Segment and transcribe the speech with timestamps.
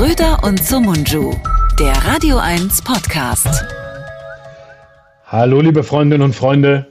[0.00, 1.34] Schröder und Sumunju,
[1.78, 3.66] der Radio 1 Podcast.
[5.26, 6.86] Hallo liebe Freundinnen und Freunde,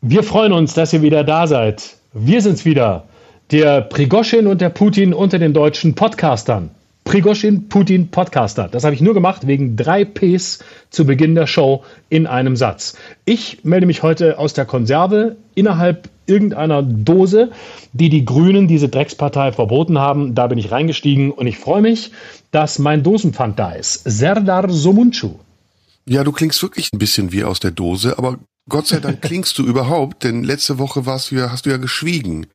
[0.00, 1.96] wir freuen uns, dass ihr wieder da seid.
[2.14, 3.08] Wir sind's wieder,
[3.50, 6.70] der Prigoschin und der Putin unter den deutschen Podcastern.
[7.06, 8.68] Prigoschin, Putin, Podcaster.
[8.68, 10.58] Das habe ich nur gemacht wegen drei Ps
[10.90, 12.96] zu Beginn der Show in einem Satz.
[13.24, 17.52] Ich melde mich heute aus der Konserve innerhalb irgendeiner Dose,
[17.92, 20.34] die die Grünen, diese Dreckspartei, verboten haben.
[20.34, 22.10] Da bin ich reingestiegen und ich freue mich,
[22.50, 24.02] dass mein Dosenpfand da ist.
[24.04, 25.36] Serdar Somuncu.
[26.08, 29.56] Ja, du klingst wirklich ein bisschen wie aus der Dose, aber Gott sei Dank klingst
[29.58, 32.48] du überhaupt, denn letzte Woche warst du ja, hast du ja geschwiegen.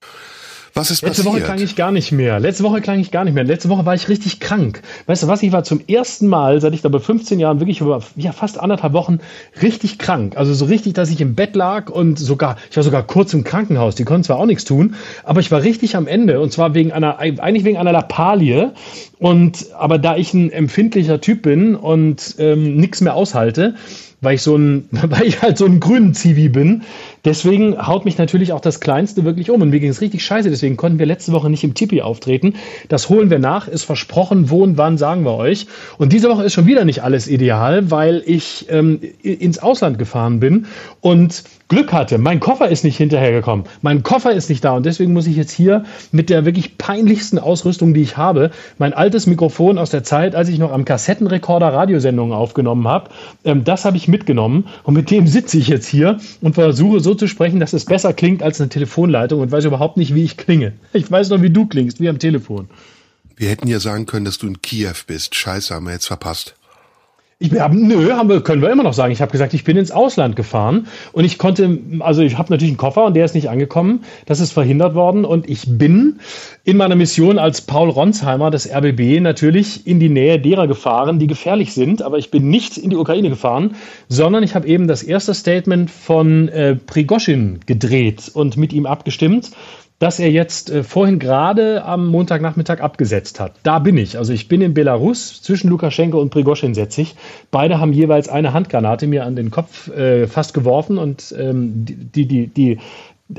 [0.73, 1.35] Was ist Letzte passiert?
[1.35, 2.39] Woche klang ich gar nicht mehr.
[2.39, 3.43] Letzte Woche klang ich gar nicht mehr.
[3.43, 4.81] Letzte Woche war ich richtig krank.
[5.05, 5.43] Weißt du was?
[5.43, 8.59] Ich war zum ersten Mal, seit ich da bei 15 Jahren wirklich über ja, fast
[8.59, 9.19] anderthalb Wochen
[9.61, 10.37] richtig krank.
[10.37, 13.43] Also so richtig, dass ich im Bett lag und sogar, ich war sogar kurz im
[13.43, 13.95] Krankenhaus.
[13.95, 16.91] Die konnten zwar auch nichts tun, aber ich war richtig am Ende und zwar wegen
[16.93, 18.71] einer, eigentlich wegen einer Lappalie.
[19.19, 23.75] Und aber da ich ein empfindlicher Typ bin und ähm, nichts mehr aushalte,
[24.21, 26.83] weil ich so ein, weil ich halt so ein grünen Zivi bin.
[27.23, 29.61] Deswegen haut mich natürlich auch das Kleinste wirklich um.
[29.61, 30.49] Und mir ging es richtig scheiße.
[30.49, 32.55] Deswegen konnten wir letzte Woche nicht im Tipi auftreten.
[32.89, 33.67] Das holen wir nach.
[33.67, 34.49] Ist versprochen.
[34.49, 35.67] Wo und wann sagen wir euch.
[35.97, 40.39] Und diese Woche ist schon wieder nicht alles ideal, weil ich ähm, ins Ausland gefahren
[40.39, 40.65] bin
[40.99, 42.17] und Glück hatte.
[42.17, 43.65] Mein Koffer ist nicht hinterhergekommen.
[43.81, 44.73] Mein Koffer ist nicht da.
[44.73, 48.91] Und deswegen muss ich jetzt hier mit der wirklich peinlichsten Ausrüstung, die ich habe, mein
[48.91, 53.09] altes Mikrofon aus der Zeit, als ich noch am Kassettenrekorder Radiosendungen aufgenommen habe,
[53.45, 54.67] ähm, das habe ich mitgenommen.
[54.83, 58.11] Und mit dem sitze ich jetzt hier und versuche so zu sprechen, dass es besser
[58.11, 60.73] klingt als eine Telefonleitung und weiß überhaupt nicht, wie ich klinge.
[60.91, 62.67] Ich weiß noch, wie du klingst, wie am Telefon.
[63.37, 65.35] Wir hätten ja sagen können, dass du in Kiew bist.
[65.35, 66.53] Scheiße, haben wir jetzt verpasst.
[67.43, 69.11] Ich hab, nö, haben wir, können wir immer noch sagen.
[69.11, 72.69] Ich habe gesagt, ich bin ins Ausland gefahren und ich konnte, also ich habe natürlich
[72.69, 74.03] einen Koffer und der ist nicht angekommen.
[74.27, 76.19] Das ist verhindert worden und ich bin
[76.65, 81.25] in meiner Mission als Paul Ronsheimer des RBB natürlich in die Nähe derer gefahren, die
[81.25, 82.03] gefährlich sind.
[82.03, 83.73] Aber ich bin nicht in die Ukraine gefahren,
[84.07, 89.49] sondern ich habe eben das erste Statement von äh, Prigoschin gedreht und mit ihm abgestimmt
[90.01, 93.53] das er jetzt äh, vorhin gerade am Montagnachmittag abgesetzt hat.
[93.61, 94.17] Da bin ich.
[94.17, 97.15] Also ich bin in Belarus, zwischen Lukaschenko und Prigoschin setze ich.
[97.51, 102.25] Beide haben jeweils eine Handgranate mir an den Kopf äh, fast geworfen und ähm, die,
[102.25, 102.79] die, die,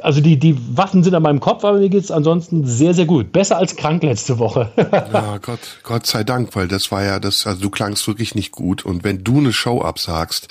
[0.03, 3.07] also die, die Waffen sind an meinem Kopf, aber mir geht es ansonsten sehr, sehr
[3.07, 3.33] gut.
[3.33, 4.71] Besser als krank letzte Woche.
[4.77, 8.53] ja, Gott, Gott sei Dank, weil das war ja das, also du klangst wirklich nicht
[8.53, 8.85] gut.
[8.85, 10.47] Und wenn du eine Show absagst,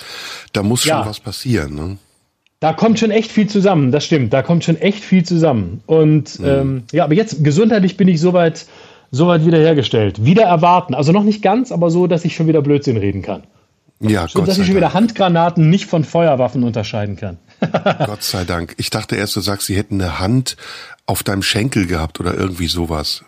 [0.52, 1.06] da muss schon Ja.
[1.06, 1.96] was passieren, ne?
[2.62, 4.32] Da kommt schon echt viel zusammen, das stimmt.
[4.32, 5.82] Da kommt schon echt viel zusammen.
[5.86, 8.66] Und ähm, ja, aber jetzt gesundheitlich bin ich soweit,
[9.10, 10.24] soweit wiederhergestellt.
[10.24, 10.94] Wieder erwarten.
[10.94, 13.42] Also noch nicht ganz, aber so, dass ich schon wieder Blödsinn reden kann.
[13.98, 14.76] Ja, So, Gott dass ich schon Dank.
[14.76, 17.38] wieder Handgranaten nicht von Feuerwaffen unterscheiden kann.
[18.06, 18.76] Gott sei Dank.
[18.78, 20.56] Ich dachte erst, du sagst, sie hätten eine Hand
[21.04, 23.24] auf deinem Schenkel gehabt oder irgendwie sowas.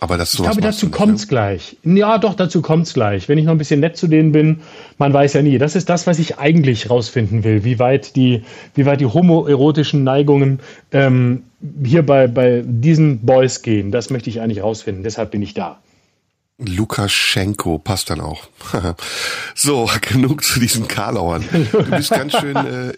[0.00, 1.28] Aber das Ich glaube, dazu nicht, kommt's ne?
[1.28, 1.76] gleich.
[1.84, 3.28] Ja, doch, dazu kommt's gleich.
[3.28, 4.60] Wenn ich noch ein bisschen nett zu denen bin,
[4.96, 5.58] man weiß ja nie.
[5.58, 8.42] Das ist das, was ich eigentlich rausfinden will, wie weit die,
[8.74, 10.60] wie weit die homoerotischen Neigungen
[10.92, 11.44] ähm,
[11.84, 13.90] hier bei, bei diesen Boys gehen.
[13.90, 15.04] Das möchte ich eigentlich rausfinden.
[15.04, 15.78] Deshalb bin ich da.
[16.60, 18.44] Lukaschenko passt dann auch.
[19.54, 21.44] so, genug zu diesen Karlauern.
[21.72, 22.92] Du bist ganz schön, äh,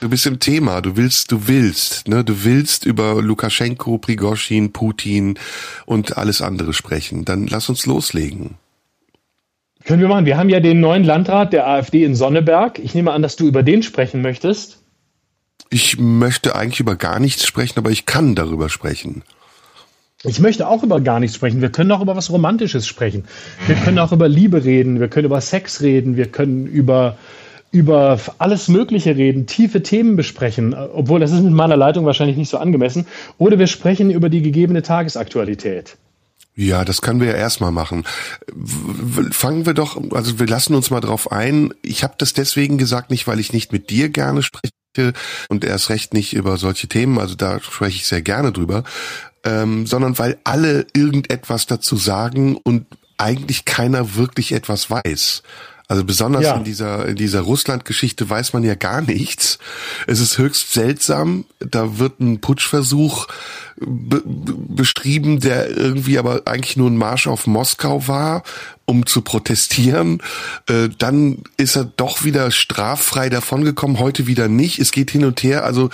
[0.00, 0.80] du bist im Thema.
[0.82, 2.24] Du willst, du willst, ne?
[2.24, 5.38] Du willst über Lukaschenko, Prigoschin, Putin
[5.86, 7.24] und alles andere sprechen.
[7.24, 8.56] Dann lass uns loslegen.
[9.84, 10.26] Können wir machen.
[10.26, 12.78] Wir haben ja den neuen Landrat der AfD in Sonneberg.
[12.80, 14.82] Ich nehme an, dass du über den sprechen möchtest.
[15.70, 19.22] Ich möchte eigentlich über gar nichts sprechen, aber ich kann darüber sprechen.
[20.26, 21.60] Ich möchte auch über gar nichts sprechen.
[21.60, 23.24] Wir können auch über was Romantisches sprechen.
[23.66, 25.00] Wir können auch über Liebe reden.
[25.00, 26.16] Wir können über Sex reden.
[26.16, 27.16] Wir können über,
[27.70, 30.74] über alles Mögliche reden, tiefe Themen besprechen.
[30.74, 33.06] Obwohl, das ist mit meiner Leitung wahrscheinlich nicht so angemessen.
[33.38, 35.96] Oder wir sprechen über die gegebene Tagesaktualität.
[36.58, 38.04] Ja, das können wir ja erstmal machen.
[39.30, 41.74] Fangen wir doch, also wir lassen uns mal drauf ein.
[41.82, 45.12] Ich habe das deswegen gesagt, nicht weil ich nicht mit dir gerne spreche
[45.50, 48.84] und erst recht nicht über solche Themen, also da spreche ich sehr gerne drüber,
[49.46, 52.84] ähm, sondern weil alle irgendetwas dazu sagen und
[53.16, 55.42] eigentlich keiner wirklich etwas weiß.
[55.88, 56.56] Also besonders Ja.
[56.56, 59.60] in dieser, in dieser Russland-Geschichte weiß man ja gar nichts.
[60.08, 61.44] Es ist höchst seltsam.
[61.60, 63.28] Da wird ein Putschversuch
[63.78, 68.42] be be- bestrieben, der irgendwie aber eigentlich nur ein Marsch auf Moskau war,
[68.84, 70.20] um zu protestieren.
[70.68, 74.80] Äh, dann ist er doch wieder straffrei davongekommen, heute wieder nicht.
[74.80, 75.64] Es geht hin und her.
[75.64, 75.90] Also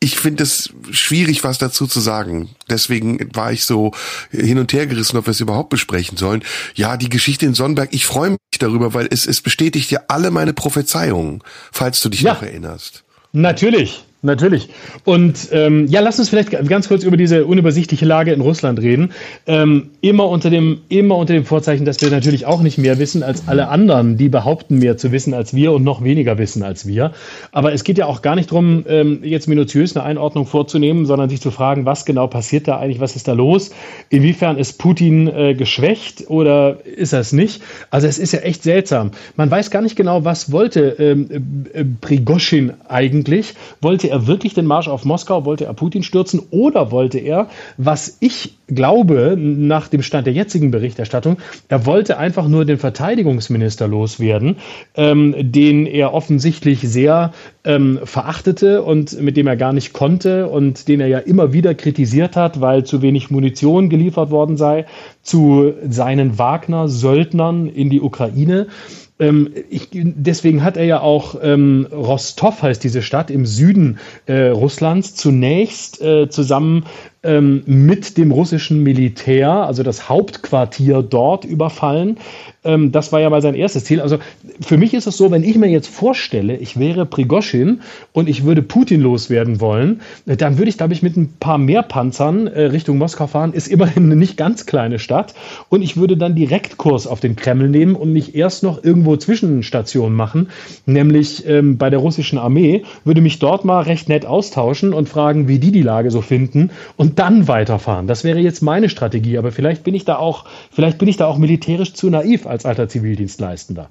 [0.00, 2.50] ich finde es schwierig, was dazu zu sagen.
[2.70, 3.92] Deswegen war ich so
[4.30, 6.42] hin und her gerissen, ob wir es überhaupt besprechen sollen.
[6.74, 10.30] Ja, die Geschichte in Sonnenberg, ich freue mich darüber, weil es, es bestätigt ja alle
[10.30, 12.34] meine Prophezeiungen, falls du dich Ja.
[12.34, 13.04] noch erinnerst.
[13.32, 14.04] Natürlich.
[14.22, 14.70] Natürlich.
[15.04, 19.12] Und ähm, ja, lass uns vielleicht ganz kurz über diese unübersichtliche Lage in Russland reden.
[19.46, 23.22] Ähm, immer unter dem, immer unter dem Vorzeichen, dass wir natürlich auch nicht mehr wissen
[23.22, 26.86] als alle anderen, die behaupten mehr zu wissen als wir und noch weniger wissen als
[26.86, 27.12] wir.
[27.52, 31.28] Aber es geht ja auch gar nicht darum, ähm, jetzt minutiös eine Einordnung vorzunehmen, sondern
[31.28, 33.70] sich zu fragen, was genau passiert da eigentlich, was ist da los?
[34.08, 37.62] Inwiefern ist Putin äh, geschwächt oder ist er es nicht?
[37.90, 39.10] Also es ist ja echt seltsam.
[39.36, 41.28] Man weiß gar nicht genau, was wollte ähm,
[41.74, 43.54] äh, Prigoschin eigentlich.
[43.80, 45.44] Wollte er er wirklich den Marsch auf Moskau?
[45.44, 46.40] Wollte er Putin stürzen?
[46.50, 51.36] Oder wollte er, was ich glaube, nach dem Stand der jetzigen Berichterstattung,
[51.68, 54.56] er wollte einfach nur den Verteidigungsminister loswerden,
[54.96, 57.32] ähm, den er offensichtlich sehr
[57.64, 61.74] ähm, verachtete und mit dem er gar nicht konnte und den er ja immer wieder
[61.74, 64.86] kritisiert hat, weil zu wenig Munition geliefert worden sei
[65.22, 68.68] zu seinen Wagner-Söldnern in die Ukraine.
[69.18, 74.48] Ähm, ich, deswegen hat er ja auch ähm, Rostov heißt diese Stadt im Süden äh,
[74.48, 76.84] Russlands zunächst äh, zusammen
[77.26, 82.18] ähm, mit dem russischen Militär, also das Hauptquartier dort überfallen.
[82.64, 84.00] Ähm, das war ja mal sein erstes Ziel.
[84.00, 84.18] Also
[84.60, 87.80] für mich ist es so, wenn ich mir jetzt vorstelle, ich wäre Prigoschin
[88.12, 91.58] und ich würde Putin loswerden wollen, äh, dann würde ich, glaube ich, mit ein paar
[91.58, 93.52] mehr Panzern äh, Richtung Moskau fahren.
[93.52, 95.34] Ist immerhin eine nicht ganz kleine Stadt.
[95.68, 99.16] Und ich würde dann direkt Kurs auf den Kreml nehmen und mich erst noch irgendwo
[99.16, 100.48] Zwischenstationen machen,
[100.86, 105.48] nämlich ähm, bei der russischen Armee, würde mich dort mal recht nett austauschen und fragen,
[105.48, 106.70] wie die die Lage so finden.
[106.96, 108.06] Und dann weiterfahren.
[108.06, 111.26] Das wäre jetzt meine Strategie, aber vielleicht bin ich da auch, vielleicht bin ich da
[111.26, 113.90] auch militärisch zu naiv als alter Zivildienstleistender.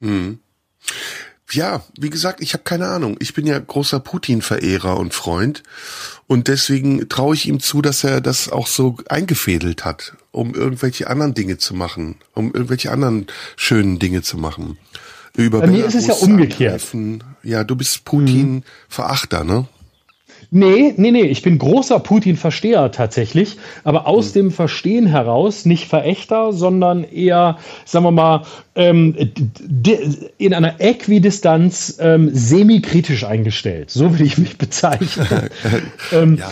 [0.00, 0.38] Mhm.
[1.50, 3.16] Ja, wie gesagt, ich habe keine Ahnung.
[3.20, 5.62] Ich bin ja großer Putin-Verehrer und Freund
[6.26, 11.08] und deswegen traue ich ihm zu, dass er das auch so eingefädelt hat, um irgendwelche
[11.08, 14.76] anderen Dinge zu machen, um irgendwelche anderen schönen Dinge zu machen.
[15.34, 16.82] Über Bei mir ist es ja umgekehrt.
[16.92, 17.24] Angreifen.
[17.42, 19.66] Ja, du bist Putin-Verachter, ne?
[20.50, 24.38] Nee, nee, nee, ich bin großer Putin-Versteher tatsächlich, aber aus mhm.
[24.38, 28.42] dem Verstehen heraus nicht Verächter, sondern eher, sagen wir mal,
[28.74, 29.14] ähm,
[30.38, 33.90] in einer Äquidistanz ähm, semi-kritisch eingestellt.
[33.90, 35.50] So will ich mich bezeichnen.
[36.12, 36.50] ähm, ja.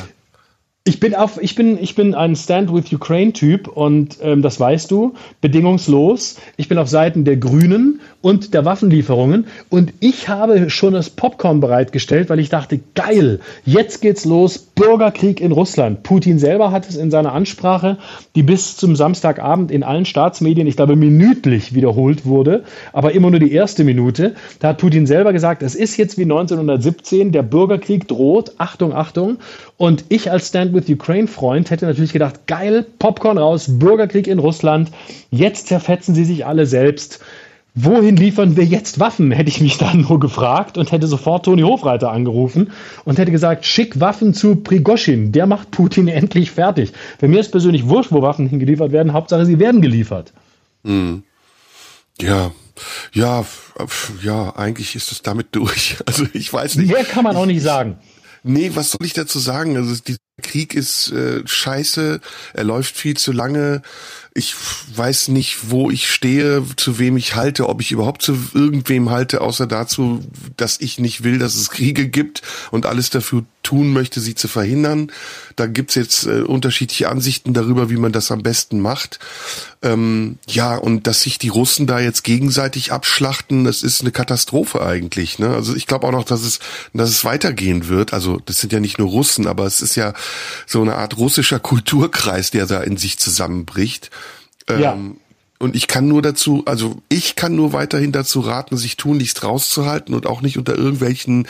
[0.88, 4.60] Ich bin auf, ich bin, ich bin ein Stand with Ukraine Typ und ähm, das
[4.60, 6.36] weißt du, bedingungslos.
[6.56, 11.60] Ich bin auf Seiten der Grünen und der Waffenlieferungen und ich habe schon das Popcorn
[11.60, 16.02] bereitgestellt, weil ich dachte, geil, jetzt geht's los, Bürgerkrieg in Russland.
[16.02, 17.98] Putin selber hat es in seiner Ansprache,
[18.34, 23.38] die bis zum Samstagabend in allen Staatsmedien, ich glaube, minütlich wiederholt wurde, aber immer nur
[23.38, 24.34] die erste Minute.
[24.58, 29.38] Da hat Putin selber gesagt, es ist jetzt wie 1917, der Bürgerkrieg droht, Achtung, Achtung.
[29.76, 34.90] Und ich als Stand with Ukraine-Freund hätte natürlich gedacht, geil, Popcorn raus, Bürgerkrieg in Russland,
[35.30, 37.20] jetzt zerfetzen sie sich alle selbst.
[37.78, 39.30] Wohin liefern wir jetzt Waffen?
[39.32, 42.72] Hätte ich mich dann nur gefragt und hätte sofort Toni Hofreiter angerufen
[43.04, 46.94] und hätte gesagt, schick Waffen zu Prigoschin, der macht Putin endlich fertig.
[47.20, 50.32] Bei mir ist persönlich wurscht, wo Waffen hingeliefert werden, Hauptsache sie werden geliefert.
[50.84, 51.24] Mhm.
[52.18, 52.50] Ja,
[53.12, 53.44] ja,
[54.22, 55.98] ja, eigentlich ist es damit durch.
[56.06, 56.90] Also ich weiß nicht.
[56.90, 57.98] Mehr kann man auch nicht sagen.
[58.42, 59.76] Nee, was soll ich dazu sagen?
[59.76, 62.20] Also dieser Krieg ist äh, scheiße,
[62.52, 63.80] er läuft viel zu lange.
[64.34, 64.54] Ich
[64.94, 69.40] weiß nicht, wo ich stehe, zu wem ich halte, ob ich überhaupt zu irgendwem halte,
[69.40, 70.22] außer dazu,
[70.58, 74.46] dass ich nicht will, dass es Kriege gibt und alles dafür tun möchte, sie zu
[74.46, 75.10] verhindern.
[75.56, 79.18] Da gibt's jetzt äh, unterschiedliche Ansichten darüber, wie man das am besten macht.
[79.82, 84.84] Ähm, ja, und dass sich die Russen da jetzt gegenseitig abschlachten, das ist eine Katastrophe
[84.84, 85.38] eigentlich.
[85.38, 85.48] Ne?
[85.48, 86.60] Also ich glaube auch noch, dass es,
[86.92, 88.12] dass es weitergehen wird.
[88.12, 90.12] Also das sind ja nicht nur Russen, aber es ist ja
[90.66, 94.10] so eine Art russischer Kulturkreis, der da in sich zusammenbricht.
[94.68, 94.96] Ähm, ja.
[95.58, 100.14] Und ich kann nur dazu, also ich kann nur weiterhin dazu raten, sich tunlichst rauszuhalten
[100.14, 101.48] und auch nicht unter irgendwelchen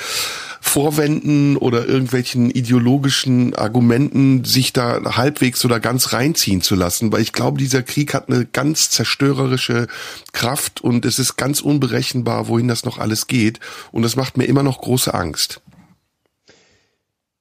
[0.61, 7.33] Vorwänden oder irgendwelchen ideologischen Argumenten sich da halbwegs oder ganz reinziehen zu lassen, weil ich
[7.33, 9.88] glaube, dieser Krieg hat eine ganz zerstörerische
[10.33, 13.59] Kraft und es ist ganz unberechenbar, wohin das noch alles geht
[13.90, 15.61] und das macht mir immer noch große Angst.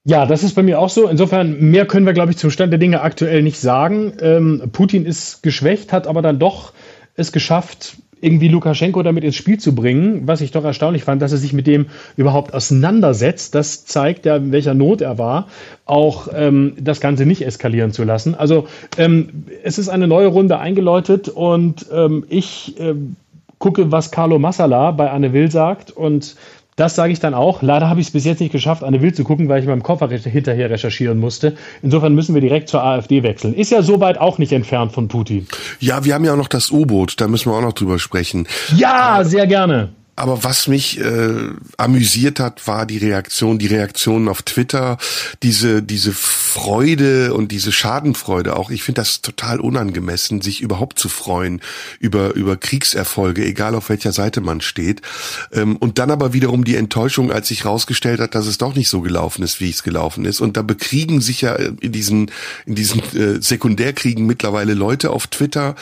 [0.08, 1.10] Ja, das ist bei mir auch so.
[1.10, 4.14] Insofern, mehr können wir, glaube ich, zum Stand der Dinge aktuell nicht sagen.
[4.22, 6.74] Ähm, Putin ist geschwächt, hat aber dann doch
[7.16, 11.32] es geschafft, irgendwie Lukaschenko damit ins Spiel zu bringen, was ich doch erstaunlich fand, dass
[11.32, 13.56] er sich mit dem überhaupt auseinandersetzt.
[13.56, 15.48] Das zeigt ja, in welcher Not er war,
[15.86, 18.36] auch ähm, das Ganze nicht eskalieren zu lassen.
[18.36, 22.94] Also ähm, es ist eine neue Runde eingeläutet und ähm, ich äh,
[23.58, 26.36] gucke, was Carlo Massala bei Anne Will sagt und
[26.76, 27.62] das sage ich dann auch.
[27.62, 29.84] Leider habe ich es bis jetzt nicht geschafft, eine Wild zu gucken, weil ich meinem
[29.84, 31.56] Koffer hinterher recherchieren musste.
[31.82, 33.54] Insofern müssen wir direkt zur AfD wechseln.
[33.54, 35.48] Ist ja soweit auch nicht entfernt von Putin.
[35.80, 38.48] Ja, wir haben ja auch noch das U-Boot, da müssen wir auch noch drüber sprechen.
[38.76, 39.90] Ja, sehr gerne.
[40.16, 44.98] Aber was mich äh, amüsiert hat, war die Reaktion, die Reaktionen auf Twitter,
[45.44, 48.70] diese diese Freude und diese Schadenfreude auch.
[48.70, 51.62] Ich finde das total unangemessen, sich überhaupt zu freuen
[52.00, 55.02] über über Kriegserfolge, egal auf welcher Seite man steht.
[55.52, 58.88] Ähm, und dann aber wiederum die Enttäuschung, als sich rausgestellt hat, dass es doch nicht
[58.88, 60.40] so gelaufen ist, wie es gelaufen ist.
[60.40, 62.32] Und da bekriegen sich ja in diesen
[62.66, 65.76] in diesen äh, Sekundärkriegen mittlerweile Leute auf Twitter,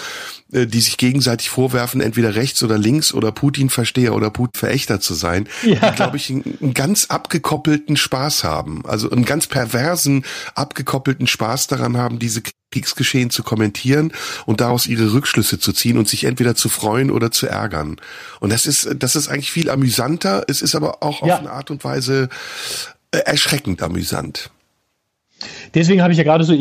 [0.54, 5.90] die sich gegenseitig vorwerfen, entweder rechts oder links oder Putin-Versteher oder Putin-Verächter zu sein, ja.
[5.90, 8.84] die, glaube ich, einen, einen, ganz abgekoppelten Spaß haben.
[8.86, 12.42] Also einen ganz perversen, abgekoppelten Spaß daran haben, diese
[12.72, 14.12] Kriegsgeschehen zu kommentieren
[14.46, 17.98] und daraus ihre Rückschlüsse zu ziehen und sich entweder zu freuen oder zu ärgern.
[18.40, 20.44] Und das ist, das ist eigentlich viel amüsanter.
[20.48, 21.36] Es ist aber auch ja.
[21.36, 22.30] auf eine Art und Weise
[23.12, 24.50] äh, erschreckend amüsant.
[25.74, 26.54] Deswegen habe ich ja gerade so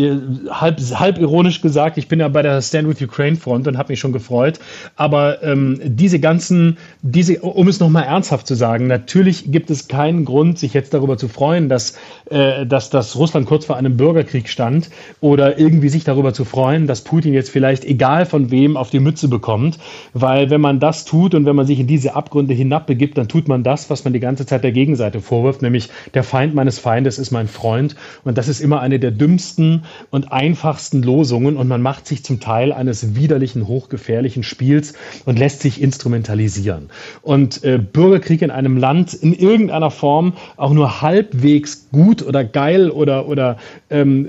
[0.50, 3.92] halb, halb ironisch gesagt, ich bin ja bei der Stand with Ukraine Front und habe
[3.92, 4.58] mich schon gefreut.
[4.96, 10.24] Aber ähm, diese ganzen, diese, um es nochmal ernsthaft zu sagen, natürlich gibt es keinen
[10.24, 11.98] Grund, sich jetzt darüber zu freuen, dass,
[12.30, 16.86] äh, dass, dass Russland kurz vor einem Bürgerkrieg stand oder irgendwie sich darüber zu freuen,
[16.86, 19.78] dass Putin jetzt vielleicht egal von wem auf die Mütze bekommt.
[20.12, 23.48] Weil wenn man das tut und wenn man sich in diese Abgründe hinabbegibt, dann tut
[23.48, 27.18] man das, was man die ganze Zeit der Gegenseite vorwirft, nämlich der Feind meines Feindes
[27.18, 27.96] ist mein Freund.
[28.24, 32.40] Und das ist immer eine der dümmsten und einfachsten Losungen und man macht sich zum
[32.40, 36.90] Teil eines widerlichen, hochgefährlichen Spiels und lässt sich instrumentalisieren.
[37.22, 42.90] Und äh, Bürgerkrieg in einem Land in irgendeiner Form auch nur halbwegs gut oder geil
[42.90, 43.58] oder, oder
[43.90, 44.28] ähm,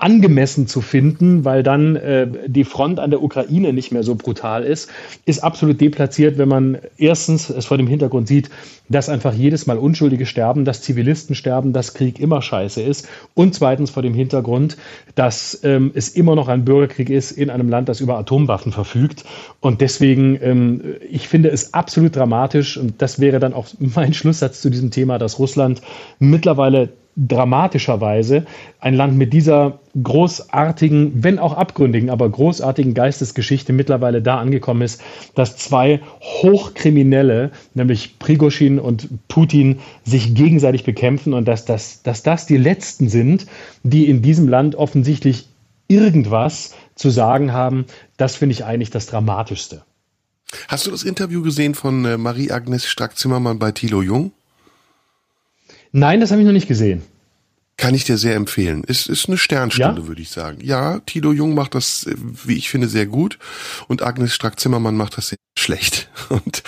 [0.00, 4.64] angemessen zu finden, weil dann äh, die Front an der Ukraine nicht mehr so brutal
[4.64, 4.90] ist,
[5.26, 8.50] ist absolut deplatziert, wenn man erstens es vor dem Hintergrund sieht,
[8.88, 13.08] dass einfach jedes Mal Unschuldige sterben, dass Zivilisten sterben, dass Krieg immer scheiße ist.
[13.34, 14.76] Und zweitens vor dem Hintergrund,
[15.14, 19.24] dass ähm, es immer noch ein Bürgerkrieg ist in einem Land, das über Atomwaffen verfügt.
[19.60, 22.76] Und deswegen, ähm, ich finde es absolut dramatisch.
[22.76, 25.82] Und das wäre dann auch mein Schlusssatz zu diesem Thema, dass Russland
[26.18, 28.46] mittlerweile dramatischerweise
[28.78, 35.02] ein Land mit dieser großartigen, wenn auch abgründigen, aber großartigen Geistesgeschichte mittlerweile da angekommen ist,
[35.34, 42.46] dass zwei Hochkriminelle, nämlich Prigoschin und Putin, sich gegenseitig bekämpfen und dass das, dass das
[42.46, 43.46] die letzten sind,
[43.82, 45.48] die in diesem Land offensichtlich
[45.88, 47.86] irgendwas zu sagen haben,
[48.16, 49.82] das finde ich eigentlich das Dramatischste.
[50.68, 54.32] Hast du das Interview gesehen von äh, Marie-Agnes Strack-Zimmermann bei Thilo Jung?
[55.92, 57.02] Nein, das habe ich noch nicht gesehen.
[57.76, 58.84] Kann ich dir sehr empfehlen.
[58.84, 60.06] Ist, ist eine Sternstunde, ja?
[60.06, 60.58] würde ich sagen.
[60.62, 62.06] Ja, Tilo Jung macht das,
[62.44, 63.38] wie ich finde, sehr gut.
[63.88, 66.10] Und Agnes Strack-Zimmermann macht das sehr schlecht.
[66.28, 66.62] Und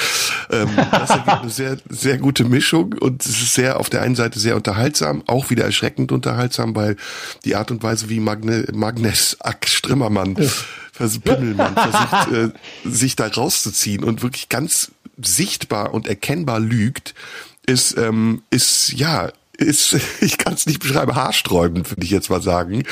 [0.51, 2.95] ähm, das ergibt eine sehr, sehr gute Mischung.
[2.95, 6.97] Und es ist sehr auf der einen Seite sehr unterhaltsam, auch wieder erschreckend unterhaltsam, weil
[7.45, 11.09] die Art und Weise, wie Magne, Magnes Ack Strimmermann, ja.
[11.23, 17.15] Pimmelmann versucht, äh, sich da rauszuziehen und wirklich ganz sichtbar und erkennbar lügt,
[17.67, 22.43] ist, ähm, ist ja, ist, ich kann es nicht beschreiben, haarsträubend, würde ich jetzt mal
[22.43, 22.85] sagen.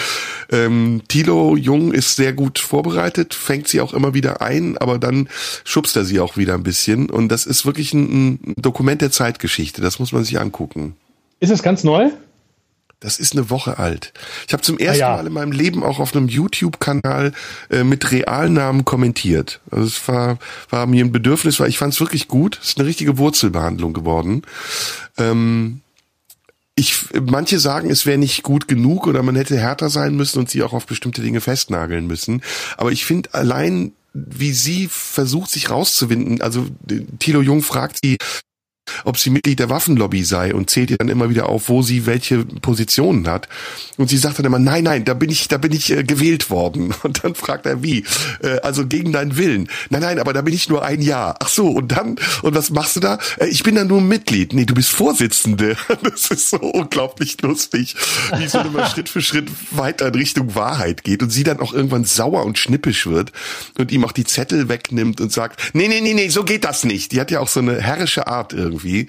[0.51, 5.29] Ähm, Tilo Jung ist sehr gut vorbereitet, fängt sie auch immer wieder ein, aber dann
[5.65, 7.11] schubst er sie auch wieder ein bisschen.
[7.11, 10.97] Und das ist wirklich ein, ein Dokument der Zeitgeschichte, das muss man sich angucken.
[11.41, 12.11] Ist es ganz neu?
[13.01, 14.13] Das ist eine Woche alt.
[14.47, 15.17] Ich habe zum ersten ah, ja.
[15.17, 17.33] Mal in meinem Leben auch auf einem YouTube-Kanal
[17.71, 19.61] äh, mit Realnamen kommentiert.
[19.71, 20.39] Also es war,
[20.69, 22.59] war mir ein Bedürfnis, weil ich fand es wirklich gut.
[22.61, 24.43] Es ist eine richtige Wurzelbehandlung geworden.
[25.17, 25.81] Ähm,
[26.75, 30.51] ich, manche sagen, es wäre nicht gut genug oder man hätte härter sein müssen und
[30.51, 32.43] sie auch auf bestimmte Dinge festnageln müssen.
[32.77, 36.41] Aber ich finde allein wie sie versucht, sich rauszuwinden.
[36.41, 36.67] Also
[37.19, 38.17] Thilo Jung fragt sie,
[39.05, 42.07] ob sie Mitglied der Waffenlobby sei und zählt ihr dann immer wieder auf, wo sie
[42.07, 43.49] welche Positionen hat.
[43.97, 46.51] Und sie sagt dann immer, nein, nein, da bin ich, da bin ich äh, gewählt
[46.51, 46.95] worden.
[47.03, 48.05] Und dann fragt er, wie?
[48.43, 49.69] Äh, also gegen deinen Willen.
[49.91, 51.37] Nein, nein, aber da bin ich nur ein Jahr.
[51.41, 53.19] Ach so, und dann, und was machst du da?
[53.39, 54.53] Äh, ich bin da nur Mitglied.
[54.53, 55.77] Nee, du bist Vorsitzende.
[56.03, 57.95] Das ist so unglaublich lustig,
[58.37, 61.73] wie es immer Schritt für Schritt weiter in Richtung Wahrheit geht und sie dann auch
[61.73, 63.33] irgendwann sauer und schnippisch wird
[63.79, 66.85] und ihm auch die Zettel wegnimmt und sagt, nee, nee, nee, nee, so geht das
[66.85, 67.13] nicht.
[67.13, 69.09] Die hat ja auch so eine herrische Art irgendwie irgendwie.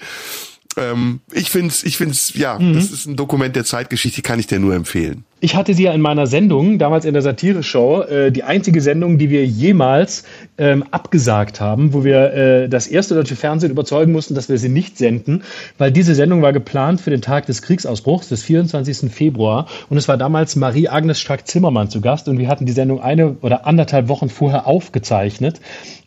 [0.77, 2.73] Ähm, ich finde es, ich find's, ja, mhm.
[2.73, 5.25] das ist ein Dokument der Zeitgeschichte, kann ich dir nur empfehlen.
[5.43, 9.17] Ich hatte sie ja in meiner Sendung, damals in der Satire-Show, äh, die einzige Sendung,
[9.17, 10.23] die wir jemals
[10.59, 14.69] ähm, abgesagt haben, wo wir äh, das erste deutsche Fernsehen überzeugen mussten, dass wir sie
[14.69, 15.41] nicht senden,
[15.79, 19.11] weil diese Sendung war geplant für den Tag des Kriegsausbruchs, des 24.
[19.11, 19.65] Februar.
[19.89, 23.65] Und es war damals Marie-Agnes Strack-Zimmermann zu Gast und wir hatten die Sendung eine oder
[23.65, 25.59] anderthalb Wochen vorher aufgezeichnet.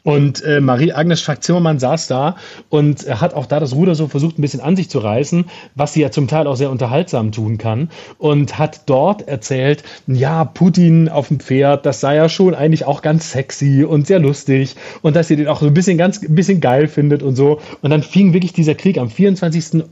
[0.05, 2.37] Und äh, Marie-Agnes Strack-Zimmermann saß da
[2.69, 5.95] und hat auch da das Ruder so versucht, ein bisschen an sich zu reißen, was
[5.95, 7.89] sie ja zum Teil auch sehr unterhaltsam tun kann.
[8.19, 13.03] Und hat dort erzählt, ja, Putin auf dem Pferd, das sei ja schon eigentlich auch
[13.03, 16.35] ganz sexy und sehr lustig und dass ihr den auch so ein bisschen ganz, ein
[16.35, 17.61] bisschen geil findet und so.
[17.83, 19.85] Und dann fing wirklich dieser Krieg am 24.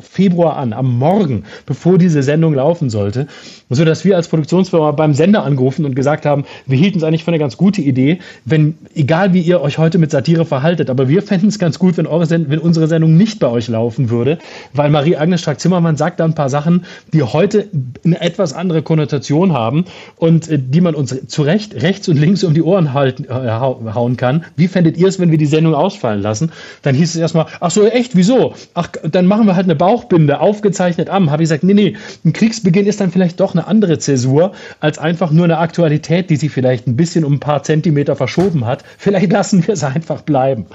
[0.00, 3.26] Februar an, am Morgen, bevor diese Sendung laufen sollte,
[3.68, 7.24] so dass wir als Produktionsfirma beim Sender angerufen und gesagt haben, wir hielten es eigentlich
[7.24, 11.08] für eine ganz gute Idee, wenn, egal wie ihr euch heute mit Satire verhaltet, aber
[11.08, 14.10] wir fänden es ganz gut, wenn, eure Send wenn unsere Sendung nicht bei euch laufen
[14.10, 14.38] würde,
[14.72, 17.68] weil Marie-Agnes Strack-Zimmermann sagt da ein paar Sachen, die heute
[18.04, 19.84] eine etwas andere Konnotation haben
[20.16, 23.30] und äh, die man uns zu Recht, rechts und links um die Ohren halten, äh,
[23.30, 24.44] hauen kann.
[24.56, 26.52] Wie fändet ihr es, wenn wir die Sendung ausfallen lassen?
[26.82, 28.54] Dann hieß es erstmal, ach so, echt, wieso?
[28.74, 31.30] Ach, dann machen wir halt eine Bauchbinde, aufgezeichnet am.
[31.30, 34.98] Habe ich gesagt, nee, nee, ein Kriegsbeginn ist dann vielleicht doch eine andere Zäsur als
[34.98, 38.84] einfach nur eine Aktualität, die sich vielleicht ein bisschen um ein paar Zentimeter verschoben hat.
[38.98, 40.66] Vielleicht lassen wir es einfach bleiben.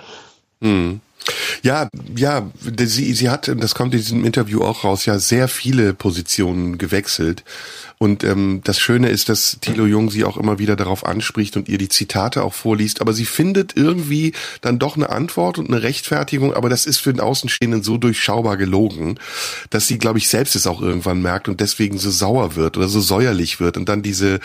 [0.62, 1.02] Mhm.
[1.66, 5.96] Ja, ja, sie, sie hat, das kommt in diesem Interview auch raus, ja sehr viele
[5.96, 7.44] Positionen gewechselt.
[7.98, 11.68] Und ähm, das Schöne ist, dass Thilo Jung sie auch immer wieder darauf anspricht und
[11.68, 13.02] ihr die Zitate auch vorliest.
[13.02, 16.54] Aber sie findet irgendwie dann doch eine Antwort und eine Rechtfertigung.
[16.54, 19.18] Aber das ist für den Außenstehenden so durchschaubar gelogen,
[19.72, 22.90] dass sie, glaube ich, selbst es auch irgendwann merkt und deswegen so sauer wird oder
[22.90, 24.40] so säuerlich wird und dann diese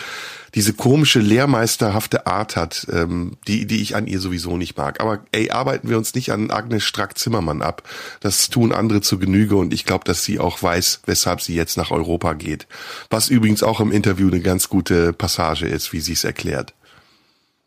[0.54, 5.00] diese komische lehrmeisterhafte Art hat, ähm, die, die ich an ihr sowieso nicht mag.
[5.00, 7.82] Aber ey, arbeiten wir uns nicht an Agnes Strack-Zimmermann ab.
[8.20, 11.76] Das tun andere zu Genüge und ich glaube, dass sie auch weiß, weshalb sie jetzt
[11.76, 12.66] nach Europa geht.
[13.10, 16.74] Was übrigens auch im Interview eine ganz gute Passage ist, wie sie es erklärt.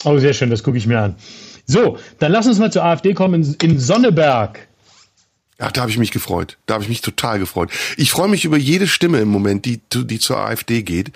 [0.04, 1.16] Oh, sehr schön, das gucke ich mir an.
[1.66, 4.68] So, dann lass uns mal zur AfD kommen in, in Sonneberg.
[5.60, 6.58] Ach, da habe ich mich gefreut.
[6.66, 7.70] Da habe ich mich total gefreut.
[7.96, 11.12] Ich freue mich über jede Stimme im Moment, die, die zur AfD geht,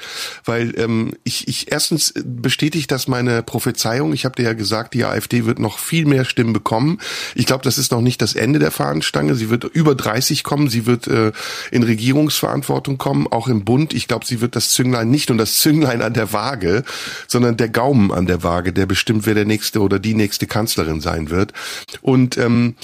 [0.45, 4.13] weil ähm, ich, ich erstens bestätigt das meine Prophezeiung.
[4.13, 6.99] Ich habe dir ja gesagt, die AfD wird noch viel mehr Stimmen bekommen.
[7.33, 9.33] Ich glaube, das ist noch nicht das Ende der Fahnenstange.
[9.33, 10.69] Sie wird über 30 kommen.
[10.69, 11.31] Sie wird äh,
[11.71, 13.93] in Regierungsverantwortung kommen, auch im Bund.
[13.95, 16.83] Ich glaube, sie wird das Zünglein nicht und das Zünglein an der Waage,
[17.27, 21.01] sondern der Gaumen an der Waage, der bestimmt, wer der nächste oder die nächste Kanzlerin
[21.01, 21.53] sein wird.
[22.01, 22.75] Und ähm,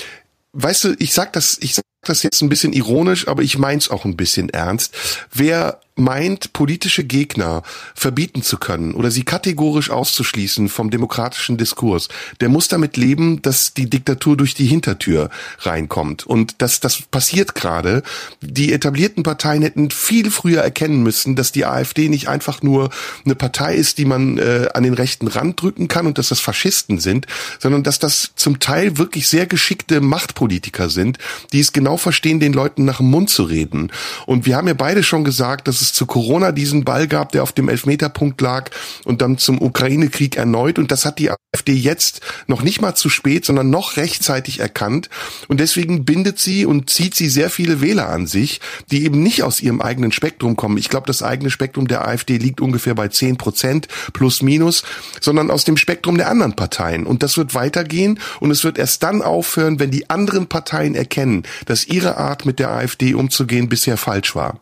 [0.53, 3.89] weißt du, ich sag das, ich sag das jetzt ein bisschen ironisch, aber ich mein's
[3.89, 4.95] auch ein bisschen ernst.
[5.31, 7.61] Wer meint, politische Gegner
[7.93, 12.07] verbieten zu können oder sie kategorisch auszuschließen vom demokratischen Diskurs,
[12.41, 15.29] der muss damit leben, dass die Diktatur durch die Hintertür
[15.59, 16.25] reinkommt.
[16.25, 18.01] Und dass das passiert gerade.
[18.41, 22.89] Die etablierten Parteien hätten viel früher erkennen müssen, dass die AfD nicht einfach nur
[23.23, 26.39] eine Partei ist, die man äh, an den rechten Rand drücken kann und dass das
[26.39, 27.27] Faschisten sind,
[27.59, 31.19] sondern dass das zum Teil wirklich sehr geschickte Machtpolitiker sind,
[31.51, 33.91] die es genau verstehen, den Leuten nach dem Mund zu reden.
[34.25, 37.43] Und wir haben ja beide schon gesagt, dass es zu Corona diesen Ball gab, der
[37.43, 38.71] auf dem Elfmeterpunkt lag
[39.05, 40.79] und dann zum Ukraine-Krieg erneut.
[40.79, 45.09] Und das hat die AfD jetzt noch nicht mal zu spät, sondern noch rechtzeitig erkannt.
[45.47, 49.43] Und deswegen bindet sie und zieht sie sehr viele Wähler an sich, die eben nicht
[49.43, 50.77] aus ihrem eigenen Spektrum kommen.
[50.77, 54.83] Ich glaube, das eigene Spektrum der AfD liegt ungefähr bei zehn Prozent plus minus,
[55.21, 57.05] sondern aus dem Spektrum der anderen Parteien.
[57.05, 61.43] Und das wird weitergehen und es wird erst dann aufhören, wenn die anderen Parteien erkennen,
[61.65, 64.59] dass ihre Art mit der AfD umzugehen bisher falsch war.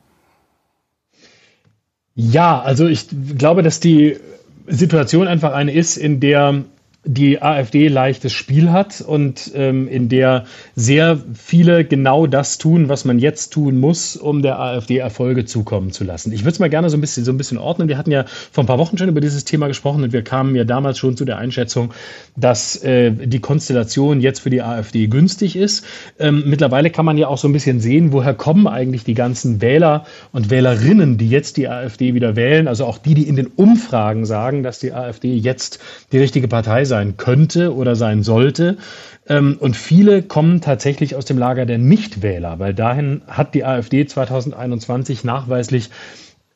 [2.16, 4.18] Ja, also ich glaube, dass die
[4.68, 6.64] Situation einfach eine ist, in der
[7.04, 13.06] die AfD leichtes Spiel hat und ähm, in der sehr viele genau das tun, was
[13.06, 16.32] man jetzt tun muss, um der AfD Erfolge zukommen zu lassen.
[16.32, 17.88] Ich würde es mal gerne so ein bisschen so ein bisschen ordnen.
[17.88, 20.56] Wir hatten ja vor ein paar Wochen schon über dieses Thema gesprochen und wir kamen
[20.56, 21.92] ja damals schon zu der Einschätzung,
[22.36, 25.84] dass äh, die Konstellation jetzt für die AfD günstig ist.
[26.20, 29.60] Ähm, mittlerweile kann man ja auch so ein bisschen sehen, woher kommen eigentlich die ganzen
[29.60, 33.48] Wähler und Wählerinnen, die jetzt die AfD wieder wählen, also auch die, die in den
[33.48, 35.80] Umfragen sagen, dass die AfD jetzt
[36.12, 38.78] die richtige Partei sein könnte oder sein sollte.
[39.28, 44.06] Ähm, und viele kommen tatsächlich aus dem Lager der Nichtwähler, weil dahin hat die AfD
[44.06, 45.90] 2021 nachweislich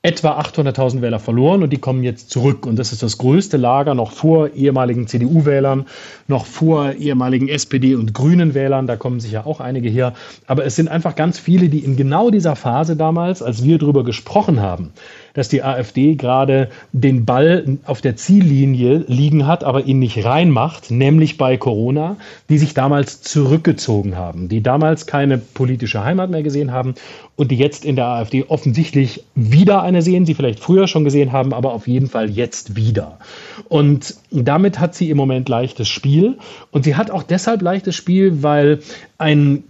[0.05, 2.67] etwa 800.000 Wähler verloren und die kommen jetzt zurück.
[2.67, 5.85] Und das ist das größte Lager noch vor ehemaligen CDU-Wählern,
[6.27, 8.85] noch vor ehemaligen SPD- und Grünen-Wählern.
[8.85, 10.13] Da kommen sicher auch einige her.
[10.45, 14.03] Aber es sind einfach ganz viele, die in genau dieser Phase damals, als wir darüber
[14.03, 14.91] gesprochen haben,
[15.35, 20.89] dass die AfD gerade den Ball auf der Ziellinie liegen hat, aber ihn nicht reinmacht,
[20.89, 22.17] nämlich bei Corona,
[22.49, 26.95] die sich damals zurückgezogen haben, die damals keine politische Heimat mehr gesehen haben
[27.35, 31.31] und die jetzt in der AfD offensichtlich wieder eine sehen, sie vielleicht früher schon gesehen
[31.31, 33.19] haben, aber auf jeden Fall jetzt wieder.
[33.67, 36.37] Und damit hat sie im Moment leichtes Spiel
[36.71, 38.79] und sie hat auch deshalb leichtes Spiel, weil
[39.17, 39.63] ein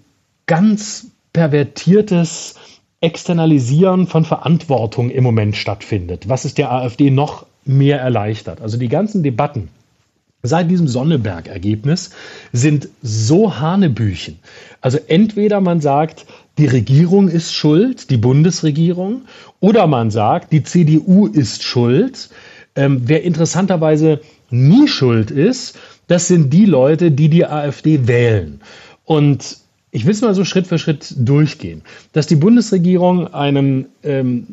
[0.46, 2.56] ganz pervertiertes
[3.02, 8.62] Externalisieren von Verantwortung im Moment stattfindet, was es der AfD noch mehr erleichtert.
[8.62, 9.70] Also die ganzen Debatten
[10.48, 12.12] seit diesem Sonneberg-Ergebnis
[12.54, 14.40] sind so Hanebüchen.
[14.82, 16.26] Also entweder man sagt,
[16.58, 19.24] die Regierung ist schuld, die Bundesregierung,
[19.60, 22.30] oder man sagt, die CDU ist schuld.
[22.76, 25.78] Ähm, wer interessanterweise nie schuld ist,
[26.08, 28.62] das sind die Leute, die die AfD wählen.
[29.06, 29.58] Und
[29.96, 31.82] ich will es mal so Schritt für Schritt durchgehen.
[32.12, 34.46] Dass die Bundesregierung einen ähm,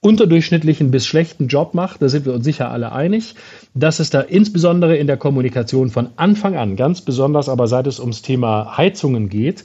[0.00, 3.34] unterdurchschnittlichen bis schlechten Job macht, da sind wir uns sicher alle einig,
[3.74, 8.00] dass es da insbesondere in der Kommunikation von Anfang an, ganz besonders aber seit es
[8.00, 9.62] ums Thema Heizungen geht,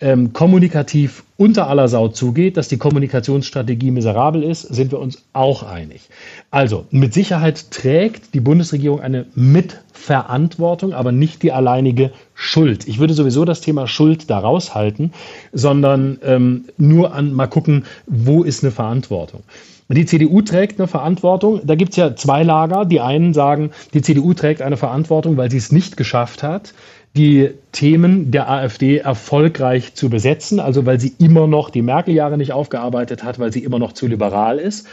[0.00, 5.62] ähm, kommunikativ unter aller Sau zugeht, dass die Kommunikationsstrategie miserabel ist, sind wir uns auch
[5.62, 6.08] einig.
[6.50, 12.86] Also mit Sicherheit trägt die Bundesregierung eine Mitverantwortung, aber nicht die alleinige Schuld.
[12.86, 15.12] Ich würde sowieso das Thema Schuld da raushalten,
[15.52, 19.42] sondern ähm, nur an mal gucken, wo ist eine Verantwortung.
[19.88, 21.60] Die CDU trägt eine Verantwortung.
[21.64, 22.86] Da gibt es ja zwei Lager.
[22.86, 26.72] Die einen sagen, die CDU trägt eine Verantwortung, weil sie es nicht geschafft hat,
[27.16, 32.52] die Themen der AfD erfolgreich zu besetzen, also weil sie immer noch die Merkel-Jahre nicht
[32.52, 34.86] aufgearbeitet hat, weil sie immer noch zu liberal ist.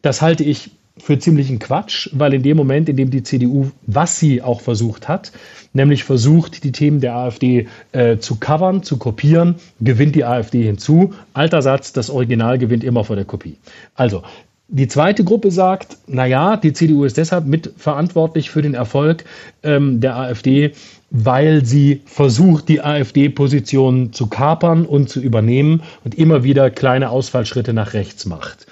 [0.00, 4.18] Das halte ich für ziemlichen Quatsch, weil in dem Moment, in dem die CDU, was
[4.18, 5.32] sie auch versucht hat,
[5.72, 11.14] nämlich versucht, die Themen der AfD äh, zu covern, zu kopieren, gewinnt die AfD hinzu.
[11.34, 13.56] Alter Satz, das Original gewinnt immer vor der Kopie.
[13.94, 14.22] Also,
[14.70, 19.24] die zweite Gruppe sagt, na ja, die CDU ist deshalb mitverantwortlich für den Erfolg
[19.62, 20.72] ähm, der AfD,
[21.10, 27.72] weil sie versucht, die AfD-Position zu kapern und zu übernehmen und immer wieder kleine Ausfallschritte
[27.72, 28.66] nach rechts macht.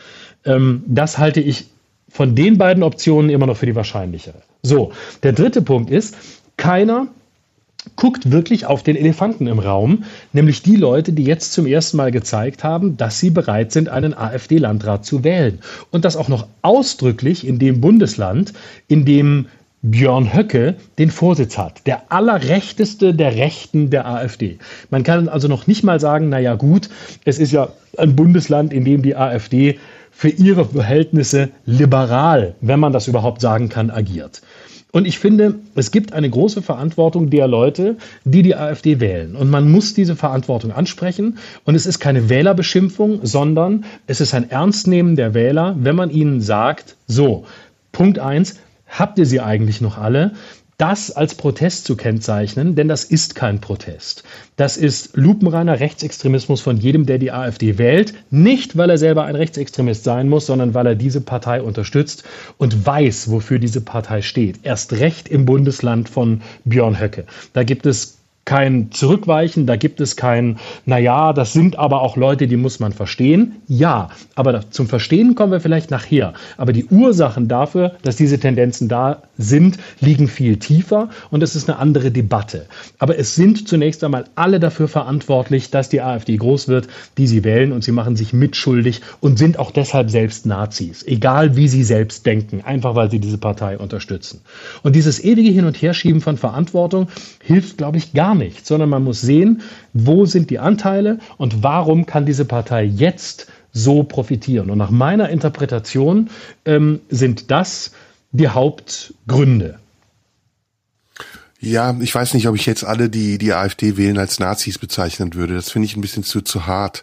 [0.45, 1.67] Ähm, das halte ich
[2.09, 4.43] von den beiden Optionen immer noch für die wahrscheinlichere.
[4.63, 6.17] So, der dritte Punkt ist,
[6.57, 7.09] keiner
[7.95, 12.11] guckt wirklich auf den Elefanten im Raum, nämlich die Leute, die jetzt zum ersten Mal
[12.11, 15.61] gezeigt haben, dass sie bereit sind, einen AfD-Landrat zu wählen.
[15.93, 18.53] Und das auch noch ausdrücklich in dem Bundesland,
[18.89, 19.47] in dem
[19.83, 24.59] Björn Höcke den Vorsitz hat, der allerrechteste der Rechten der AfD.
[24.91, 26.89] Man kann also noch nicht mal sagen, naja gut,
[27.25, 29.79] es ist ja ein Bundesland, in dem die AfD
[30.11, 34.41] für ihre Verhältnisse liberal, wenn man das überhaupt sagen kann, agiert.
[34.93, 39.37] Und ich finde, es gibt eine große Verantwortung der Leute, die die AfD wählen.
[39.37, 41.37] Und man muss diese Verantwortung ansprechen.
[41.65, 46.41] Und es ist keine Wählerbeschimpfung, sondern es ist ein Ernstnehmen der Wähler, wenn man ihnen
[46.41, 47.45] sagt, so,
[47.93, 48.57] Punkt eins,
[48.87, 50.33] habt ihr sie eigentlich noch alle?
[50.79, 54.25] das als Protest zu kennzeichnen, denn das ist kein Protest.
[54.57, 58.13] Das ist lupenreiner Rechtsextremismus von jedem, der die AfD wählt.
[58.31, 62.25] Nicht, weil er selber ein Rechtsextremist sein muss, sondern weil er diese Partei unterstützt
[62.59, 64.61] und weiß, wofür diese Partei steht.
[64.65, 67.25] Erst recht im Bundesland von Björn Höcke.
[67.55, 68.16] Da gibt es
[68.47, 72.93] kein Zurückweichen, da gibt es kein, naja, das sind aber auch Leute, die muss man
[72.93, 73.57] verstehen.
[73.67, 76.33] Ja, aber zum Verstehen kommen wir vielleicht nachher.
[76.57, 81.69] Aber die Ursachen dafür, dass diese Tendenzen da sind, liegen viel tiefer und es ist
[81.69, 82.67] eine andere Debatte.
[83.01, 86.87] Aber es sind zunächst einmal alle dafür verantwortlich, dass die AfD groß wird,
[87.19, 91.05] die sie wählen und sie machen sich mitschuldig und sind auch deshalb selbst Nazis.
[91.05, 94.43] Egal wie sie selbst denken, einfach weil sie diese Partei unterstützen.
[94.85, 97.09] Und dieses ewige Hin- und Herschieben von Verantwortung
[97.43, 102.07] hilft, glaube ich, gar nicht, sondern man muss sehen, wo sind die Anteile und warum
[102.07, 104.71] kann diese Partei jetzt so profitieren.
[104.71, 106.31] Und nach meiner Interpretation
[106.65, 107.93] ähm, sind das
[108.33, 109.79] die Hauptgründe.
[111.59, 115.35] Ja, ich weiß nicht, ob ich jetzt alle, die die AfD wählen, als Nazis bezeichnen
[115.35, 115.55] würde.
[115.55, 117.03] Das finde ich ein bisschen zu, zu hart.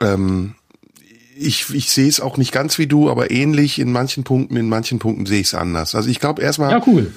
[0.00, 0.54] Ähm,
[1.38, 4.68] ich, ich sehe es auch nicht ganz wie du, aber ähnlich in manchen Punkten, in
[4.68, 5.94] manchen Punkten sehe ich es anders.
[5.94, 7.12] Also ich glaube erstmal, ja, cool.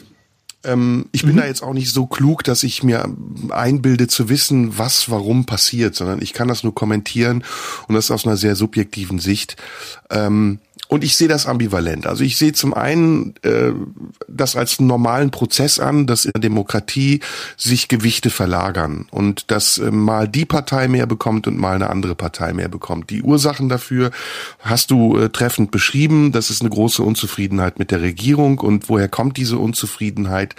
[0.63, 1.37] Ähm, ich bin mhm.
[1.37, 3.09] da jetzt auch nicht so klug, dass ich mir
[3.49, 7.43] einbilde zu wissen, was warum passiert, sondern ich kann das nur kommentieren
[7.87, 9.55] und das aus einer sehr subjektiven Sicht.
[10.09, 10.59] Ähm,
[10.89, 12.07] und ich sehe das ambivalent.
[12.07, 13.73] Also ich sehe zum einen äh,
[14.27, 17.19] das als normalen Prozess an, dass in der Demokratie
[17.57, 22.15] sich Gewichte verlagern und dass äh, mal die Partei mehr bekommt und mal eine andere
[22.15, 23.11] Partei mehr bekommt.
[23.11, 24.09] Die Ursachen dafür
[24.61, 26.31] hast du äh, treffend beschrieben.
[26.31, 28.57] Das ist eine große Unzufriedenheit mit der Regierung.
[28.57, 30.55] Und woher kommt diese Unzufriedenheit?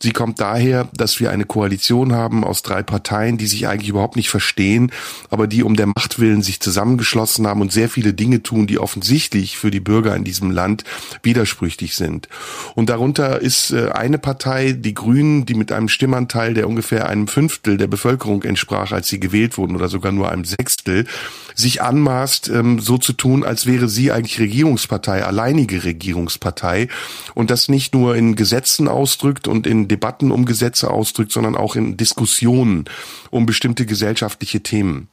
[0.00, 4.14] Sie kommt daher, dass wir eine Koalition haben aus drei Parteien, die sich eigentlich überhaupt
[4.14, 4.92] nicht verstehen,
[5.28, 8.78] aber die um der Macht willen sich zusammengeschlossen haben und sehr viele Dinge tun, die
[8.78, 10.84] offensichtlich für die Bürger in diesem Land
[11.22, 12.28] widersprüchlich sind.
[12.74, 17.28] Und darunter ist äh, eine Partei, die Grünen, die mit einem Stimmanteil, der ungefähr einem
[17.28, 21.06] Fünftel der Bevölkerung entsprach, als sie gewählt wurden, oder sogar nur einem Sechstel,
[21.54, 26.88] sich anmaßt, ähm, so zu tun, als wäre sie eigentlich Regierungspartei, alleinige Regierungspartei
[27.34, 31.76] und das nicht nur in Gesetzen ausdrückt und in Debatten um Gesetze ausdrückt, sondern auch
[31.76, 32.84] in Diskussionen
[33.30, 35.08] um bestimmte gesellschaftliche Themen.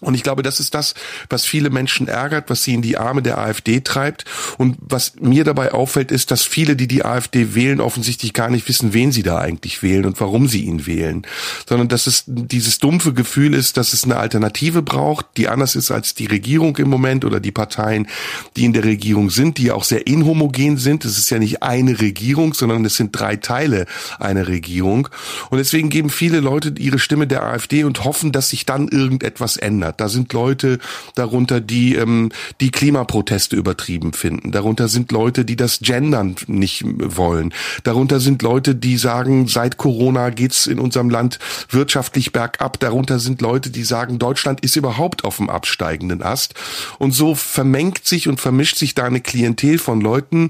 [0.00, 0.94] Und ich glaube, das ist das,
[1.28, 4.24] was viele Menschen ärgert, was sie in die Arme der AfD treibt.
[4.56, 8.66] Und was mir dabei auffällt, ist, dass viele, die die AfD wählen, offensichtlich gar nicht
[8.68, 11.26] wissen, wen sie da eigentlich wählen und warum sie ihn wählen.
[11.68, 15.90] Sondern dass es dieses dumpfe Gefühl ist, dass es eine Alternative braucht, die anders ist
[15.90, 18.08] als die Regierung im Moment oder die Parteien,
[18.56, 21.04] die in der Regierung sind, die auch sehr inhomogen sind.
[21.04, 23.84] Es ist ja nicht eine Regierung, sondern es sind drei Teile
[24.18, 25.08] einer Regierung.
[25.50, 29.58] Und deswegen geben viele Leute ihre Stimme der AfD und hoffen, dass sich dann irgendetwas
[29.58, 30.00] ändert hat.
[30.00, 30.78] Da sind Leute
[31.14, 34.52] darunter, die ähm, die Klimaproteste übertrieben finden.
[34.52, 37.52] Darunter sind Leute, die das Gendern nicht wollen.
[37.84, 42.78] Darunter sind Leute, die sagen, seit Corona geht's in unserem Land wirtschaftlich bergab.
[42.80, 46.54] Darunter sind Leute, die sagen, Deutschland ist überhaupt auf dem absteigenden Ast.
[46.98, 50.48] Und so vermengt sich und vermischt sich da eine Klientel von Leuten,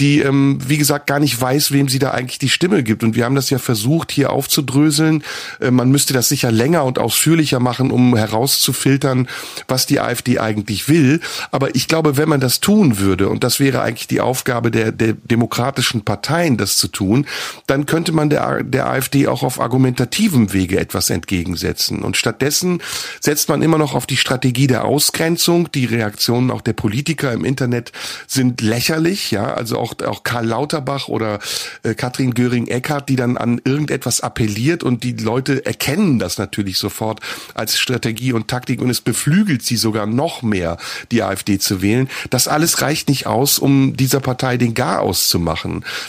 [0.00, 3.02] die, ähm, wie gesagt, gar nicht weiß, wem sie da eigentlich die Stimme gibt.
[3.02, 5.24] Und wir haben das ja versucht, hier aufzudröseln.
[5.60, 9.28] Äh, man müsste das sicher länger und ausführlicher machen, um herauszufinden, filtern,
[9.68, 11.20] was die AfD eigentlich will.
[11.50, 14.92] Aber ich glaube, wenn man das tun würde, und das wäre eigentlich die Aufgabe der,
[14.92, 17.26] der demokratischen Parteien, das zu tun,
[17.66, 22.02] dann könnte man der, der AfD auch auf argumentativem Wege etwas entgegensetzen.
[22.02, 22.82] Und stattdessen
[23.20, 25.70] setzt man immer noch auf die Strategie der Ausgrenzung.
[25.72, 27.92] Die Reaktionen auch der Politiker im Internet
[28.26, 31.38] sind lächerlich, ja, also auch, auch Karl Lauterbach oder
[31.82, 37.20] äh, Katrin Göring-Eckardt, die dann an irgendetwas appelliert und die Leute erkennen das natürlich sofort
[37.54, 40.78] als Strategie und Taktik Taktik und es beflügelt sie sogar noch mehr,
[41.12, 42.08] die AfD zu wählen.
[42.30, 45.44] Das alles reicht nicht aus, um dieser Partei den Garaus zu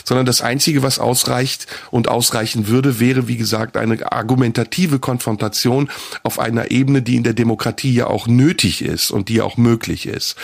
[0.04, 5.90] sondern das Einzige, was ausreicht und ausreichen würde, wäre, wie gesagt, eine argumentative Konfrontation
[6.22, 9.58] auf einer Ebene, die in der Demokratie ja auch nötig ist und die ja auch
[9.58, 10.36] möglich ist.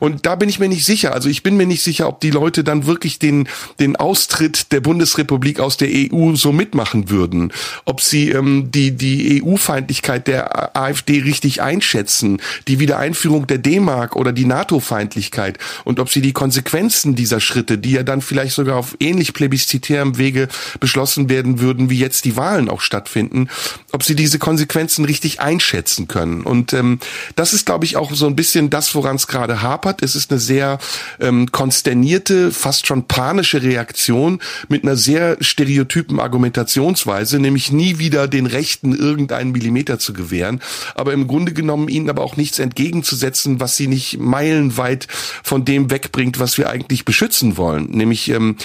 [0.00, 1.12] Und da bin ich mir nicht sicher.
[1.12, 4.80] Also ich bin mir nicht sicher, ob die Leute dann wirklich den, den Austritt der
[4.80, 7.52] Bundesrepublik aus der EU so mitmachen würden.
[7.84, 14.32] Ob sie ähm, die, die EU-Feindlichkeit der AfD richtig einschätzen, die Wiedereinführung der D-Mark oder
[14.32, 18.96] die NATO-Feindlichkeit und ob sie die Konsequenzen dieser Schritte, die ja dann vielleicht sogar auf
[19.00, 20.48] ähnlich plebiszitärem Wege
[20.80, 23.48] beschlossen werden würden, wie jetzt die Wahlen auch stattfinden,
[23.92, 26.42] ob sie diese Konsequenzen richtig einschätzen können.
[26.42, 26.98] Und ähm,
[27.36, 30.02] das ist, glaube ich, auch so ein bisschen das, woran es gerade hapert.
[30.02, 30.78] Es ist eine sehr
[31.20, 38.46] ähm, konsternierte, fast schon panische Reaktion mit einer sehr stereotypen Argumentationsweise, nämlich nie wieder den
[38.46, 40.60] Rechten irgendeinen Millimeter zu gewähren,
[40.94, 45.06] aber im Grunde Grunde genommen ihnen aber auch nichts entgegenzusetzen, was sie nicht meilenweit
[45.42, 48.56] von dem wegbringt, was wir eigentlich beschützen wollen, nämlich ähm,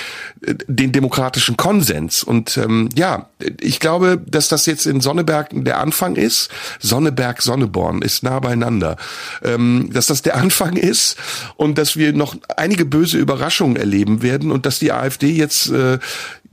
[0.67, 2.21] den demokratischen Konsens.
[2.21, 3.29] Und ähm, ja,
[3.61, 6.49] ich glaube, dass das jetzt in Sonneberg der Anfang ist.
[6.81, 8.97] Sonneberg, Sonneborn ist nah beieinander.
[9.41, 11.15] Ähm, dass das der Anfang ist
[11.55, 15.97] und dass wir noch einige böse Überraschungen erleben werden und dass die AfD jetzt äh,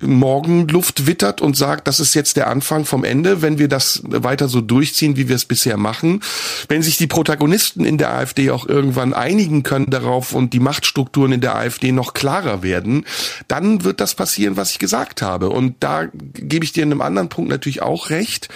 [0.03, 4.03] morgen Luft wittert und sagt, das ist jetzt der Anfang vom Ende, wenn wir das
[4.05, 6.21] weiter so durchziehen, wie wir es bisher machen.
[6.69, 11.33] Wenn sich die Protagonisten in der AfD auch irgendwann einigen können darauf und die Machtstrukturen
[11.33, 13.05] in der AfD noch klarer werden,
[13.49, 15.51] dann wird das passieren, was ich gesagt habe.
[15.51, 18.49] Und da gebe ich dir in einem anderen Punkt natürlich auch recht.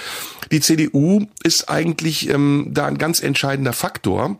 [0.52, 4.38] Die CDU ist eigentlich ähm, da ein ganz entscheidender Faktor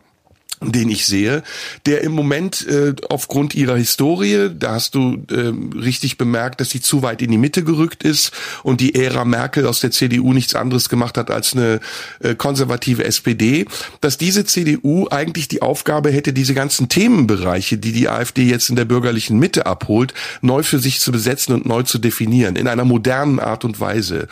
[0.61, 1.43] den ich sehe,
[1.85, 6.81] der im Moment äh, aufgrund ihrer Historie, da hast du äh, richtig bemerkt, dass sie
[6.81, 8.31] zu weit in die Mitte gerückt ist
[8.63, 11.79] und die Ära Merkel aus der CDU nichts anderes gemacht hat als eine
[12.21, 13.65] äh, konservative SPD,
[14.01, 18.75] dass diese CDU eigentlich die Aufgabe hätte, diese ganzen Themenbereiche, die die AfD jetzt in
[18.75, 22.85] der bürgerlichen Mitte abholt, neu für sich zu besetzen und neu zu definieren, in einer
[22.85, 24.27] modernen Art und Weise.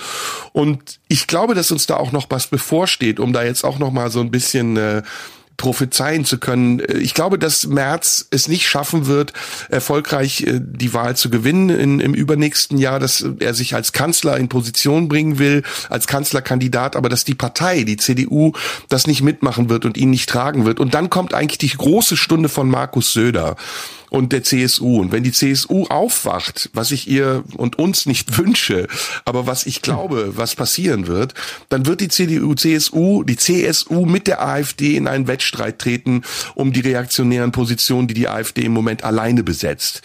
[0.53, 3.91] Und ich glaube, dass uns da auch noch was bevorsteht, um da jetzt auch noch
[3.91, 5.03] mal so ein bisschen äh,
[5.57, 6.81] prophezeien zu können.
[6.99, 9.33] Ich glaube, dass Merz es nicht schaffen wird,
[9.69, 14.37] erfolgreich äh, die Wahl zu gewinnen in, im übernächsten Jahr, dass er sich als Kanzler
[14.37, 18.53] in Position bringen will, als Kanzlerkandidat, aber dass die Partei, die CDU,
[18.89, 20.79] das nicht mitmachen wird und ihn nicht tragen wird.
[20.79, 23.55] Und dann kommt eigentlich die große Stunde von Markus Söder
[24.15, 25.01] und der CSU.
[25.01, 28.87] Und wenn die CSU aufwacht, was ich ihr und uns nicht wünsche,
[29.25, 31.33] aber was ich glaube, was passieren wird,
[31.67, 36.21] dann wird die CDU, CSU, die CSU mit der AfD in einen Wettstreit treten
[36.55, 40.01] um die reaktionären Positionen, die die AfD im Moment alleine besetzt.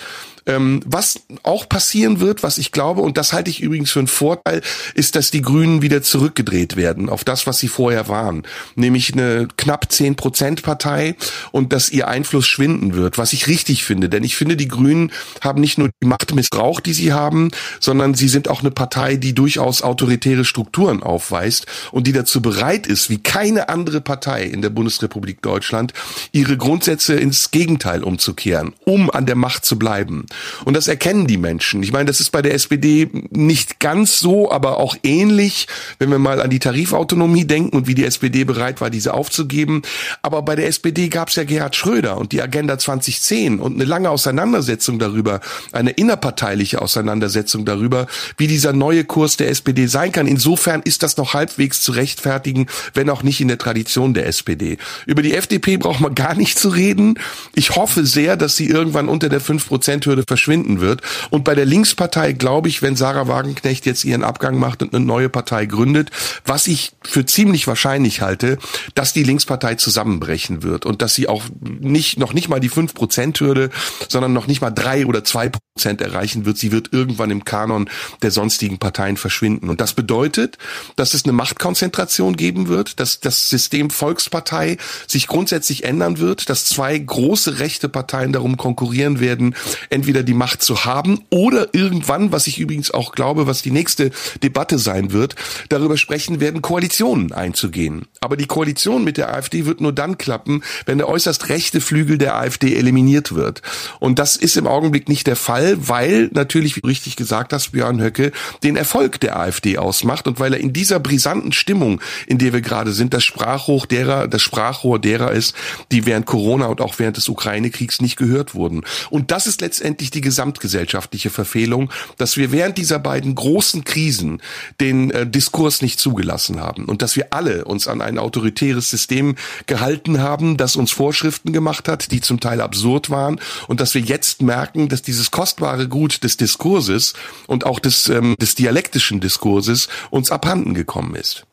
[0.46, 4.08] Ähm, was auch passieren wird, was ich glaube, und das halte ich übrigens für einen
[4.08, 4.62] Vorteil,
[4.94, 8.42] ist, dass die Grünen wieder zurückgedreht werden auf das, was sie vorher waren.
[8.74, 11.14] Nämlich eine knapp 10 Prozent Partei
[11.52, 14.08] und dass ihr Einfluss schwinden wird, was ich richtig finde.
[14.08, 17.50] Denn ich finde, die Grünen haben nicht nur die Macht missbraucht, die sie haben,
[17.80, 22.86] sondern sie sind auch eine Partei, die durchaus autoritäre Strukturen aufweist und die dazu bereit
[22.86, 25.92] ist, wie keine andere Partei in der Bundesrepublik Deutschland,
[26.32, 30.26] ihre Grundsätze ins Gegenteil umzukehren, um an der Macht zu bleiben.
[30.64, 31.82] Und das erkennen die Menschen.
[31.82, 35.66] Ich meine, das ist bei der SPD nicht ganz so, aber auch ähnlich,
[35.98, 39.82] wenn wir mal an die Tarifautonomie denken und wie die SPD bereit war, diese aufzugeben.
[40.22, 43.84] Aber bei der SPD gab es ja Gerhard Schröder und die Agenda 2010 und eine
[43.84, 45.40] lange Auseinandersetzung darüber,
[45.72, 50.26] eine innerparteiliche Auseinandersetzung darüber, wie dieser neue Kurs der SPD sein kann.
[50.26, 54.78] Insofern ist das noch halbwegs zu rechtfertigen, wenn auch nicht in der Tradition der SPD.
[55.06, 57.18] Über die FDP braucht man gar nicht zu reden.
[57.54, 61.02] Ich hoffe sehr, dass sie irgendwann unter der 5%-Hürde verschwinden wird.
[61.30, 65.04] Und bei der Linkspartei glaube ich, wenn Sarah Wagenknecht jetzt ihren Abgang macht und eine
[65.04, 66.10] neue Partei gründet,
[66.44, 68.58] was ich für ziemlich wahrscheinlich halte,
[68.94, 73.70] dass die Linkspartei zusammenbrechen wird und dass sie auch nicht, noch nicht mal die 5%-Hürde,
[74.08, 76.58] sondern noch nicht mal drei oder zwei Prozent erreichen wird.
[76.58, 77.88] Sie wird irgendwann im Kanon
[78.22, 79.70] der sonstigen Parteien verschwinden.
[79.70, 80.58] Und das bedeutet,
[80.96, 86.64] dass es eine Machtkonzentration geben wird, dass das System Volkspartei sich grundsätzlich ändern wird, dass
[86.64, 89.54] zwei große rechte Parteien darum konkurrieren werden,
[89.88, 94.10] entweder die Macht zu haben oder irgendwann, was ich übrigens auch glaube, was die nächste
[94.42, 95.34] Debatte sein wird,
[95.68, 98.06] darüber sprechen werden, Koalitionen einzugehen.
[98.20, 102.18] Aber die Koalition mit der AfD wird nur dann klappen, wenn der äußerst rechte Flügel
[102.18, 103.62] der AfD eliminiert wird.
[103.98, 108.02] Und das ist im Augenblick nicht der Fall, weil natürlich, wie richtig gesagt hast, Björn
[108.02, 112.52] Höcke, den Erfolg der AfD ausmacht und weil er in dieser brisanten Stimmung, in der
[112.52, 115.54] wir gerade sind, das Sprachrohr derer, das Sprachrohr derer ist,
[115.92, 118.82] die während Corona und auch während des Ukraine-Kriegs nicht gehört wurden.
[119.10, 124.40] Und das ist letztendlich die gesamtgesellschaftliche Verfehlung, dass wir während dieser beiden großen Krisen
[124.80, 129.36] den äh, Diskurs nicht zugelassen haben und dass wir alle uns an ein autoritäres System
[129.66, 134.00] gehalten haben, das uns Vorschriften gemacht hat, die zum Teil absurd waren und dass wir
[134.00, 137.12] jetzt merken, dass dieses kostbare Gut des Diskurses
[137.46, 141.44] und auch des, ähm, des dialektischen Diskurses uns abhanden gekommen ist.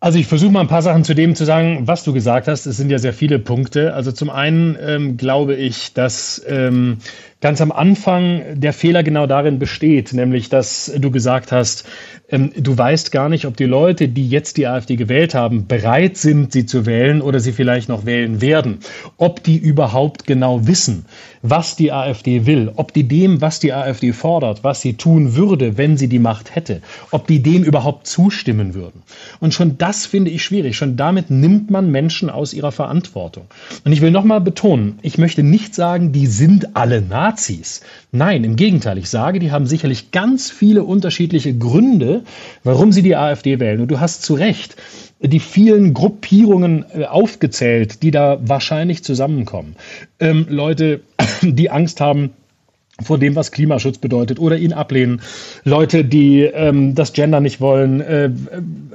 [0.00, 2.66] Also ich versuche mal ein paar Sachen zu dem zu sagen, was du gesagt hast.
[2.66, 3.94] Es sind ja sehr viele Punkte.
[3.94, 6.98] Also zum einen ähm, glaube ich, dass ähm,
[7.40, 11.84] ganz am Anfang der Fehler genau darin besteht, nämlich dass du gesagt hast,
[12.30, 16.16] ähm, du weißt gar nicht, ob die Leute, die jetzt die AfD gewählt haben, bereit
[16.16, 18.78] sind, sie zu wählen oder sie vielleicht noch wählen werden.
[19.16, 21.06] Ob die überhaupt genau wissen,
[21.42, 25.78] was die AfD will, ob die dem, was die AfD fordert, was sie tun würde,
[25.78, 29.02] wenn sie die Macht hätte, ob die dem überhaupt zustimmen würden.
[29.40, 30.76] Und schon das finde ich schwierig.
[30.76, 33.46] Schon damit nimmt man Menschen aus ihrer Verantwortung.
[33.84, 37.82] Und ich will nochmal betonen, ich möchte nicht sagen, die sind alle Nazis.
[38.10, 38.96] Nein, im Gegenteil.
[38.96, 42.22] Ich sage, die haben sicherlich ganz viele unterschiedliche Gründe,
[42.64, 43.80] warum sie die AfD wählen.
[43.80, 44.76] Und du hast zu Recht
[45.20, 49.76] die vielen Gruppierungen äh, aufgezählt, die da wahrscheinlich zusammenkommen.
[50.20, 51.00] Ähm, Leute,
[51.42, 52.30] die Angst haben,
[53.00, 55.20] vor dem, was Klimaschutz bedeutet oder ihn ablehnen.
[55.64, 58.30] Leute, die ähm, das Gender nicht wollen, äh,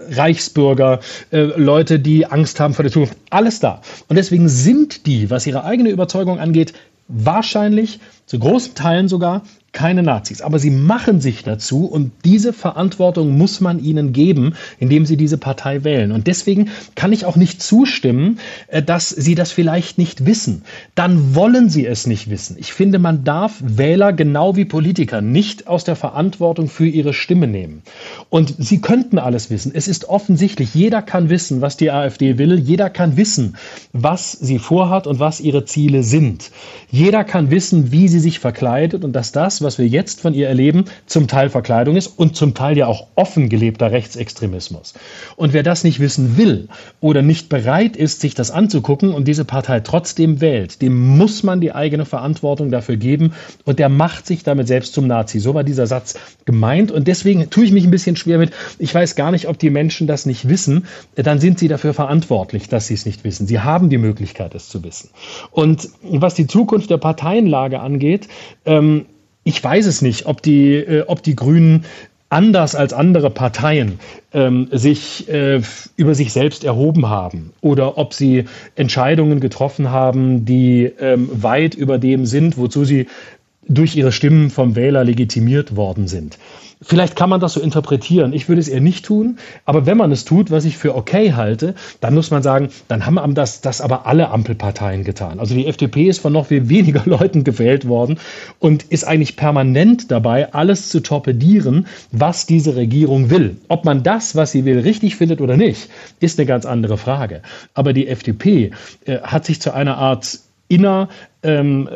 [0.10, 1.00] Reichsbürger,
[1.32, 3.16] äh, Leute, die Angst haben vor der Zukunft.
[3.30, 3.82] Alles da.
[4.10, 6.74] Und deswegen sind die, was ihre eigene Überzeugung angeht,
[7.08, 10.42] wahrscheinlich, zu großen Teilen sogar, keine Nazis.
[10.42, 15.38] Aber sie machen sich dazu und diese Verantwortung muss man ihnen geben, indem sie diese
[15.38, 16.12] Partei wählen.
[16.12, 20.64] Und deswegen kann ich auch nicht zustimmen, äh, dass sie das vielleicht nicht wissen.
[20.96, 22.56] Dann wollen sie es nicht wissen.
[22.60, 27.48] Ich finde, man darf Wähler genau wie Politiker nicht aus der Verantwortung für ihre Stimme
[27.48, 27.82] nehmen.
[28.30, 29.72] Und sie könnten alles wissen.
[29.74, 32.60] Es ist offensichtlich, jeder kann wissen, was die AfD will.
[32.60, 33.56] Jeder kann wissen,
[33.92, 36.52] was sie vorhat und was ihre Ziele sind.
[36.92, 40.48] Jeder kann wissen, wie sie sich verkleidet und dass das, was wir jetzt von ihr
[40.48, 44.94] erleben, zum Teil Verkleidung ist und zum Teil ja auch offen gelebter Rechtsextremismus.
[45.36, 46.68] Und wer das nicht wissen will
[47.02, 51.62] oder nicht bereit ist, sich das anzugucken und diese Partei trotzdem wählt, dem muss man
[51.62, 53.34] die eigene Verantwortung dafür geben
[53.66, 55.40] und der macht sich damit selbst zum Nazi.
[55.40, 58.94] So war dieser Satz gemeint und deswegen tue ich mich ein bisschen schwer mit, ich
[58.94, 62.88] weiß gar nicht, ob die Menschen das nicht wissen, dann sind sie dafür verantwortlich, dass
[62.88, 63.48] sie es nicht wissen.
[63.48, 65.10] Sie haben die Möglichkeit, es zu wissen.
[65.52, 68.28] Und was die Zukunft der Parteienlage angeht,
[68.66, 69.06] ähm,
[69.44, 71.86] ich weiß es nicht, ob die, äh, ob die Grünen
[72.30, 74.00] anders als andere Parteien
[74.34, 75.62] ähm, sich äh,
[75.96, 82.00] über sich selbst erhoben haben oder ob sie Entscheidungen getroffen haben, die ähm, weit über
[82.00, 83.08] dem sind, wozu sie
[83.68, 86.38] durch ihre Stimmen vom Wähler legitimiert worden sind.
[86.86, 88.34] Vielleicht kann man das so interpretieren.
[88.34, 89.38] Ich würde es eher nicht tun.
[89.66, 93.06] Aber wenn man es tut, was ich für okay halte, dann muss man sagen, dann
[93.06, 95.40] haben das, das aber alle Ampelparteien getan.
[95.40, 98.20] Also die FDP ist von noch viel weniger Leuten gewählt worden
[98.60, 103.58] und ist eigentlich permanent dabei, alles zu torpedieren, was diese Regierung will.
[103.68, 107.42] Ob man das, was sie will, richtig findet oder nicht, ist eine ganz andere Frage.
[107.74, 108.72] Aber die FDP
[109.06, 111.10] äh, hat sich zu einer Art inner,
[111.44, 111.90] ähm,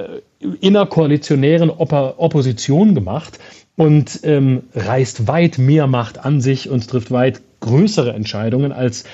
[0.61, 3.39] innerkoalitionären Oppo Opposition gemacht
[3.77, 9.05] und ähm, reißt weit mehr Macht an sich und trifft weit größere Entscheidungen, als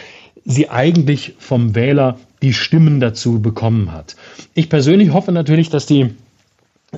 [0.46, 4.16] sie eigentlich vom Wähler die Stimmen dazu bekommen hat.
[4.56, 6.10] Ich persönlich hoffe natürlich, dass die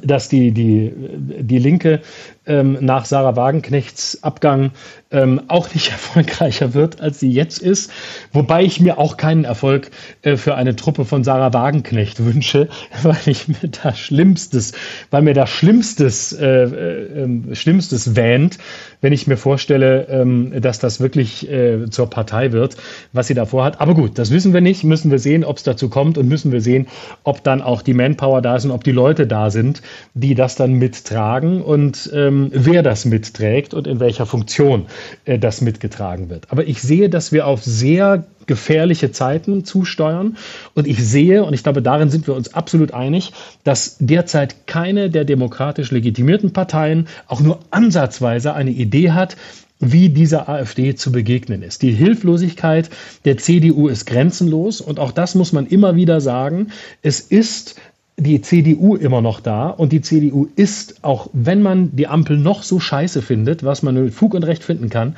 [0.02, 2.02] dass die, die, die Linke
[2.48, 4.72] ähm, nach Sarah Wagenknechts Abgang
[5.12, 7.91] ähm, auch nicht erfolgreicher wird, als sie jetzt ist.
[8.34, 9.91] Wobei ich mir auch keinen Erfolg
[10.22, 12.68] äh, für eine Truppe von Sarah Wagenknecht wünsche,
[13.04, 14.74] weil ich mir da Schlimmstes,
[15.12, 18.58] weil mir da Schlimmstes, äh, äh, ähm, Schlimmstes wähnt,
[19.02, 22.76] wenn ich mir vorstelle, ähm, dass das wirklich äh, zur Partei wird,
[23.14, 23.82] was sie davor hat.
[23.82, 26.52] Aber gut, das wissen wir nicht, müssen wir sehen, ob es dazu kommt und müssen
[26.52, 26.88] wir sehen,
[27.24, 29.82] ob dann auch die Manpower da ist und ob die Leute da sind,
[30.14, 34.86] die das dann mittragen und ähm, wer das mitträgt und in welcher Funktion
[35.26, 36.52] äh, das mitgetragen wird.
[36.52, 40.38] Aber ich sehe, dass wir auf sehr gefährliche Zeiten zusteuern.
[40.74, 43.34] Und ich sehe, und ich glaube, darin sind wir uns absolut einig,
[43.64, 49.36] dass derzeit keine der demokratisch legitimierten Parteien auch nur ansatzweise eine Idee hat,
[49.80, 51.82] wie dieser AfD zu begegnen ist.
[51.82, 52.90] Die Hilflosigkeit
[53.26, 56.72] der CDU ist grenzenlos und auch das muss man immer wieder sagen.
[57.02, 57.76] Es ist
[58.18, 62.63] die CDU immer noch da und die CDU ist, auch wenn man die Ampel noch
[62.63, 65.16] so scheiße findet, was man mit Fug und Recht finden kann,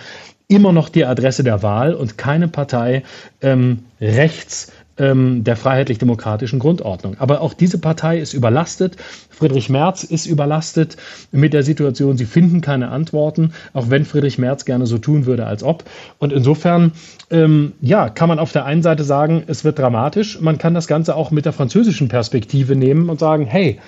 [0.47, 3.03] immer noch die Adresse der Wahl und keine Partei
[3.41, 7.15] ähm, rechts ähm, der freiheitlich-demokratischen Grundordnung.
[7.19, 8.97] Aber auch diese Partei ist überlastet.
[9.29, 10.97] Friedrich Merz ist überlastet
[11.31, 12.17] mit der Situation.
[12.17, 15.83] Sie finden keine Antworten, auch wenn Friedrich Merz gerne so tun würde, als ob.
[16.19, 16.91] Und insofern,
[17.29, 20.41] ähm, ja, kann man auf der einen Seite sagen, es wird dramatisch.
[20.41, 23.79] Man kann das Ganze auch mit der französischen Perspektive nehmen und sagen, hey,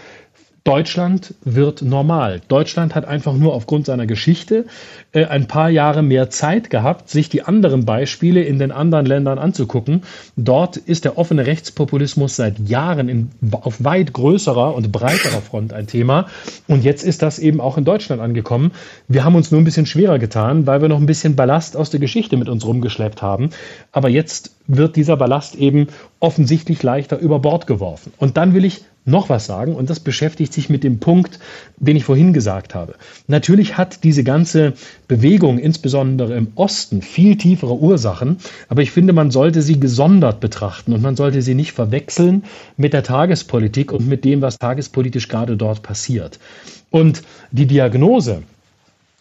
[0.64, 2.42] Deutschland wird normal.
[2.48, 4.66] Deutschland hat einfach nur aufgrund seiner Geschichte
[5.14, 9.40] äh, ein paar Jahre mehr Zeit gehabt, sich die anderen Beispiele in den anderen Ländern
[9.40, 10.04] anzugucken.
[10.36, 15.88] Dort ist der offene Rechtspopulismus seit Jahren in, auf weit größerer und breiterer Front ein
[15.88, 16.28] Thema.
[16.68, 18.72] Und jetzt ist das eben auch in Deutschland angekommen.
[19.08, 21.90] Wir haben uns nur ein bisschen schwerer getan, weil wir noch ein bisschen Ballast aus
[21.90, 23.52] der Geschichte mit uns rumgeschleppt haben.
[23.92, 25.88] Aber jetzt wird dieser Ballast eben
[26.20, 28.14] offensichtlich leichter über Bord geworfen.
[28.18, 31.40] Und dann will ich noch was sagen und das beschäftigt sich mit dem Punkt,
[31.78, 32.96] den ich vorhin gesagt habe.
[33.28, 34.74] Natürlich hat diese ganze
[35.08, 38.38] Bewegung, insbesondere im Osten, viel tiefere Ursachen,
[38.68, 42.44] aber ich finde, man sollte sie gesondert betrachten und man sollte sie nicht verwechseln
[42.78, 46.40] mit der Tagespolitik und mit dem, was tagespolitisch gerade dort passiert.
[46.92, 48.44] Und die Diagnose,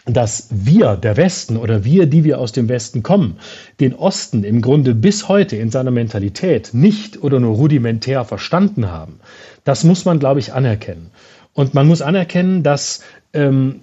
[0.09, 3.39] dass wir, der Westen oder wir, die wir aus dem Westen kommen,
[3.79, 9.21] den Osten im Grunde bis heute in seiner Mentalität nicht oder nur rudimentär verstanden haben,
[9.65, 11.11] das muss man, glaube ich, anerkennen.
[11.53, 13.03] Und man muss anerkennen, dass
[13.35, 13.81] ähm,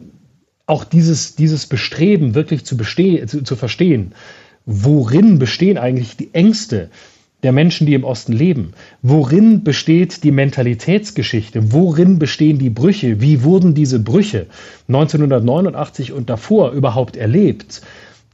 [0.65, 4.13] auch dieses, dieses Bestreben wirklich zu, zu, zu verstehen,
[4.65, 6.89] worin bestehen eigentlich die Ängste
[7.45, 8.73] der Menschen, die im Osten leben.
[9.01, 11.71] Worin besteht die Mentalitätsgeschichte?
[11.71, 13.21] Worin bestehen die Brüche?
[13.21, 14.47] Wie wurden diese Brüche
[14.89, 17.83] 1989 und davor überhaupt erlebt?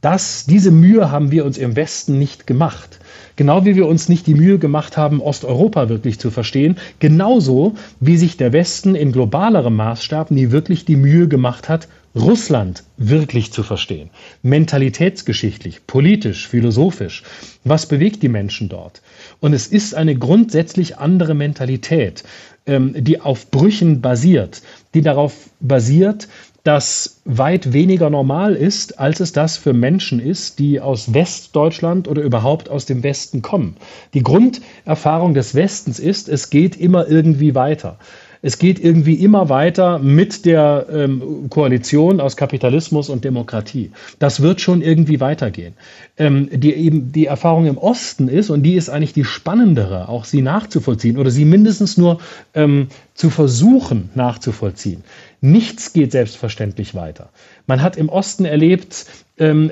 [0.02, 2.98] Das, diese Mühe haben wir uns im Westen nicht gemacht.
[3.36, 8.16] Genau wie wir uns nicht die Mühe gemacht haben, Osteuropa wirklich zu verstehen, genauso wie
[8.16, 11.86] sich der Westen in globalerem Maßstab nie wirklich die Mühe gemacht hat,
[12.16, 14.10] Russland wirklich zu verstehen.
[14.42, 17.22] Mentalitätsgeschichtlich, politisch, philosophisch.
[17.64, 19.02] Was bewegt die Menschen dort?
[19.40, 22.24] Und es ist eine grundsätzlich andere Mentalität,
[22.66, 24.62] ähm, die auf Brüchen basiert,
[24.94, 26.28] die darauf basiert,
[26.64, 32.22] das weit weniger normal ist, als es das für Menschen ist, die aus Westdeutschland oder
[32.22, 33.76] überhaupt aus dem Westen kommen.
[34.14, 37.98] Die Grunderfahrung des Westens ist, es geht immer irgendwie weiter.
[38.44, 43.92] Es geht irgendwie immer weiter mit der ähm, Koalition aus Kapitalismus und Demokratie.
[44.18, 45.74] Das wird schon irgendwie weitergehen.
[46.18, 50.24] Ähm, die, eben, die Erfahrung im Osten ist, und die ist eigentlich die spannendere, auch
[50.24, 52.18] sie nachzuvollziehen oder sie mindestens nur
[52.54, 55.04] ähm, zu versuchen nachzuvollziehen.
[55.44, 57.30] Nichts geht selbstverständlich weiter.
[57.66, 59.06] Man hat im Osten erlebt,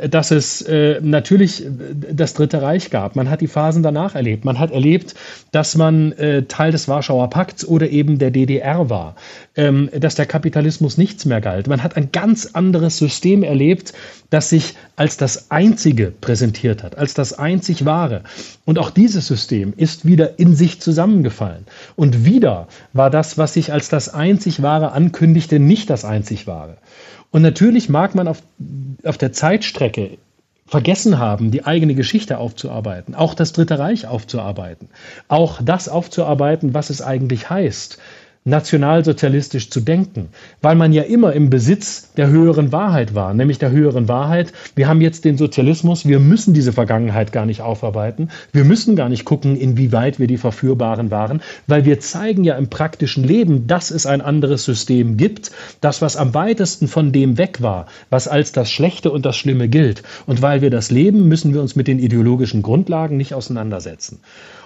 [0.08, 1.70] dass es äh, natürlich äh,
[2.12, 3.14] das Dritte Reich gab.
[3.14, 4.44] Man hat die Phasen danach erlebt.
[4.44, 5.14] Man hat erlebt,
[5.52, 9.14] dass man äh, Teil des Warschauer Pakts oder eben der DDR war,
[9.56, 11.68] ähm, dass der Kapitalismus nichts mehr galt.
[11.68, 13.92] Man hat ein ganz anderes System erlebt,
[14.30, 18.22] das sich als das einzige präsentiert hat, als das einzig wahre.
[18.64, 21.64] Und auch dieses System ist wieder in sich zusammengefallen.
[21.96, 26.76] Und wieder war das, was sich als das einzig wahre ankündigte, nicht das einzig wahre.
[27.30, 28.42] Und natürlich mag man auf,
[29.04, 30.18] auf der Zeitstrecke
[30.66, 34.88] vergessen haben, die eigene Geschichte aufzuarbeiten, auch das Dritte Reich aufzuarbeiten,
[35.26, 37.98] auch das aufzuarbeiten, was es eigentlich heißt,
[38.44, 40.30] nationalsozialistisch zu denken,
[40.62, 44.88] weil man ja immer im Besitz der höheren Wahrheit war, nämlich der höheren Wahrheit, wir
[44.88, 49.26] haben jetzt den Sozialismus, wir müssen diese Vergangenheit gar nicht aufarbeiten, wir müssen gar nicht
[49.26, 54.06] gucken, inwieweit wir die Verführbaren waren, weil wir zeigen ja im praktischen Leben, dass es
[54.06, 55.50] ein anderes System gibt,
[55.82, 59.68] das was am weitesten von dem weg war, was als das Schlechte und das Schlimme
[59.68, 60.02] gilt.
[60.24, 64.20] Und weil wir das leben, müssen wir uns mit den ideologischen Grundlagen nicht auseinandersetzen.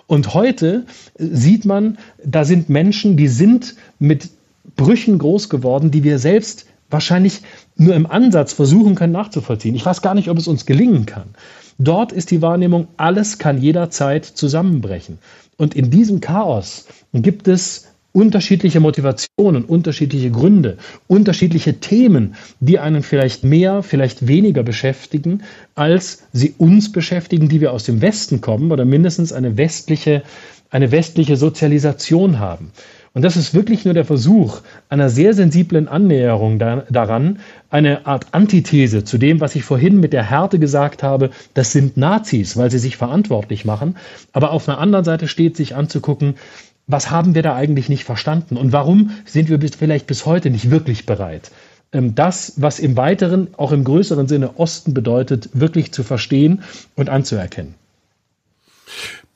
[0.07, 0.85] Und heute
[1.19, 4.31] sieht man, da sind Menschen, die sind mit
[4.77, 7.43] Brüchen groß geworden, die wir selbst wahrscheinlich
[7.77, 9.75] nur im Ansatz versuchen können nachzuvollziehen.
[9.75, 11.35] Ich weiß gar nicht, ob es uns gelingen kann.
[11.79, 15.19] Dort ist die Wahrnehmung, alles kann jederzeit zusammenbrechen.
[15.57, 23.43] Und in diesem Chaos gibt es unterschiedliche Motivationen, unterschiedliche Gründe, unterschiedliche Themen, die einen vielleicht
[23.43, 25.43] mehr, vielleicht weniger beschäftigen,
[25.75, 30.23] als sie uns beschäftigen, die wir aus dem Westen kommen oder mindestens eine westliche,
[30.71, 32.71] eine westliche Sozialisation haben.
[33.15, 37.41] Und das ist wirklich nur der Versuch einer sehr sensiblen Annäherung da, daran,
[37.71, 41.97] eine Art Antithese zu dem, was ich vorhin mit der Härte gesagt habe, das sind
[41.97, 43.97] Nazis, weil sie sich verantwortlich machen.
[44.33, 46.35] Aber auf einer anderen Seite steht, sich anzugucken,
[46.87, 50.51] was haben wir da eigentlich nicht verstanden und warum sind wir bis, vielleicht bis heute
[50.51, 51.51] nicht wirklich bereit,
[51.93, 56.63] ähm, das, was im weiteren, auch im größeren Sinne Osten bedeutet, wirklich zu verstehen
[56.97, 57.75] und anzuerkennen.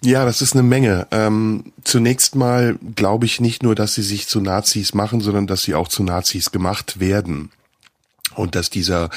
[0.03, 1.09] Ja, das ist eine Menge.
[1.11, 5.63] Ähm, zunächst mal glaube ich nicht nur, dass sie sich zu Nazis machen, sondern dass
[5.63, 7.51] sie auch zu Nazis gemacht werden.
[8.35, 9.11] Und dass dieser,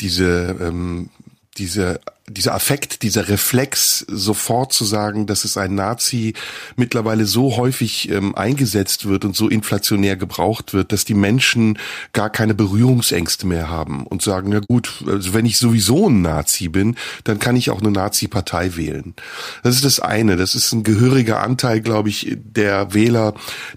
[0.00, 1.10] diese, ähm,
[1.58, 6.34] diese dieser Affekt, dieser Reflex, sofort zu sagen, dass es ein Nazi
[6.74, 11.78] mittlerweile so häufig ähm, eingesetzt wird und so inflationär gebraucht wird, dass die Menschen
[12.12, 16.68] gar keine Berührungsängste mehr haben und sagen, na gut, also wenn ich sowieso ein Nazi
[16.68, 19.14] bin, dann kann ich auch eine Nazi-Partei wählen.
[19.62, 20.36] Das ist das eine.
[20.36, 23.34] Das ist ein gehöriger Anteil, glaube ich, der Wähler,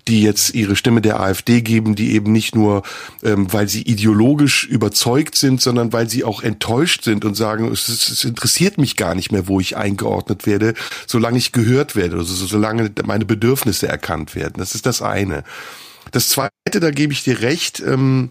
[0.07, 2.81] die jetzt ihre Stimme der AfD geben, die eben nicht nur,
[3.21, 7.89] ähm, weil sie ideologisch überzeugt sind, sondern weil sie auch enttäuscht sind und sagen, es
[7.89, 10.73] ist, es interessiert mich gar nicht mehr, wo ich eingeordnet werde,
[11.05, 14.53] solange ich gehört werde, also solange meine Bedürfnisse erkannt werden.
[14.57, 15.43] Das ist das eine.
[16.11, 18.29] Das zweite, da gebe ich dir recht, ähm,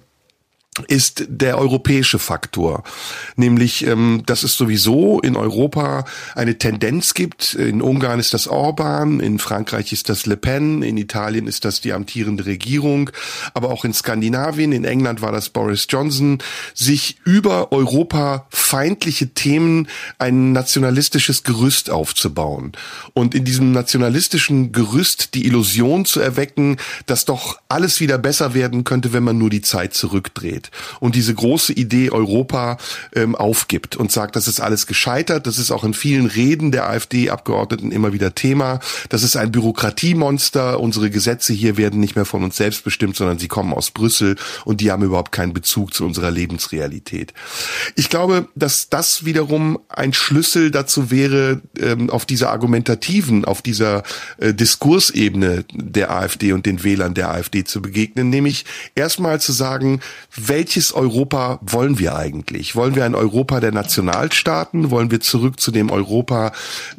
[0.87, 2.85] ist der europäische Faktor,
[3.37, 6.05] nämlich ähm, dass es sowieso in Europa
[6.35, 7.55] eine Tendenz gibt.
[7.55, 11.81] In Ungarn ist das Orban, in Frankreich ist das Le Pen, in Italien ist das
[11.81, 13.11] die amtierende Regierung,
[13.55, 16.39] aber auch in Skandinavien, in England war das Boris Johnson,
[16.75, 22.73] sich über Europa feindliche Themen ein nationalistisches Gerüst aufzubauen.
[23.15, 26.77] Und in diesem nationalistischen Gerüst die Illusion zu erwecken,
[27.07, 30.68] dass doch alles wieder besser werden könnte, wenn man nur die Zeit zurückdreht
[31.01, 32.79] und diese große Idee Europa
[33.15, 35.47] ähm, aufgibt und sagt, das ist alles gescheitert.
[35.47, 38.81] Das ist auch in vielen Reden der AfD-Abgeordneten immer wieder Thema.
[39.09, 40.81] Das ist ein Bürokratiemonster.
[40.81, 44.37] Unsere Gesetze hier werden nicht mehr von uns selbst bestimmt, sondern sie kommen aus Brüssel
[44.65, 47.33] und die haben überhaupt keinen Bezug zu unserer Lebensrealität.
[47.97, 54.03] Ich glaube, dass das wiederum ein Schlüssel dazu wäre, ähm, auf dieser argumentativen, auf dieser
[54.39, 58.65] äh, Diskursebene der AfD und den Wählern der AfD zu begegnen, nämlich
[58.95, 60.01] erstmal zu sagen,
[60.49, 62.75] welches Europa wollen wir eigentlich?
[62.77, 64.91] Wollen wir ein Europa der Nationalstaaten?
[64.91, 66.53] Wollen wir zurück zu dem Europa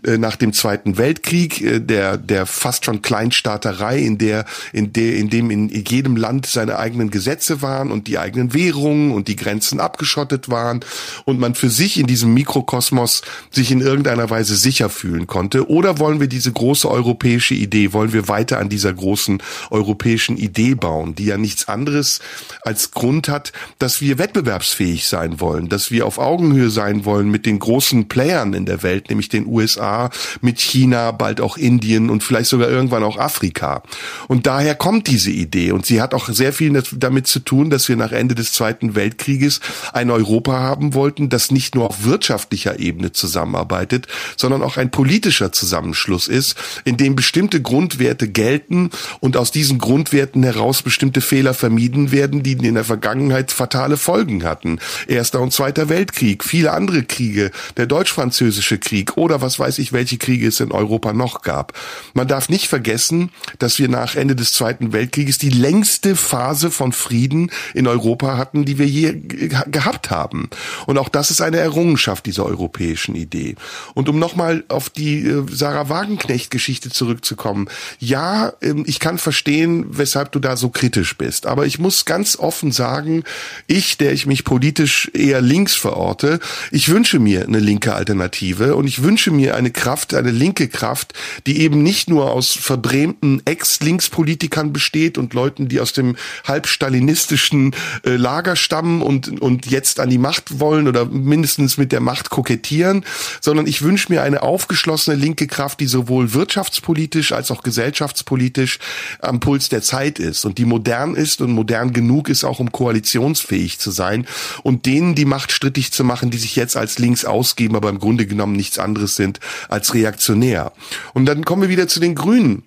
[0.06, 5.16] äh, nach dem Zweiten Weltkrieg, äh, der, der fast schon Kleinstaaterei, in der, in der,
[5.16, 9.36] in dem in jedem Land seine eigenen Gesetze waren und die eigenen Währungen und die
[9.36, 10.82] Grenzen abgeschottet waren
[11.26, 13.22] und man für sich in diesem Mikrokosmos
[13.52, 15.70] sich in irgendeiner Weise sicher fühlen konnte?
[15.70, 20.76] Oder wollen wir diese große europäische Idee, wollen wir weiter an dieser großen europäischen Idee
[20.76, 22.20] bauen, die ja nichts anderes
[22.64, 23.39] als Grund hat,
[23.80, 28.54] dass wir wettbewerbsfähig sein wollen, dass wir auf Augenhöhe sein wollen mit den großen Playern
[28.54, 30.10] in der Welt, nämlich den USA,
[30.42, 33.84] mit China, bald auch Indien und vielleicht sogar irgendwann auch Afrika.
[34.28, 37.90] Und daher kommt diese Idee und sie hat auch sehr viel damit zu tun, dass
[37.90, 39.60] wir nach Ende des Zweiten Weltkrieges
[39.94, 45.52] ein Europa haben wollten, das nicht nur auf wirtschaftlicher Ebene zusammenarbeitet, sondern auch ein politischer
[45.52, 52.12] Zusammenschluss ist, in dem bestimmte Grundwerte gelten und aus diesen Grundwerten heraus bestimmte Fehler vermieden
[52.12, 54.80] werden, die in der Vergangenheit Vergangenheit fatale Folgen hatten.
[55.08, 60.18] Erster und Zweiter Weltkrieg, viele andere Kriege, der deutsch-französische Krieg oder was weiß ich, welche
[60.18, 61.74] Kriege es in Europa noch gab.
[62.14, 66.92] Man darf nicht vergessen, dass wir nach Ende des Zweiten Weltkrieges die längste Phase von
[66.92, 70.50] Frieden in Europa hatten, die wir je gehabt haben.
[70.88, 73.56] Und auch das ist eine Errungenschaft dieser europäischen Idee.
[73.94, 77.70] Und um nochmal auf die äh, Sarah Wagenknecht-Geschichte zurückzukommen.
[78.00, 81.46] Ja, ähm, ich kann verstehen, weshalb du da so kritisch bist.
[81.46, 83.19] Aber ich muss ganz offen sagen,
[83.68, 86.40] ich, der ich mich politisch eher links verorte,
[86.72, 91.14] ich wünsche mir eine linke Alternative und ich wünsche mir eine Kraft, eine linke Kraft,
[91.48, 96.16] die eben nicht nur aus verbrämten Ex-Linkspolitikern besteht und Leuten, die aus dem
[96.46, 102.02] halbstalinistischen äh, Lager stammen und, und jetzt an die Macht wollen oder mindestens mit der
[102.02, 103.06] Macht kokettieren,
[103.42, 108.80] sondern ich wünsche mir eine aufgeschlossene linke Kraft, die sowohl wirtschaftspolitisch als auch gesellschaftspolitisch
[109.20, 112.72] am Puls der Zeit ist und die modern ist und modern genug ist auch um
[112.72, 114.28] Koalition koalitionsfähig zu sein
[114.64, 118.00] und denen die Macht strittig zu machen, die sich jetzt als links ausgeben, aber im
[118.00, 120.72] Grunde genommen nichts anderes sind als reaktionär.
[121.14, 122.64] Und dann kommen wir wieder zu den Grünen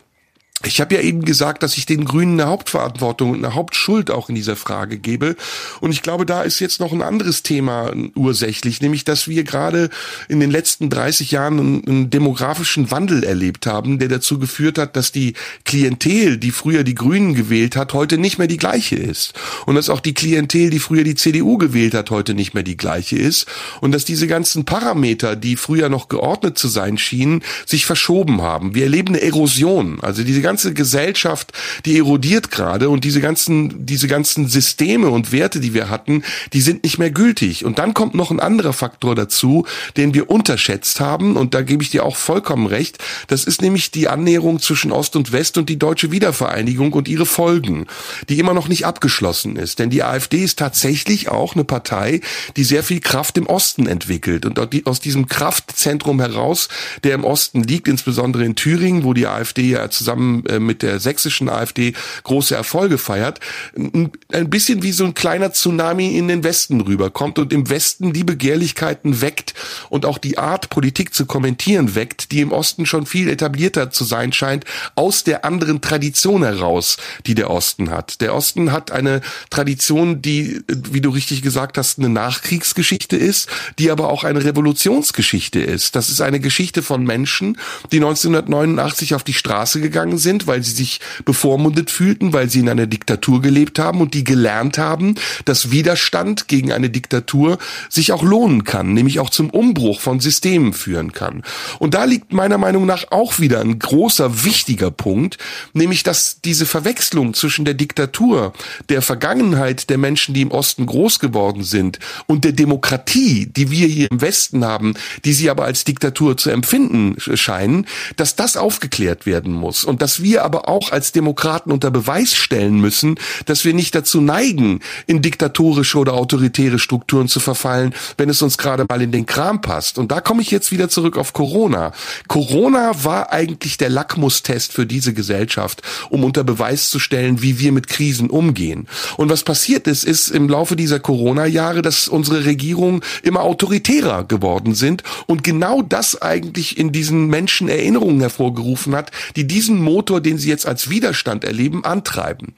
[0.65, 4.29] Ich habe ja eben gesagt, dass ich den Grünen eine Hauptverantwortung und eine Hauptschuld auch
[4.29, 5.37] in dieser Frage gebe.
[5.81, 9.91] Und ich glaube, da ist jetzt noch ein anderes Thema ursächlich, nämlich, dass wir gerade
[10.29, 15.13] in den letzten 30 Jahren einen, demografischen Wandel erlebt haben, der dazu geführt hat, dass
[15.13, 15.35] die
[15.65, 19.35] Klientel, die früher die Grünen gewählt hat, heute nicht mehr die gleiche ist.
[19.67, 22.77] Und dass auch die Klientel, die früher die CDU gewählt hat, heute nicht mehr die
[22.77, 23.47] gleiche ist.
[23.81, 28.75] Und dass diese ganzen Parameter, die früher noch geordnet zu sein schienen, sich verschoben haben.
[28.75, 30.01] Wir erleben eine Erosion.
[30.01, 31.53] Also diese ganze Gesellschaft,
[31.87, 36.61] die erodiert gerade und diese ganzen, diese ganzen Systeme und Werte, die wir hatten, die
[36.61, 37.65] sind nicht mehr gültig.
[37.65, 39.65] Und dann kommt noch ein anderer Faktor dazu,
[39.97, 42.99] den wir unterschätzt haben und da gebe ich dir auch vollkommen recht.
[43.29, 47.25] Das ist nämlich die Annäherung zwischen Ost und West und die deutsche Wiedervereinigung und ihre
[47.25, 47.87] Folgen,
[48.29, 49.79] die immer noch nicht abgeschlossen ist.
[49.79, 52.21] Denn die AfD ist tatsächlich auch eine Partei,
[52.59, 56.69] die sehr viel Kraft im Osten entwickelt und aus diesem Kraftzentrum heraus,
[57.05, 61.01] der im Osten liegt, insbesondere in Thüringen, wo die AfD ja zusammen äh, mit der
[61.01, 63.41] sächsischen AfD große Erfolge feiert,
[63.77, 64.11] ein
[64.51, 69.21] bisschen wie so ein kleiner Tsunami in den Westen rüberkommt und im Westen die Begehrlichkeiten
[69.21, 69.55] weckt
[69.89, 74.05] und auch die Art, Politik zu kommentieren weckt, die im Osten schon viel etablierter zu
[74.05, 74.65] sein scheint,
[74.95, 78.21] aus der anderen Tradition heraus, die der Osten hat.
[78.21, 79.21] Der Osten hat eine
[79.51, 85.61] Tradition, die, wie du richtig gesagt hast, eine Nachkriegsgeschichte ist, die aber auch eine Revolutionsgeschichte
[85.61, 85.97] ist.
[85.97, 87.59] Das ist eine Geschichte von Menschen,
[87.91, 92.61] die 1989 auf die Straße gegangen sind, sind, weil sie sich bevormundet fühlten, weil sie
[92.61, 97.59] in einer Diktatur gelebt haben und die gelernt haben, dass Widerstand gegen eine Diktatur
[97.91, 101.43] sich auch lohnen kann, nämlich auch zum Umbruch von Systemen führen kann.
[101.79, 105.37] Und da liegt meiner Meinung nach auch wieder ein großer, wichtiger Punkt,
[105.75, 108.55] nämlich dass diese Verwechslung zwischen der Diktatur,
[108.89, 113.87] der Vergangenheit der Menschen, die im Osten groß geworden sind, und der Demokratie, die wir
[113.87, 114.95] hier im Westen haben,
[115.27, 120.22] die sie aber als Diktatur zu empfinden scheinen, dass das aufgeklärt werden muss und dass
[120.23, 123.17] wir aber auch als Demokraten unter Beweis stellen müssen,
[123.47, 128.59] dass wir nicht dazu neigen, in diktatorische oder autoritäre Strukturen zu verfallen, wenn es uns
[128.59, 129.99] gerade mal in den Kram passt.
[129.99, 131.93] Und da komme ich jetzt wieder zurück auf Corona.
[132.29, 137.73] Corona war eigentlich der Lackmustest für diese Gesellschaft, um unter Beweis zu stellen, wie wir
[137.73, 138.87] mit Krisen umgehen.
[139.17, 144.75] Und was passiert ist, ist im Laufe dieser Corona-Jahre, dass unsere Regierungen immer autoritärer geworden
[144.75, 150.21] sind und genau das eigentlich in diesen Menschen Erinnerungen hervorgerufen hat, die diesen Motor Motor,
[150.21, 152.55] den sie jetzt als Widerstand erleben, antreiben.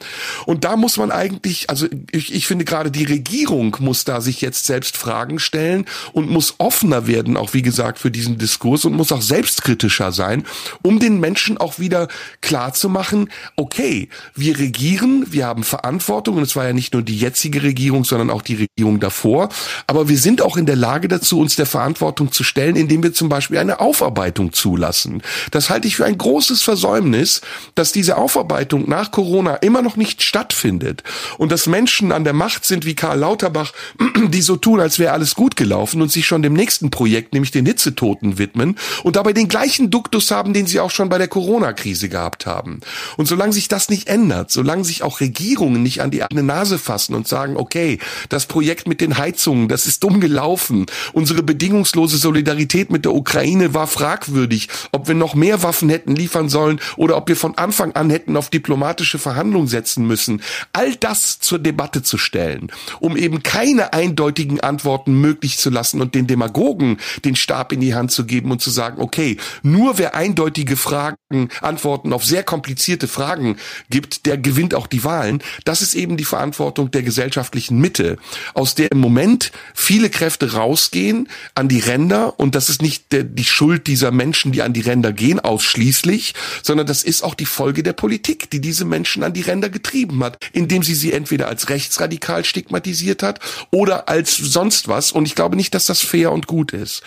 [0.47, 4.41] Und da muss man eigentlich, also ich, ich finde gerade die Regierung muss da sich
[4.41, 5.85] jetzt selbst Fragen stellen
[6.15, 10.45] und muss offener werden, auch wie gesagt, für diesen Diskurs und muss auch selbstkritischer sein,
[10.81, 12.09] um den Menschen auch wieder
[12.41, 17.03] klar zu machen, okay, wir regieren, wir haben Verantwortung und es war ja nicht nur
[17.03, 19.51] die jetzige Regierung, sondern auch die Regierung davor,
[19.87, 23.13] aber wir sind auch in der Lage dazu, uns der Verantwortung zu stellen, indem wir
[23.13, 25.23] zum Beispiel eine Aufarbeitung zulassen.
[25.51, 27.34] Das halte ich für ein großes Versäumnis,
[27.74, 31.03] dass diese Aufarbeitung nach Corona immer noch nicht stattfindet
[31.39, 33.72] und dass Menschen an der Macht sind wie Karl Lauterbach,
[34.28, 37.51] die so tun, als wäre alles gut gelaufen und sich schon dem nächsten Projekt, nämlich
[37.51, 41.28] den Hitzetoten, widmen und dabei den gleichen Duktus haben, den sie auch schon bei der
[41.28, 42.80] Corona-Krise gehabt haben.
[43.16, 46.78] Und solange sich das nicht ändert, solange sich auch Regierungen nicht an die eigene Nase
[46.78, 52.16] fassen und sagen, okay, das Projekt mit den Heizungen, das ist dumm gelaufen, unsere bedingungslose
[52.16, 57.16] Solidarität mit der Ukraine war fragwürdig, ob wir noch mehr Waffen hätten liefern sollen oder
[57.16, 60.41] ob wir wir von Anfang an hätten auf diplomatische Verhandlungen setzen müssen,
[60.72, 62.70] all das zur Debatte zu stellen,
[63.01, 67.95] um eben keine eindeutigen Antworten möglich zu lassen und den Demagogen den Stab in die
[67.95, 71.16] Hand zu geben und zu sagen, okay, nur wer eindeutige Fragen,
[71.61, 73.57] Antworten auf sehr komplizierte Fragen
[73.91, 75.43] gibt, der gewinnt auch die Wahlen.
[75.64, 78.18] Das ist eben die Verantwortung der gesellschaftlichen Mitte,
[78.55, 83.45] aus der im Moment viele Kräfte rausgehen an die Ränder und das ist nicht die
[83.45, 87.83] Schuld dieser Menschen, die an die Ränder gehen, ausschließlich, sondern das ist auch die Folge
[87.83, 91.69] der Politik, die diese Menschen an die Ränder getrieben hat, indem sie sie entweder als
[91.69, 93.41] rechtsradikal stigmatisiert hat
[93.71, 95.12] oder als sonst was.
[95.12, 97.03] Und ich glaube nicht, dass das fair und gut ist.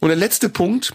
[0.00, 0.94] Und der letzte Punkt,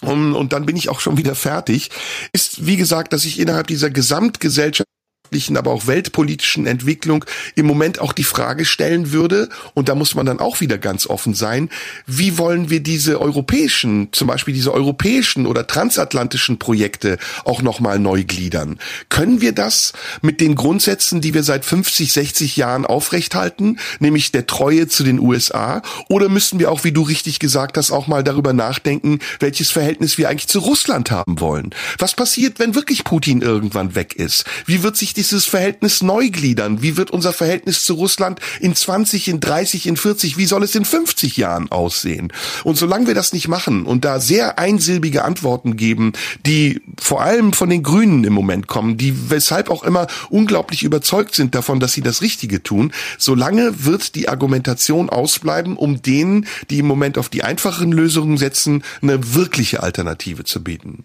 [0.00, 1.90] und, und dann bin ich auch schon wieder fertig,
[2.32, 4.88] ist, wie gesagt, dass ich innerhalb dieser Gesamtgesellschaft
[5.30, 7.24] gesellschaftlichen, aber auch weltpolitischen Entwicklung
[7.54, 11.06] im Moment auch die Frage stellen würde, und da muss man dann auch wieder ganz
[11.06, 11.70] offen sein,
[12.06, 18.24] wie wollen wir diese europäischen, zum Beispiel diese europäischen oder transatlantischen Projekte auch nochmal neu
[18.24, 18.78] gliedern?
[19.08, 24.46] Können wir das mit den Grundsätzen, die wir seit 50, 60 Jahren aufrechthalten, nämlich der
[24.46, 25.82] Treue zu den USA?
[26.08, 30.18] Oder müssen wir auch, wie du richtig gesagt hast, auch mal darüber nachdenken, welches Verhältnis
[30.18, 31.70] wir eigentlich zu Russland haben wollen?
[31.98, 34.44] Was passiert, wenn wirklich Putin irgendwann weg ist?
[34.66, 36.80] Wie wird sich dieses Verhältnis neu gliedern?
[36.80, 40.74] Wie wird unser Verhältnis zu Russland in 20, in 30, in 40, wie soll es
[40.74, 42.32] in 50 Jahren aussehen?
[42.64, 46.12] Und solange wir das nicht machen und da sehr einsilbige Antworten geben,
[46.46, 51.34] die vor allem von den Grünen im Moment kommen, die weshalb auch immer unglaublich überzeugt
[51.34, 56.78] sind davon, dass sie das Richtige tun, solange wird die Argumentation ausbleiben, um denen, die
[56.78, 61.04] im Moment auf die einfachen Lösungen setzen, eine wirkliche Alternative zu bieten.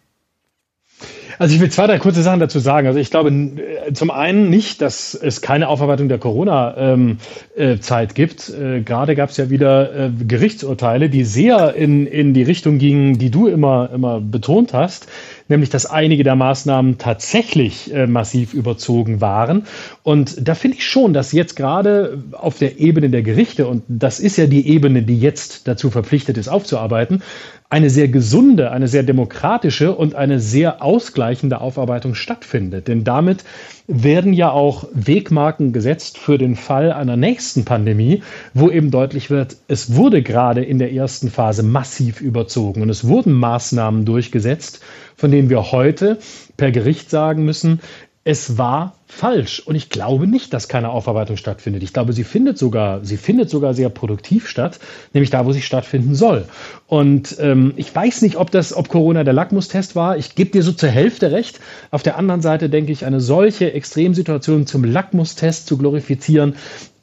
[1.37, 2.87] Also ich will zwei, drei kurze Sachen dazu sagen.
[2.87, 7.17] Also ich glaube äh, zum einen nicht, dass es keine Aufarbeitung der Corona-Zeit ähm,
[7.55, 8.49] äh, gibt.
[8.49, 13.29] Äh, gerade gab es ja wieder Gerichtsurteile, die sehr in, in die Richtung gingen, die
[13.29, 15.07] du immer, immer betont hast
[15.47, 19.65] nämlich dass einige der Maßnahmen tatsächlich äh, massiv überzogen waren.
[20.03, 24.19] Und da finde ich schon, dass jetzt gerade auf der Ebene der Gerichte, und das
[24.19, 27.21] ist ja die Ebene, die jetzt dazu verpflichtet ist, aufzuarbeiten,
[27.69, 32.87] eine sehr gesunde, eine sehr demokratische und eine sehr ausgleichende Aufarbeitung stattfindet.
[32.87, 33.43] Denn damit
[33.87, 38.21] werden ja auch Wegmarken gesetzt für den Fall einer nächsten Pandemie,
[38.53, 43.07] wo eben deutlich wird, es wurde gerade in der ersten Phase massiv überzogen und es
[43.07, 44.81] wurden Maßnahmen durchgesetzt,
[45.15, 46.19] von denen wir heute
[46.57, 47.79] per Gericht sagen müssen,
[48.27, 49.59] es war falsch.
[49.59, 51.83] Und ich glaube nicht, dass keine Aufarbeitung stattfindet.
[51.83, 54.79] Ich glaube, sie findet sogar, sie findet sogar sehr produktiv statt,
[55.13, 56.45] nämlich da, wo sie stattfinden soll.
[56.87, 60.17] Und ähm, ich weiß nicht, ob das, ob Corona der Lackmustest war.
[60.17, 61.59] Ich gebe dir so zur Hälfte recht.
[61.91, 66.55] Auf der anderen Seite denke ich, eine solche Extremsituation zum Lackmustest zu glorifizieren,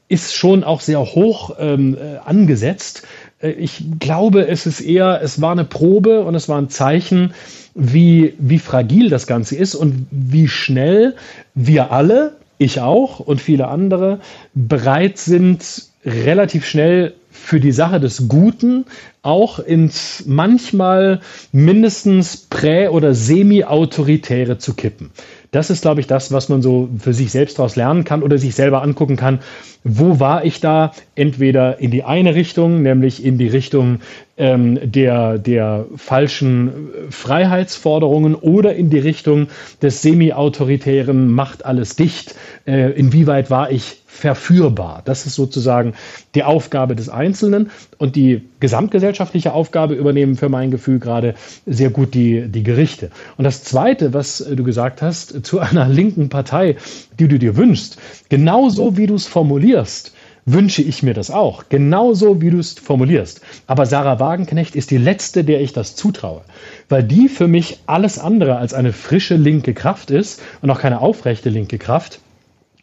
[0.08, 3.04] ist schon auch sehr hoch ähm, äh, angesetzt.
[3.42, 7.34] Äh, ich glaube, es ist eher, es war eine Probe und es war ein Zeichen,
[7.74, 11.14] wie, wie fragil das Ganze ist und wie schnell
[11.54, 14.20] wir alle, ich auch und viele andere,
[14.54, 15.64] bereit sind,
[16.04, 18.84] relativ schnell für die Sache des Guten
[19.22, 21.20] auch ins manchmal
[21.52, 25.10] mindestens prä- oder semi-autoritäre zu kippen.
[25.52, 28.38] Das ist, glaube ich, das, was man so für sich selbst daraus lernen kann oder
[28.38, 29.40] sich selber angucken kann.
[29.84, 30.92] Wo war ich da?
[31.14, 34.00] Entweder in die eine Richtung, nämlich in die Richtung
[34.42, 39.46] ähm, der, der falschen Freiheitsforderungen oder in die Richtung
[39.80, 42.34] des semi-autoritären Macht alles dicht.
[42.66, 45.02] Äh, inwieweit war ich verführbar.
[45.04, 45.94] Das ist sozusagen
[46.34, 51.34] die Aufgabe des Einzelnen und die gesamtgesellschaftliche Aufgabe übernehmen für mein Gefühl gerade
[51.64, 53.10] sehr gut die, die Gerichte.
[53.36, 56.76] Und das Zweite, was du gesagt hast, zu einer linken Partei,
[57.20, 57.96] die du dir wünschst,
[58.28, 60.12] genauso wie du es formulierst,
[60.44, 61.64] wünsche ich mir das auch.
[61.68, 63.40] Genauso wie du es formulierst.
[63.66, 66.42] Aber Sarah Wagenknecht ist die letzte, der ich das zutraue.
[66.88, 71.00] Weil die für mich alles andere als eine frische linke Kraft ist und auch keine
[71.00, 72.20] aufrechte linke Kraft.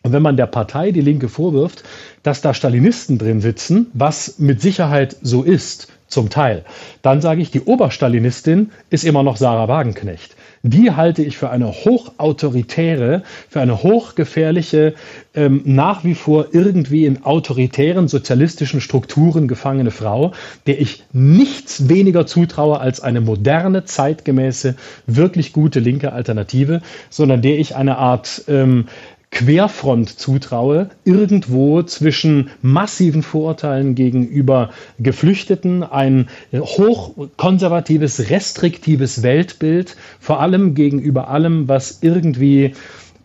[0.03, 1.84] Und wenn man der Partei Die Linke vorwirft,
[2.24, 6.66] dass da Stalinisten drin sitzen, was mit Sicherheit so ist, zum Teil,
[7.01, 10.36] dann sage ich, die Oberstalinistin ist immer noch Sarah Wagenknecht.
[10.64, 14.93] Die halte ich für eine hochautoritäre, für eine hochgefährliche,
[15.34, 20.34] ähm, nach wie vor irgendwie in autoritären sozialistischen Strukturen gefangene Frau,
[20.68, 24.76] der ich nichts weniger zutraue als eine moderne, zeitgemäße,
[25.07, 28.88] wirklich gute linke Alternative, sondern der ich eine Art ähm,
[29.32, 41.30] Querfront zutraue, irgendwo zwischen massiven Vorurteilen gegenüber Geflüchteten, ein hochkonservatives, restriktives Weltbild, vor allem gegenüber
[41.30, 42.73] allem, was irgendwie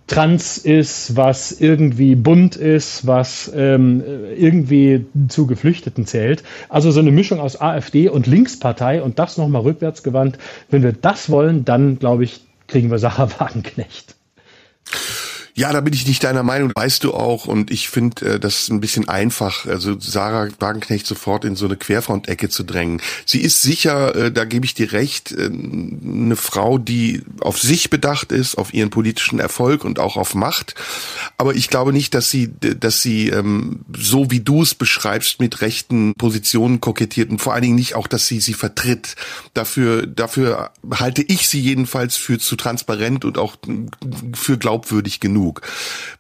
[0.07, 4.02] trans ist, was irgendwie bunt ist, was ähm,
[4.36, 6.42] irgendwie zu Geflüchteten zählt.
[6.68, 10.38] Also so eine Mischung aus AfD und Linkspartei und das nochmal rückwärts gewandt.
[10.70, 14.14] Wenn wir das wollen, dann glaube ich, kriegen wir Sarah Wagenknecht.
[15.57, 17.46] Ja, da bin ich nicht deiner Meinung, weißt du auch.
[17.46, 21.76] Und ich finde äh, das ein bisschen einfach, also Sarah Wagenknecht sofort in so eine
[21.76, 23.00] Querfrontecke zu drängen.
[23.24, 27.88] Sie ist sicher, äh, da gebe ich dir recht, äh, eine Frau, die auf sich
[27.88, 30.74] bedacht ist, auf ihren politischen Erfolg und auch auf Macht.
[31.38, 35.61] Aber ich glaube nicht, dass sie, dass sie ähm, so wie du es beschreibst mit
[35.61, 39.14] rechten Positionen kokettiert und vor allen Dingen nicht auch, dass sie sie vertritt.
[39.55, 43.55] Dafür, dafür halte ich sie jedenfalls für zu transparent und auch
[44.34, 45.62] für glaubwürdig genug genug.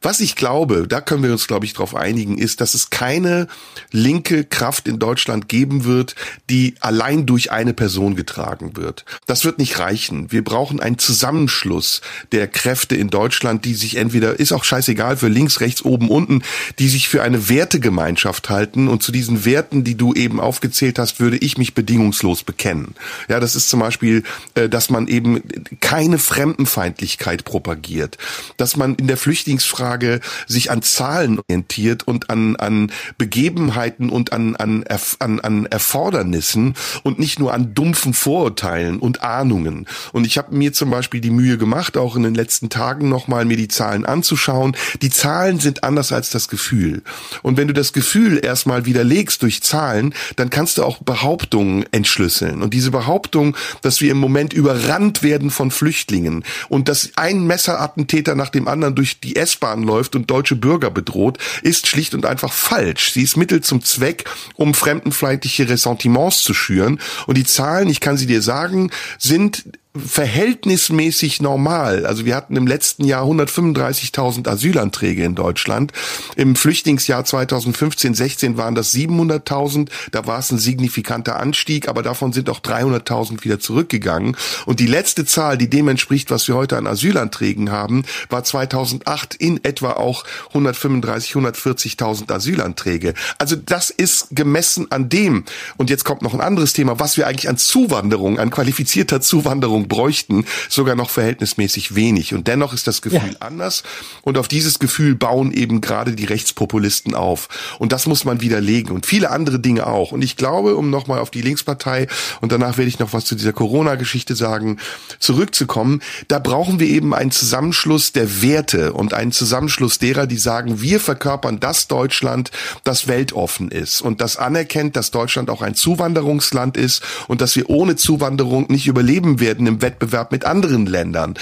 [0.02, 3.48] Was ich glaube, da können wir uns, glaube ich, darauf einigen, ist, dass es keine
[3.90, 6.14] linke Kraft in Deutschland geben wird,
[6.50, 9.04] die allein durch eine Person getragen wird.
[9.26, 10.30] Das wird nicht reichen.
[10.30, 12.02] Wir brauchen einen Zusammenschluss
[12.32, 16.42] der Kräfte in Deutschland, die sich entweder, ist auch scheißegal, für links, rechts, oben, unten,
[16.78, 21.20] die sich für eine Wertegemeinschaft halten und zu diesen Werten, die du eben aufgezählt hast,
[21.20, 22.94] würde ich mich bedingungslos bekennen.
[23.28, 24.22] Ja, das ist zum Beispiel,
[24.54, 25.42] äh, dass man eben
[25.80, 28.18] keine Fremdenfeindlichkeit propagiert,
[28.56, 34.32] dass man in der der Flüchtlingsfrage sich an Zahlen orientiert und an, an Begebenheiten und
[34.32, 34.84] an, an,
[35.20, 39.86] an, an Erfordernissen und nicht nur an dumpfen Vorurteilen und Ahnungen.
[40.12, 43.44] Und ich habe mir zum Beispiel die Mühe gemacht, auch in den letzten Tagen nochmal
[43.44, 44.76] mir die Zahlen anzuschauen.
[45.00, 47.04] Die Zahlen sind anders als das Gefühl.
[47.42, 52.62] Und wenn du das Gefühl erstmal widerlegst durch Zahlen, dann kannst du auch Behauptungen entschlüsseln.
[52.62, 58.34] Und diese Behauptung, dass wir im Moment überrannt werden von Flüchtlingen und dass ein Messerattentäter
[58.34, 62.52] nach dem anderen durch die S-Bahn läuft und deutsche Bürger bedroht, ist schlicht und einfach
[62.52, 63.12] falsch.
[63.12, 64.24] Sie ist Mittel zum Zweck,
[64.54, 67.00] um fremdenfeindliche Ressentiments zu schüren.
[67.26, 69.64] Und die Zahlen, ich kann sie dir sagen, sind
[69.96, 72.04] verhältnismäßig normal.
[72.04, 75.92] Also wir hatten im letzten Jahr 135.000 Asylanträge in Deutschland.
[76.34, 79.88] Im Flüchtlingsjahr 2015-16 waren das 700.000.
[80.10, 84.36] Da war es ein signifikanter Anstieg, aber davon sind auch 300.000 wieder zurückgegangen.
[84.66, 89.36] Und die letzte Zahl, die dem entspricht, was wir heute an Asylanträgen haben, war 2008
[89.36, 93.14] in etwa auch 135, 140.000 Asylanträge.
[93.38, 95.44] Also das ist gemessen an dem.
[95.76, 99.83] Und jetzt kommt noch ein anderes Thema, was wir eigentlich an Zuwanderung, an qualifizierter Zuwanderung
[99.88, 102.34] bräuchten, sogar noch verhältnismäßig wenig.
[102.34, 103.40] Und dennoch ist das Gefühl ja.
[103.40, 103.82] anders.
[104.22, 107.48] Und auf dieses Gefühl bauen eben gerade die Rechtspopulisten auf.
[107.78, 108.92] Und das muss man widerlegen.
[108.92, 110.12] Und viele andere Dinge auch.
[110.12, 112.06] Und ich glaube, um nochmal auf die Linkspartei
[112.40, 114.78] und danach werde ich noch was zu dieser Corona-Geschichte sagen,
[115.18, 120.80] zurückzukommen, da brauchen wir eben einen Zusammenschluss der Werte und einen Zusammenschluss derer, die sagen,
[120.80, 122.50] wir verkörpern das Deutschland,
[122.84, 127.70] das weltoffen ist und das anerkennt, dass Deutschland auch ein Zuwanderungsland ist und dass wir
[127.70, 131.34] ohne Zuwanderung nicht überleben werden im Wettbewerb mit anderen Ländern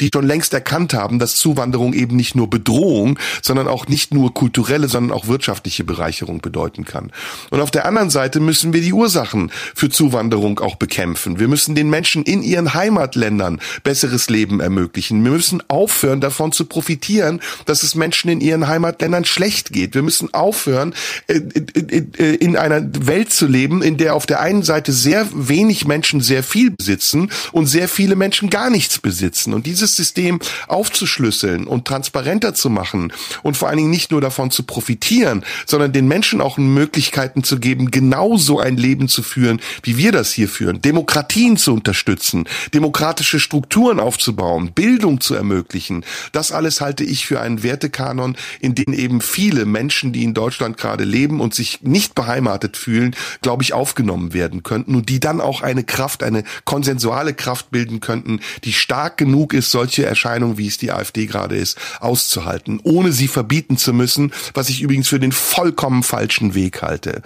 [0.00, 4.34] die schon längst erkannt haben, dass Zuwanderung eben nicht nur Bedrohung, sondern auch nicht nur
[4.34, 7.12] kulturelle, sondern auch wirtschaftliche Bereicherung bedeuten kann.
[7.50, 11.38] Und auf der anderen Seite müssen wir die Ursachen für Zuwanderung auch bekämpfen.
[11.38, 15.22] Wir müssen den Menschen in ihren Heimatländern besseres Leben ermöglichen.
[15.24, 19.94] Wir müssen aufhören, davon zu profitieren, dass es Menschen in ihren Heimatländern schlecht geht.
[19.94, 20.94] Wir müssen aufhören,
[21.26, 25.26] äh, äh, äh, in einer Welt zu leben, in der auf der einen Seite sehr
[25.32, 29.54] wenig Menschen sehr viel besitzen und sehr viele Menschen gar nichts besitzen.
[29.54, 33.12] Und diese dieses System aufzuschlüsseln und transparenter zu machen
[33.42, 37.58] und vor allen Dingen nicht nur davon zu profitieren, sondern den Menschen auch Möglichkeiten zu
[37.58, 43.40] geben, genauso ein Leben zu führen, wie wir das hier führen, Demokratien zu unterstützen, demokratische
[43.40, 46.04] Strukturen aufzubauen, Bildung zu ermöglichen.
[46.32, 50.78] Das alles halte ich für einen Wertekanon, in den eben viele Menschen, die in Deutschland
[50.78, 55.42] gerade leben und sich nicht beheimatet fühlen, glaube ich, aufgenommen werden könnten und die dann
[55.42, 60.68] auch eine Kraft, eine konsensuale Kraft bilden könnten, die stark genug ist, solche Erscheinungen, wie
[60.68, 65.18] es die AfD gerade ist, auszuhalten, ohne sie verbieten zu müssen, was ich übrigens für
[65.18, 67.22] den vollkommen falschen Weg halte.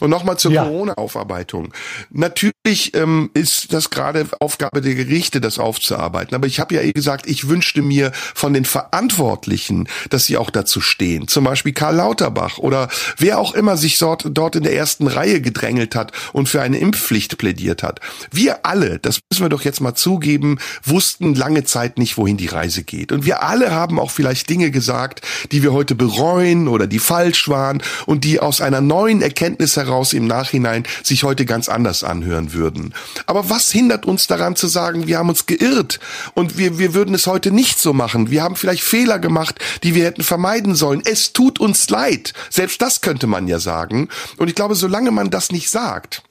[0.00, 0.64] Und nochmal zur ja.
[0.64, 1.74] Corona-Aufarbeitung.
[2.10, 6.34] Natürlich ähm, ist das gerade Aufgabe der Gerichte, das aufzuarbeiten.
[6.34, 10.48] Aber ich habe ja eh gesagt, ich wünschte mir von den Verantwortlichen, dass sie auch
[10.48, 11.28] dazu stehen.
[11.28, 12.88] Zum Beispiel Karl Lauterbach oder
[13.18, 16.78] wer auch immer sich dort, dort in der ersten Reihe gedrängelt hat und für eine
[16.78, 18.00] Impfpflicht plädiert hat.
[18.30, 22.36] Wir alle, das müssen wir doch jetzt mal zugeben, wussten lange Zeit Zeit nicht, wohin
[22.36, 23.12] die Reise geht.
[23.12, 27.48] Und wir alle haben auch vielleicht Dinge gesagt, die wir heute bereuen oder die falsch
[27.48, 32.52] waren und die aus einer neuen Erkenntnis heraus im Nachhinein sich heute ganz anders anhören
[32.52, 32.94] würden.
[33.26, 35.98] Aber was hindert uns daran zu sagen, wir haben uns geirrt
[36.34, 38.30] und wir, wir würden es heute nicht so machen.
[38.30, 41.02] Wir haben vielleicht Fehler gemacht, die wir hätten vermeiden sollen.
[41.04, 42.34] Es tut uns leid.
[42.50, 44.08] Selbst das könnte man ja sagen.
[44.36, 46.22] Und ich glaube, solange man das nicht sagt,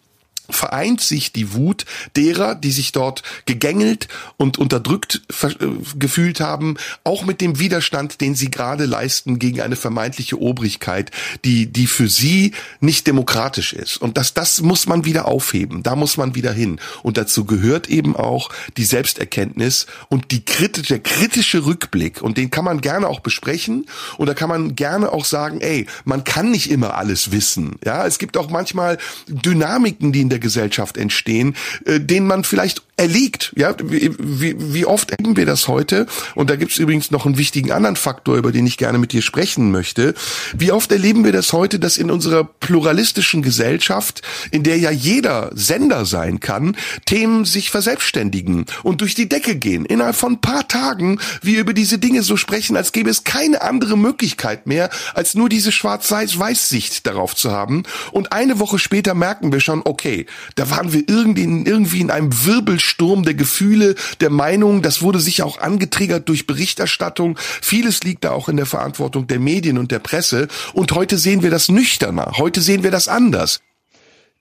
[0.49, 1.85] vereint sich die Wut
[2.15, 5.49] derer, die sich dort gegängelt und unterdrückt äh,
[5.97, 11.11] gefühlt haben, auch mit dem Widerstand, den sie gerade leisten gegen eine vermeintliche Obrigkeit,
[11.45, 13.97] die, die für sie nicht demokratisch ist.
[13.97, 15.83] Und das, das muss man wieder aufheben.
[15.83, 16.79] Da muss man wieder hin.
[17.03, 22.21] Und dazu gehört eben auch die Selbsterkenntnis und die kritische, der kritische Rückblick.
[22.21, 23.85] Und den kann man gerne auch besprechen.
[24.17, 27.77] Und da kann man gerne auch sagen, ey, man kann nicht immer alles wissen.
[27.85, 28.97] Ja, es gibt auch manchmal
[29.27, 33.53] Dynamiken, die in der der Gesellschaft entstehen, äh, denen man vielleicht erliegt.
[33.55, 36.05] Ja, wie, wie, oft erleben wir das heute?
[36.35, 39.13] Und da gibt es übrigens noch einen wichtigen anderen Faktor, über den ich gerne mit
[39.13, 40.13] dir sprechen möchte.
[40.55, 44.21] Wie oft erleben wir das heute, dass in unserer pluralistischen Gesellschaft,
[44.51, 46.75] in der ja jeder Sender sein kann,
[47.05, 49.85] Themen sich verselbstständigen und durch die Decke gehen.
[49.85, 53.61] Innerhalb von ein paar Tagen wir über diese Dinge so sprechen, als gäbe es keine
[53.61, 57.83] andere Möglichkeit mehr, als nur diese Schwarz-Weiß-Sicht darauf zu haben.
[58.11, 60.25] Und eine Woche später merken wir schon, okay,
[60.55, 62.45] da waren wir irgendwie in, irgendwie in einem
[62.89, 64.81] Wirbelsturm der Gefühle, der Meinungen.
[64.81, 67.37] Das wurde sicher auch angetriggert durch Berichterstattung.
[67.37, 70.47] Vieles liegt da auch in der Verantwortung der Medien und der Presse.
[70.73, 72.33] Und heute sehen wir das nüchterner.
[72.37, 73.59] Heute sehen wir das anders.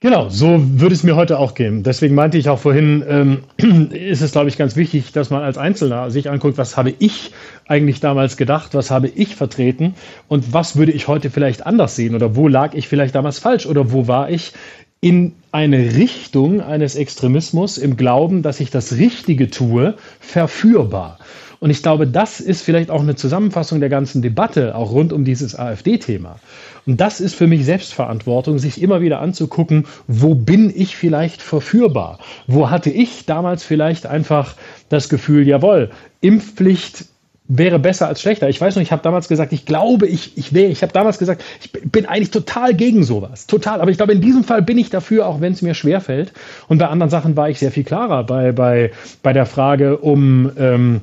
[0.01, 1.83] Genau, so würde es mir heute auch gehen.
[1.83, 3.43] Deswegen meinte ich auch vorhin, ähm,
[3.93, 7.33] ist es, glaube ich, ganz wichtig, dass man als Einzelner sich anguckt, was habe ich
[7.67, 9.95] eigentlich damals gedacht, was habe ich vertreten
[10.29, 13.67] und was würde ich heute vielleicht anders sehen oder wo lag ich vielleicht damals falsch
[13.67, 14.53] oder wo war ich
[15.01, 21.19] in eine Richtung eines Extremismus im Glauben, dass ich das Richtige tue, verführbar.
[21.61, 25.25] Und ich glaube, das ist vielleicht auch eine Zusammenfassung der ganzen Debatte, auch rund um
[25.25, 26.39] dieses AfD-Thema.
[26.87, 32.19] Und das ist für mich Selbstverantwortung, sich immer wieder anzugucken, wo bin ich vielleicht verführbar?
[32.47, 34.55] Wo hatte ich damals vielleicht einfach
[34.89, 35.91] das Gefühl, jawohl,
[36.21, 37.07] Impfpflicht
[37.49, 38.49] wäre besser als schlechter.
[38.49, 41.19] Ich weiß noch, ich habe damals gesagt, ich glaube, ich, ich wäre, ich habe damals
[41.19, 43.47] gesagt, ich bin eigentlich total gegen sowas.
[43.47, 43.81] Total.
[43.81, 46.33] Aber ich glaube, in diesem Fall bin ich dafür, auch wenn es mir schwerfällt.
[46.69, 48.25] Und bei anderen Sachen war ich sehr viel klarer.
[48.25, 48.93] Bei, bei,
[49.23, 51.01] bei der Frage um, ähm,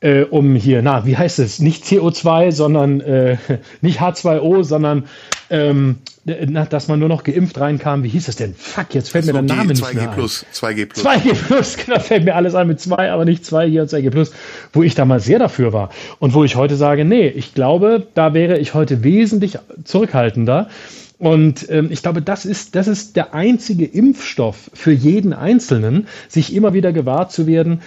[0.00, 1.58] äh, um hier, na, wie heißt es?
[1.58, 3.36] Nicht CO2, sondern äh,
[3.82, 5.04] nicht H2O, sondern
[5.50, 8.04] ähm, dass man nur noch geimpft reinkam.
[8.04, 8.54] Wie hieß das denn?
[8.54, 10.76] Fuck, jetzt fällt so, mir der Name nicht mehr plus, ein.
[10.76, 11.04] 2G plus.
[11.04, 14.30] 2G plus, genau, fällt mir alles an mit 2, aber nicht 2G und 2G plus,
[14.72, 15.90] wo ich damals sehr dafür war.
[16.20, 20.68] Und wo ich heute sage, nee, ich glaube, da wäre ich heute wesentlich zurückhaltender.
[21.18, 26.54] Und ähm, ich glaube, das ist, das ist der einzige Impfstoff für jeden Einzelnen, sich
[26.54, 27.80] immer wieder gewahr zu werden,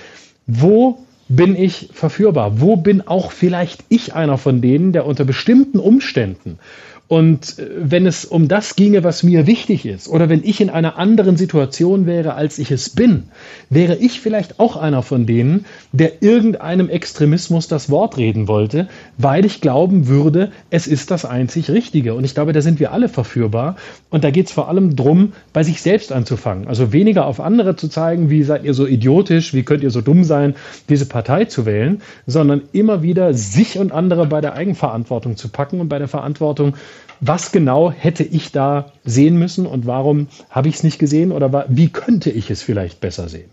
[0.47, 2.61] wo bin ich verführbar?
[2.61, 6.59] Wo bin auch vielleicht ich einer von denen, der unter bestimmten Umständen
[7.07, 10.69] und äh, wenn es um das ginge, was mir wichtig ist, oder wenn ich in
[10.69, 13.25] einer anderen Situation wäre, als ich es bin,
[13.69, 19.45] wäre ich vielleicht auch einer von denen, der irgendeinem Extremismus das Wort reden wollte, weil
[19.45, 22.15] ich glauben würde, es ist das einzig Richtige.
[22.15, 23.75] Und ich glaube, da sind wir alle verführbar.
[24.09, 26.67] Und da geht es vor allem drum, bei sich selbst anzufangen.
[26.67, 30.01] Also weniger auf andere zu zeigen, wie seid ihr so idiotisch, wie könnt ihr so
[30.01, 30.55] dumm sein,
[30.89, 35.79] diese Partei zu wählen, sondern immer wieder sich und andere bei der Eigenverantwortung zu packen
[35.79, 36.75] und bei der Verantwortung,
[37.21, 41.67] was genau hätte ich da sehen müssen und warum habe ich es nicht gesehen oder
[41.69, 43.49] wie könnte ich es vielleicht besser sehen?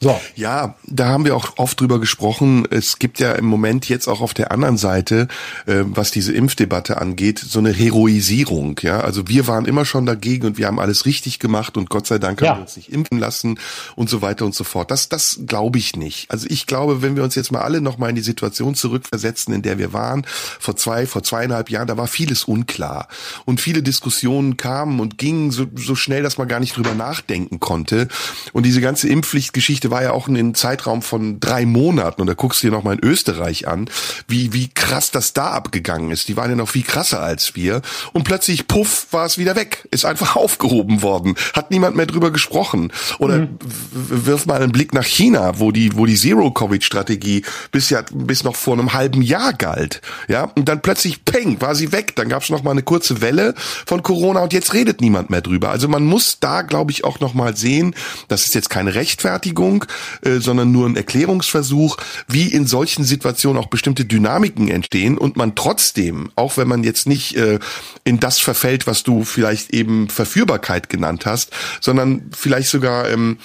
[0.00, 0.20] So.
[0.34, 2.66] Ja, da haben wir auch oft drüber gesprochen.
[2.70, 5.28] Es gibt ja im Moment jetzt auch auf der anderen Seite,
[5.64, 8.78] äh, was diese Impfdebatte angeht, so eine Heroisierung.
[8.82, 12.06] Ja, also wir waren immer schon dagegen und wir haben alles richtig gemacht und Gott
[12.06, 12.56] sei Dank haben ja.
[12.56, 13.58] wir uns nicht impfen lassen
[13.96, 14.90] und so weiter und so fort.
[14.90, 16.30] Das, das glaube ich nicht.
[16.30, 19.54] Also ich glaube, wenn wir uns jetzt mal alle noch mal in die Situation zurückversetzen,
[19.54, 20.26] in der wir waren
[20.60, 23.08] vor zwei, vor zweieinhalb Jahren, da war vieles unklar
[23.46, 27.58] und viele Diskussionen kamen und gingen so, so schnell, dass man gar nicht drüber nachdenken
[27.58, 28.08] konnte.
[28.52, 32.62] Und diese ganze Impfpflichtgeschichte war ja auch ein Zeitraum von drei Monaten und da guckst
[32.62, 33.88] du dir nochmal in Österreich an,
[34.28, 36.28] wie, wie krass das da abgegangen ist.
[36.28, 37.82] Die waren ja noch viel krasser als wir
[38.12, 39.88] und plötzlich, puff, war es wieder weg.
[39.90, 41.34] Ist einfach aufgehoben worden.
[41.52, 42.92] Hat niemand mehr drüber gesprochen.
[43.18, 43.58] Oder mhm.
[43.90, 48.56] wirf mal einen Blick nach China, wo die, wo die Zero-Covid-Strategie bis ja, bis noch
[48.56, 50.00] vor einem halben Jahr galt.
[50.28, 52.16] Ja, und dann plötzlich, peng, war sie weg.
[52.16, 53.54] Dann gab es noch mal eine kurze Welle
[53.86, 55.70] von Corona und jetzt redet niemand mehr drüber.
[55.70, 57.94] Also man muss da, glaube ich, auch noch mal sehen,
[58.28, 59.73] das ist jetzt keine Rechtfertigung,
[60.22, 61.96] äh, sondern nur ein Erklärungsversuch,
[62.28, 67.06] wie in solchen Situationen auch bestimmte Dynamiken entstehen und man trotzdem, auch wenn man jetzt
[67.06, 67.58] nicht äh,
[68.04, 71.50] in das verfällt, was du vielleicht eben Verführbarkeit genannt hast,
[71.80, 73.38] sondern vielleicht sogar ähm,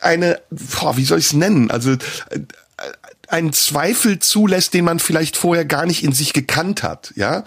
[0.00, 1.70] eine, boah, wie soll ich es nennen?
[1.70, 1.96] Also
[3.32, 7.44] einen Zweifel zulässt, den man vielleicht vorher gar nicht in sich gekannt hat, ja,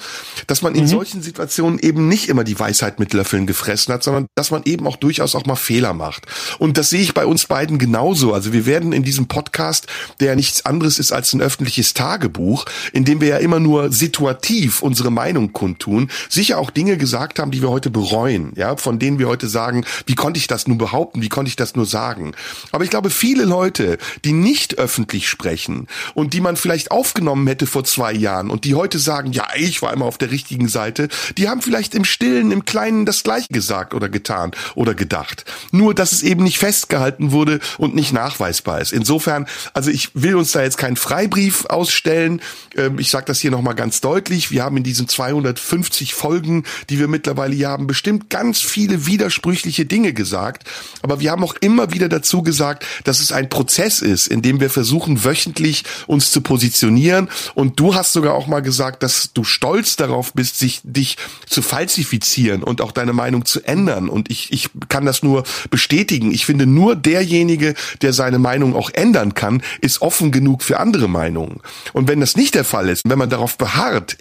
[0.47, 0.87] dass man in mhm.
[0.87, 4.87] solchen Situationen eben nicht immer die Weisheit mit Löffeln gefressen hat, sondern dass man eben
[4.87, 6.25] auch durchaus auch mal Fehler macht.
[6.59, 8.33] Und das sehe ich bei uns beiden genauso.
[8.33, 9.87] Also wir werden in diesem Podcast,
[10.19, 13.91] der ja nichts anderes ist als ein öffentliches Tagebuch, in dem wir ja immer nur
[13.91, 18.99] situativ unsere Meinung kundtun, sicher auch Dinge gesagt haben, die wir heute bereuen, ja, von
[18.99, 21.85] denen wir heute sagen, wie konnte ich das nur behaupten, wie konnte ich das nur
[21.85, 22.33] sagen.
[22.71, 27.47] Aber ich glaube, viele Leute, die nicht öffentlich sprechen, Sachen und die man vielleicht aufgenommen
[27.47, 30.67] hätte vor zwei Jahren und die heute sagen, ja, ich war immer auf der richtigen
[30.67, 31.07] Seite,
[31.37, 35.45] die haben vielleicht im Stillen, im Kleinen das Gleiche gesagt oder getan oder gedacht.
[35.71, 38.93] Nur, dass es eben nicht festgehalten wurde und nicht nachweisbar ist.
[38.93, 42.41] Insofern, also ich will uns da jetzt keinen Freibrief ausstellen.
[42.75, 44.51] Ähm, ich sage das hier nochmal ganz deutlich.
[44.51, 49.85] Wir haben in diesen 250 Folgen, die wir mittlerweile hier haben, bestimmt ganz viele widersprüchliche
[49.85, 50.67] Dinge gesagt.
[51.01, 54.59] Aber wir haben auch immer wieder dazu gesagt, dass es ein Prozess ist, in dem
[54.59, 57.29] wir versuchen, wöchentlich wirklich uns zu positionieren.
[57.55, 61.61] Und du hast sogar auch mal gesagt, dass du stolz darauf bist, sich dich zu
[61.61, 64.09] falsifizieren und auch deine Meinung zu ändern.
[64.09, 66.31] Und ich, ich kann das nur bestätigen.
[66.31, 71.07] Ich finde, nur derjenige, der seine Meinung auch ändern kann, ist offen genug für andere
[71.07, 71.61] Meinungen.
[71.93, 74.17] Und wenn das nicht der Fall ist, wenn man darauf beharrt,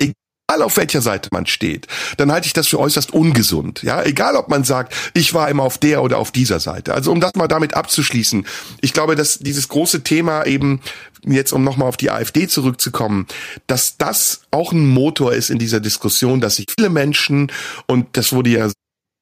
[0.53, 1.87] egal auf welcher Seite man steht,
[2.17, 3.83] dann halte ich das für äußerst ungesund.
[3.83, 6.95] Ja, egal ob man sagt, ich war immer auf der oder auf dieser Seite.
[6.95, 8.47] Also um das mal damit abzuschließen,
[8.81, 10.81] ich glaube, dass dieses große Thema eben
[11.25, 13.27] jetzt um nochmal auf die AfD zurückzukommen,
[13.67, 17.51] dass das auch ein Motor ist in dieser Diskussion, dass sich viele Menschen
[17.87, 18.69] und das wurde ja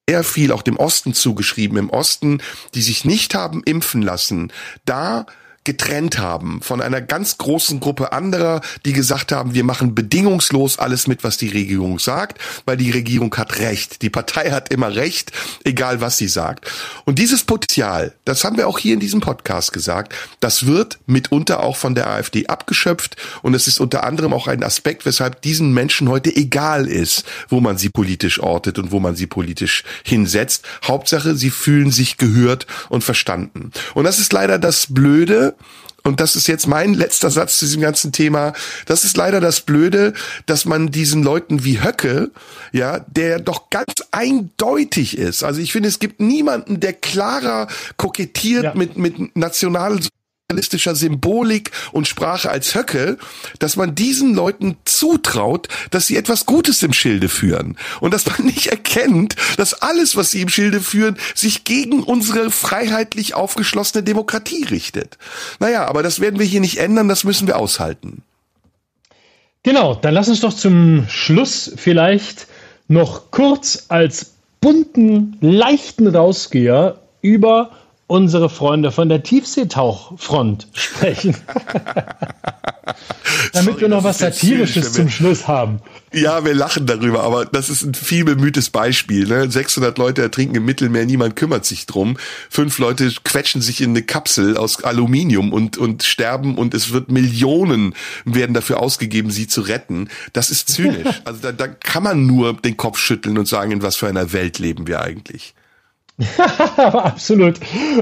[0.08, 2.42] sehr viel auch dem Osten zugeschrieben, im Osten,
[2.74, 4.52] die sich nicht haben impfen lassen,
[4.84, 5.26] da
[5.64, 11.06] getrennt haben von einer ganz großen Gruppe anderer, die gesagt haben, wir machen bedingungslos alles
[11.06, 14.00] mit, was die Regierung sagt, weil die Regierung hat Recht.
[14.00, 15.32] Die Partei hat immer Recht,
[15.64, 16.70] egal was sie sagt.
[17.04, 21.62] Und dieses Potenzial, das haben wir auch hier in diesem Podcast gesagt, das wird mitunter
[21.62, 25.74] auch von der AfD abgeschöpft und es ist unter anderem auch ein Aspekt, weshalb diesen
[25.74, 30.64] Menschen heute egal ist, wo man sie politisch ortet und wo man sie politisch hinsetzt.
[30.84, 33.72] Hauptsache, sie fühlen sich gehört und verstanden.
[33.94, 35.49] Und das ist leider das Blöde,
[36.02, 38.54] und das ist jetzt mein letzter Satz zu diesem ganzen Thema,
[38.86, 40.14] das ist leider das Blöde,
[40.46, 42.30] dass man diesen Leuten wie Höcke,
[42.72, 45.42] ja, der doch ganz eindeutig ist.
[45.42, 48.74] Also ich finde, es gibt niemanden, der klarer kokettiert ja.
[48.74, 50.00] mit, mit national
[50.50, 53.18] nationalistischer Symbolik und Sprache als Höcke,
[53.58, 58.46] dass man diesen Leuten zutraut, dass sie etwas Gutes im Schilde führen und dass man
[58.46, 64.64] nicht erkennt, dass alles, was sie im Schilde führen, sich gegen unsere freiheitlich aufgeschlossene Demokratie
[64.64, 65.18] richtet.
[65.60, 68.22] Naja, aber das werden wir hier nicht ändern, das müssen wir aushalten.
[69.62, 72.46] Genau, dann lass uns doch zum Schluss vielleicht
[72.88, 77.70] noch kurz als bunten, leichten Rausgeher über
[78.10, 81.36] unsere Freunde von der Tiefseetauchfront sprechen.
[83.52, 85.80] Damit Sorry, wir noch was Satirisches zum Schluss haben.
[86.12, 89.28] Ja, wir lachen darüber, aber das ist ein viel bemühtes Beispiel.
[89.28, 89.48] Ne?
[89.48, 92.16] 600 Leute ertrinken im Mittelmeer, niemand kümmert sich drum.
[92.48, 97.12] Fünf Leute quetschen sich in eine Kapsel aus Aluminium und, und sterben und es wird
[97.12, 97.94] Millionen
[98.24, 100.08] werden dafür ausgegeben, sie zu retten.
[100.32, 101.22] Das ist zynisch.
[101.24, 104.32] Also da, da kann man nur den Kopf schütteln und sagen, in was für einer
[104.32, 105.54] Welt leben wir eigentlich.
[106.76, 107.58] absolut,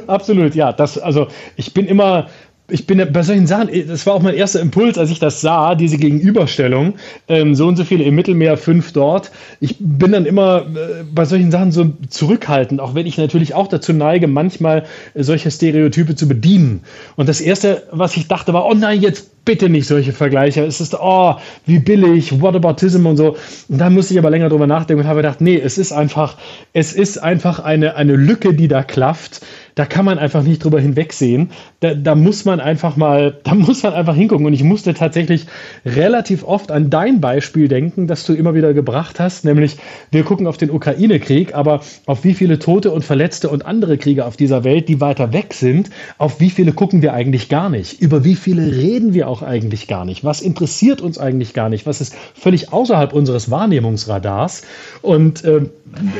[0.07, 0.73] absolut, ja.
[0.73, 2.29] Das, also ich bin immer,
[2.71, 5.75] ich bin bei solchen Sachen, das war auch mein erster Impuls, als ich das sah,
[5.75, 6.95] diese Gegenüberstellung,
[7.27, 9.31] ähm, so und so viele im Mittelmeer, fünf dort.
[9.61, 13.69] Ich bin dann immer äh, bei solchen Sachen so zurückhaltend, auch wenn ich natürlich auch
[13.69, 16.83] dazu neige, manchmal solche Stereotype zu bedienen.
[17.17, 20.63] Und das erste, was ich dachte, war, oh nein, jetzt bitte nicht solche Vergleiche.
[20.63, 23.35] Es ist, oh, wie billig, Whataboutism und so.
[23.71, 26.37] Und da musste ich aber länger drüber nachdenken und habe gedacht, nee, es ist einfach,
[26.75, 29.41] es ist einfach eine, eine Lücke, die da klafft.
[29.79, 31.51] Da kann man einfach nicht drüber hinwegsehen.
[31.79, 34.45] Da, da muss man einfach mal, da muss man einfach hingucken.
[34.45, 35.47] Und ich musste tatsächlich
[35.87, 39.77] relativ oft an dein Beispiel denken, das du immer wieder gebracht hast, nämlich
[40.11, 44.27] wir gucken auf den Ukraine-Krieg, aber auf wie viele Tote und Verletzte und andere Kriege
[44.27, 48.01] auf dieser Welt, die weiter weg sind, auf wie viele gucken wir eigentlich gar nicht?
[48.01, 50.25] Über wie viele reden wir auch eigentlich gar nicht?
[50.25, 51.87] Was interessiert uns eigentlich gar nicht?
[51.87, 54.63] Was ist völlig außerhalb unseres Wahrnehmungsradars?
[55.03, 55.61] Und äh,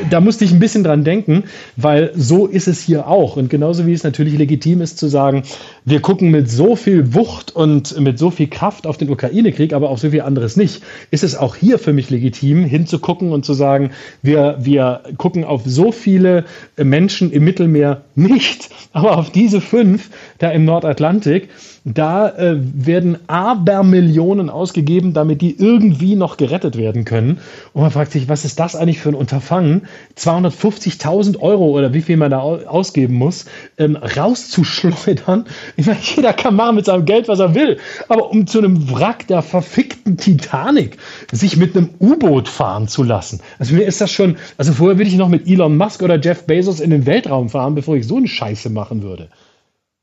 [0.09, 1.43] da musste ich ein bisschen dran denken,
[1.75, 3.37] weil so ist es hier auch.
[3.37, 5.43] Und genauso wie es natürlich legitim ist zu sagen,
[5.85, 9.89] wir gucken mit so viel Wucht und mit so viel Kraft auf den Ukraine-Krieg, aber
[9.89, 13.53] auf so viel anderes nicht, ist es auch hier für mich legitim, hinzugucken und zu
[13.53, 13.91] sagen,
[14.21, 16.45] wir, wir gucken auf so viele
[16.77, 20.09] Menschen im Mittelmeer nicht, aber auf diese fünf
[20.39, 21.49] da im Nordatlantik
[21.85, 27.39] da äh, werden Abermillionen ausgegeben, damit die irgendwie noch gerettet werden können.
[27.73, 29.83] Und man fragt sich, was ist das eigentlich für ein Unterfangen?
[30.17, 33.45] 250.000 Euro oder wie viel man da ausgeben muss,
[33.77, 35.45] ähm, rauszuschleudern.
[35.77, 37.77] Ich meine, jeder kann machen mit seinem Geld, was er will.
[38.07, 40.97] Aber um zu einem Wrack der verfickten Titanic
[41.31, 43.39] sich mit einem U-Boot fahren zu lassen.
[43.57, 46.45] Also mir ist das schon, also vorher würde ich noch mit Elon Musk oder Jeff
[46.45, 49.29] Bezos in den Weltraum fahren, bevor ich so eine Scheiße machen würde.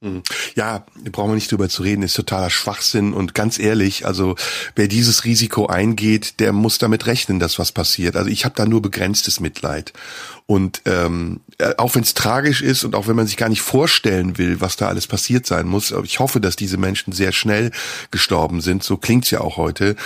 [0.03, 0.23] Mhm.
[0.55, 4.37] Ja, brauchen wir nicht drüber zu reden, ist totaler Schwachsinn und ganz ehrlich, also
[4.75, 8.15] wer dieses Risiko eingeht, der muss damit rechnen, dass was passiert.
[8.15, 9.95] Also ich habe da nur begrenztes Mitleid.
[10.47, 13.63] Und ähm, äh, auch wenn es tragisch ist und auch wenn man sich gar nicht
[13.63, 17.73] vorstellen will, was da alles passiert sein muss, ich hoffe, dass diese Menschen sehr schnell
[18.13, 19.97] gestorben sind, so klingt's ja auch heute.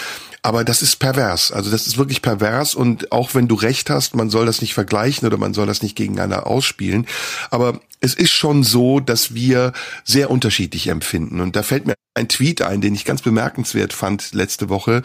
[0.43, 1.53] Aber das ist pervers.
[1.53, 4.73] Also das ist wirklich pervers und auch wenn du recht hast, man soll das nicht
[4.73, 7.07] vergleichen oder man soll das nicht gegeneinander ausspielen.
[7.51, 9.75] Aber es ist schon so, dass wir
[10.05, 11.43] sehr unterschiedlich empfinden.
[11.43, 15.03] Und da fällt mir ein Tweet ein, den ich ganz bemerkenswert fand letzte Woche,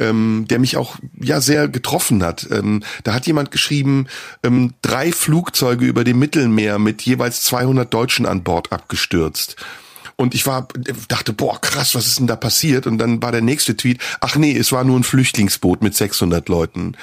[0.00, 2.48] ähm, der mich auch ja sehr getroffen hat.
[2.50, 4.06] Ähm, da hat jemand geschrieben,
[4.42, 9.56] ähm, drei Flugzeuge über dem Mittelmeer mit jeweils 200 Deutschen an Bord abgestürzt.
[10.16, 10.68] Und ich war,
[11.08, 12.86] dachte, boah, krass, was ist denn da passiert?
[12.86, 16.48] Und dann war der nächste Tweet, ach nee, es war nur ein Flüchtlingsboot mit 600
[16.48, 16.94] Leuten.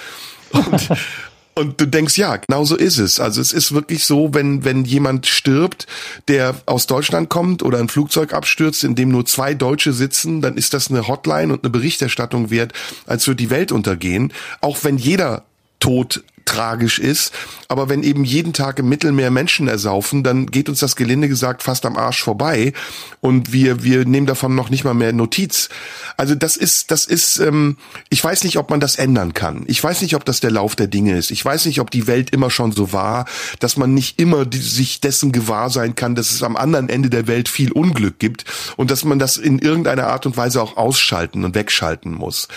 [0.52, 0.90] Und
[1.58, 3.20] Und du denkst, ja, genau so ist es.
[3.20, 5.88] Also es ist wirklich so, wenn, wenn jemand stirbt,
[6.28, 10.56] der aus Deutschland kommt oder ein Flugzeug abstürzt, in dem nur zwei Deutsche sitzen, dann
[10.56, 12.74] ist das eine Hotline und eine Berichterstattung wert,
[13.08, 14.34] als würde die Welt untergehen.
[14.62, 15.46] Auch wenn jeder
[15.80, 17.34] Tod tragisch ist.
[17.68, 21.64] Aber wenn eben jeden Tag im Mittelmeer Menschen ersaufen, dann geht uns das gelinde gesagt
[21.64, 22.74] fast am Arsch vorbei
[23.22, 25.70] und wir wir nehmen davon noch nicht mal mehr Notiz.
[26.16, 27.78] Also das ist das ist ähm,
[28.10, 29.64] ich weiß nicht, ob man das ändern kann.
[29.68, 31.32] Ich weiß nicht, ob das der Lauf der Dinge ist.
[31.32, 33.26] Ich weiß nicht, ob die Welt immer schon so war,
[33.60, 37.10] dass man nicht immer die, sich dessen gewahr sein kann, dass es am anderen Ende
[37.10, 38.46] der Welt viel Unglück gibt
[38.78, 42.48] und dass man das in irgendeiner Art und Weise auch ausschalten und wegschalten muss.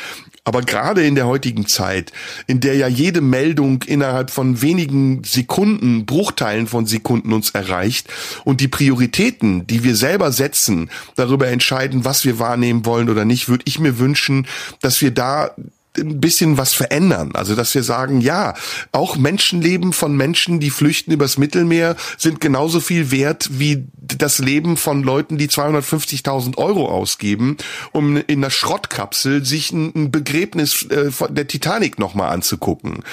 [0.45, 2.13] Aber gerade in der heutigen Zeit,
[2.47, 8.09] in der ja jede Meldung innerhalb von wenigen Sekunden, Bruchteilen von Sekunden uns erreicht
[8.45, 13.49] und die Prioritäten, die wir selber setzen, darüber entscheiden, was wir wahrnehmen wollen oder nicht,
[13.49, 14.47] würde ich mir wünschen,
[14.81, 15.55] dass wir da
[15.99, 17.33] ein bisschen was verändern.
[17.35, 18.55] Also, dass wir sagen, ja,
[18.93, 24.77] auch Menschenleben von Menschen, die flüchten übers Mittelmeer, sind genauso viel wert wie das Leben
[24.77, 27.57] von Leuten, die 250.000 Euro ausgeben,
[27.93, 33.05] um in einer Schrottkapsel sich ein, Begräbnis äh, der Titanic nochmal anzugucken.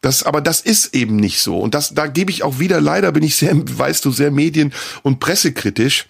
[0.00, 1.58] Das, aber das ist eben nicht so.
[1.60, 4.72] Und das, da gebe ich auch wieder, leider bin ich sehr, weißt du, sehr medien-
[5.02, 6.06] und pressekritisch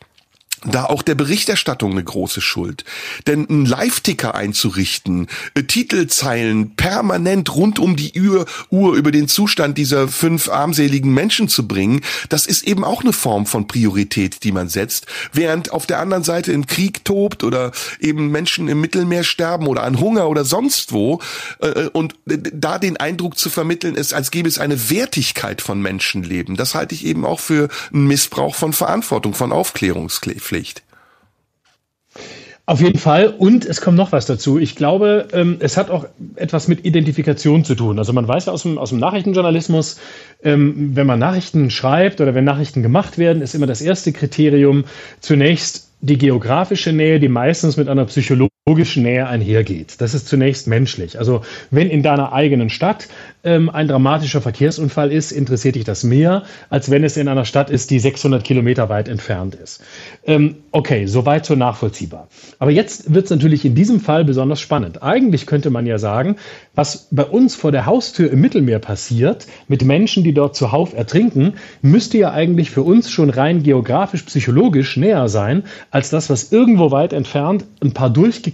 [0.65, 2.85] da auch der Berichterstattung eine große Schuld.
[3.27, 9.79] Denn ein Live-Ticker einzurichten, äh, Titelzeilen permanent rund um die Uhr, Uhr über den Zustand
[9.79, 14.53] dieser fünf armseligen Menschen zu bringen, das ist eben auch eine Form von Priorität, die
[14.53, 15.07] man setzt.
[15.33, 19.83] Während auf der anderen Seite ein Krieg tobt oder eben Menschen im Mittelmeer sterben oder
[19.83, 21.21] an Hunger oder sonst wo
[21.61, 25.81] äh, äh und da den Eindruck zu vermitteln ist, als gäbe es eine Wertigkeit von
[25.81, 26.57] Menschenleben.
[26.57, 30.52] Das halte ich eben auch für einen Missbrauch von Verantwortung, von Aufklärungspflicht.
[30.53, 30.83] Pflicht.
[32.67, 33.29] Auf jeden Fall.
[33.29, 34.59] Und es kommt noch was dazu.
[34.59, 36.07] Ich glaube, ähm, es hat auch
[36.37, 37.99] etwas mit Identifikation zu tun.
[37.99, 39.99] Also man weiß ja aus dem, aus dem Nachrichtenjournalismus,
[40.45, 44.85] ähm, wenn man Nachrichten schreibt oder wenn Nachrichten gemacht werden, ist immer das erste Kriterium
[45.21, 48.53] zunächst die geografische Nähe, die meistens mit einer psychologischen
[48.97, 50.01] Nähe einhergeht.
[50.01, 51.19] Das ist zunächst menschlich.
[51.19, 53.09] Also wenn in deiner eigenen Stadt
[53.45, 57.71] ähm, ein dramatischer Verkehrsunfall ist, interessiert dich das mehr, als wenn es in einer Stadt
[57.71, 59.83] ist, die 600 Kilometer weit entfernt ist.
[60.25, 62.29] Ähm, okay, soweit so nachvollziehbar.
[62.59, 65.03] Aber jetzt wird es natürlich in diesem Fall besonders spannend.
[65.03, 66.37] Eigentlich könnte man ja sagen,
[66.75, 71.55] was bei uns vor der Haustür im Mittelmeer passiert, mit Menschen, die dort zuhauf ertrinken,
[71.83, 76.91] müsste ja eigentlich für uns schon rein geografisch, psychologisch näher sein, als das, was irgendwo
[76.91, 78.11] weit entfernt ein paar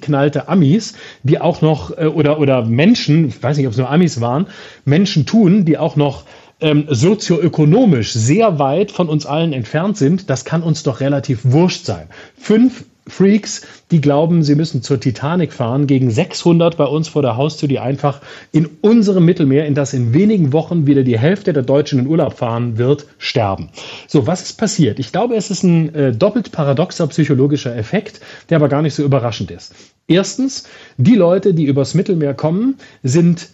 [0.09, 3.91] durchgeknallte Amis, die auch noch, äh, oder, oder Menschen, ich weiß nicht, ob es nur
[3.91, 4.47] Amis waren,
[4.85, 6.25] Menschen tun, die auch noch
[6.61, 11.85] ähm, sozioökonomisch sehr weit von uns allen entfernt sind, das kann uns doch relativ wurscht
[11.85, 12.09] sein.
[12.37, 17.37] Fünf Freaks, die glauben, sie müssen zur Titanic fahren, gegen 600 bei uns vor der
[17.37, 18.21] Haustür, die einfach
[18.53, 22.35] in unserem Mittelmeer, in das in wenigen Wochen wieder die Hälfte der Deutschen in Urlaub
[22.35, 23.71] fahren wird, sterben.
[24.07, 24.99] So, was ist passiert?
[24.99, 28.21] Ich glaube, es ist ein äh, doppelt paradoxer psychologischer Effekt,
[28.51, 29.75] der aber gar nicht so überraschend ist.
[30.09, 30.65] Erstens,
[30.97, 33.51] die Leute, die übers Mittelmeer kommen, sind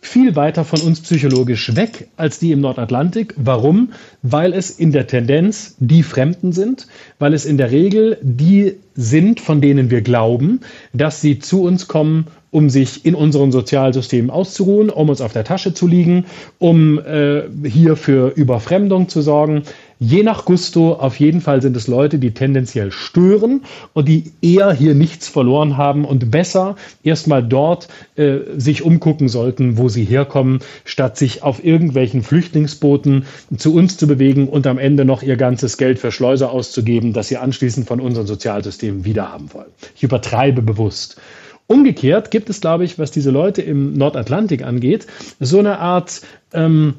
[0.00, 3.34] viel weiter von uns psychologisch weg als die im Nordatlantik.
[3.36, 3.92] Warum?
[4.22, 6.86] Weil es in der Tendenz die Fremden sind,
[7.18, 10.60] weil es in der Regel die sind, von denen wir glauben,
[10.92, 15.44] dass sie zu uns kommen, um sich in unseren Sozialsystemen auszuruhen, um uns auf der
[15.44, 16.24] Tasche zu liegen,
[16.58, 19.64] um äh, hier für Überfremdung zu sorgen.
[20.00, 23.62] Je nach Gusto, auf jeden Fall sind es Leute, die tendenziell stören
[23.94, 29.76] und die eher hier nichts verloren haben und besser erstmal dort äh, sich umgucken sollten,
[29.76, 33.24] wo sie herkommen, statt sich auf irgendwelchen Flüchtlingsbooten
[33.56, 37.26] zu uns zu bewegen und am Ende noch ihr ganzes Geld für Schleuser auszugeben, das
[37.26, 39.70] sie anschließend von unseren Sozialsystemen wiederhaben wollen.
[39.96, 41.20] Ich übertreibe bewusst.
[41.66, 45.06] Umgekehrt gibt es, glaube ich, was diese Leute im Nordatlantik angeht,
[45.40, 46.22] so eine Art
[46.52, 46.94] ähm,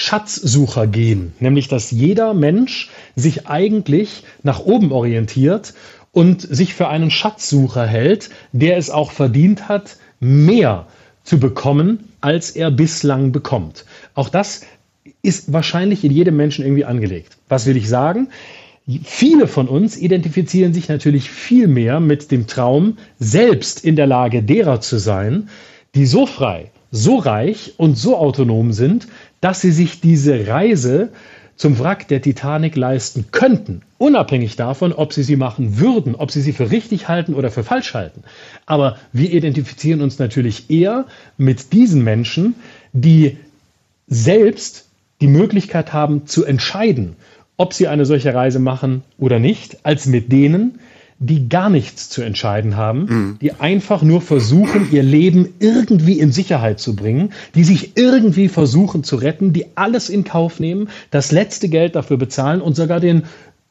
[0.00, 5.74] Schatzsucher gehen, nämlich dass jeder Mensch sich eigentlich nach oben orientiert
[6.12, 10.86] und sich für einen Schatzsucher hält, der es auch verdient hat, mehr
[11.24, 13.86] zu bekommen, als er bislang bekommt.
[14.14, 14.60] Auch das
[15.22, 17.36] ist wahrscheinlich in jedem Menschen irgendwie angelegt.
[17.48, 18.28] Was will ich sagen?
[19.02, 24.44] Viele von uns identifizieren sich natürlich viel mehr mit dem Traum, selbst in der Lage
[24.44, 25.48] derer zu sein,
[25.96, 29.08] die so frei, so reich und so autonom sind,
[29.40, 31.10] dass sie sich diese Reise
[31.56, 36.40] zum Wrack der Titanic leisten könnten, unabhängig davon, ob sie sie machen würden, ob sie
[36.40, 38.22] sie für richtig halten oder für falsch halten.
[38.64, 41.06] Aber wir identifizieren uns natürlich eher
[41.36, 42.54] mit diesen Menschen,
[42.92, 43.38] die
[44.06, 44.86] selbst
[45.20, 47.16] die Möglichkeit haben zu entscheiden,
[47.56, 50.78] ob sie eine solche Reise machen oder nicht, als mit denen,
[51.20, 53.38] die gar nichts zu entscheiden haben, mhm.
[53.40, 59.02] die einfach nur versuchen, ihr Leben irgendwie in Sicherheit zu bringen, die sich irgendwie versuchen
[59.02, 63.24] zu retten, die alles in Kauf nehmen, das letzte Geld dafür bezahlen und sogar den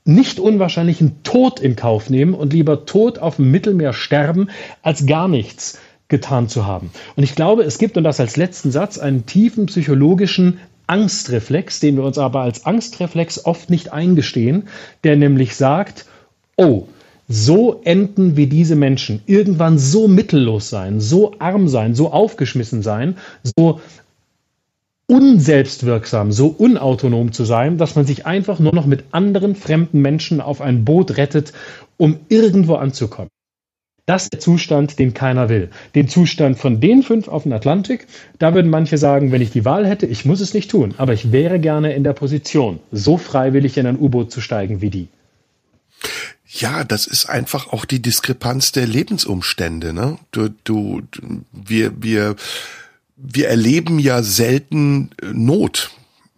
[0.03, 4.49] nicht unwahrscheinlichen Tod in Kauf nehmen und lieber tot auf dem Mittelmeer sterben,
[4.81, 5.79] als gar nichts
[6.09, 6.91] getan zu haben.
[7.15, 11.97] Und ich glaube, es gibt, und das als letzten Satz, einen tiefen psychologischen Angstreflex, den
[11.97, 14.69] wir uns aber als Angstreflex oft nicht eingestehen,
[15.03, 16.05] der nämlich sagt,
[16.55, 16.87] oh,
[17.27, 23.17] so enden wie diese Menschen irgendwann so mittellos sein, so arm sein, so aufgeschmissen sein,
[23.43, 23.81] so
[25.07, 30.41] unselbstwirksam, so unautonom zu sein, dass man sich einfach nur noch mit anderen fremden Menschen
[30.41, 31.53] auf ein Boot rettet,
[31.97, 33.29] um irgendwo anzukommen.
[34.05, 35.69] Das ist der Zustand, den keiner will.
[35.93, 38.07] Den Zustand von den fünf auf dem Atlantik,
[38.39, 41.11] da würden manche sagen, wenn ich die Wahl hätte, ich muss es nicht tun, aber
[41.11, 45.07] ich wäre gerne in der Position, so freiwillig in ein U-Boot zu steigen wie die.
[46.49, 49.93] Ja, das ist einfach auch die Diskrepanz der Lebensumstände.
[49.93, 50.17] Ne?
[50.31, 51.01] Du, du,
[51.51, 52.35] wir, wir,
[53.17, 55.91] wir erleben ja selten Not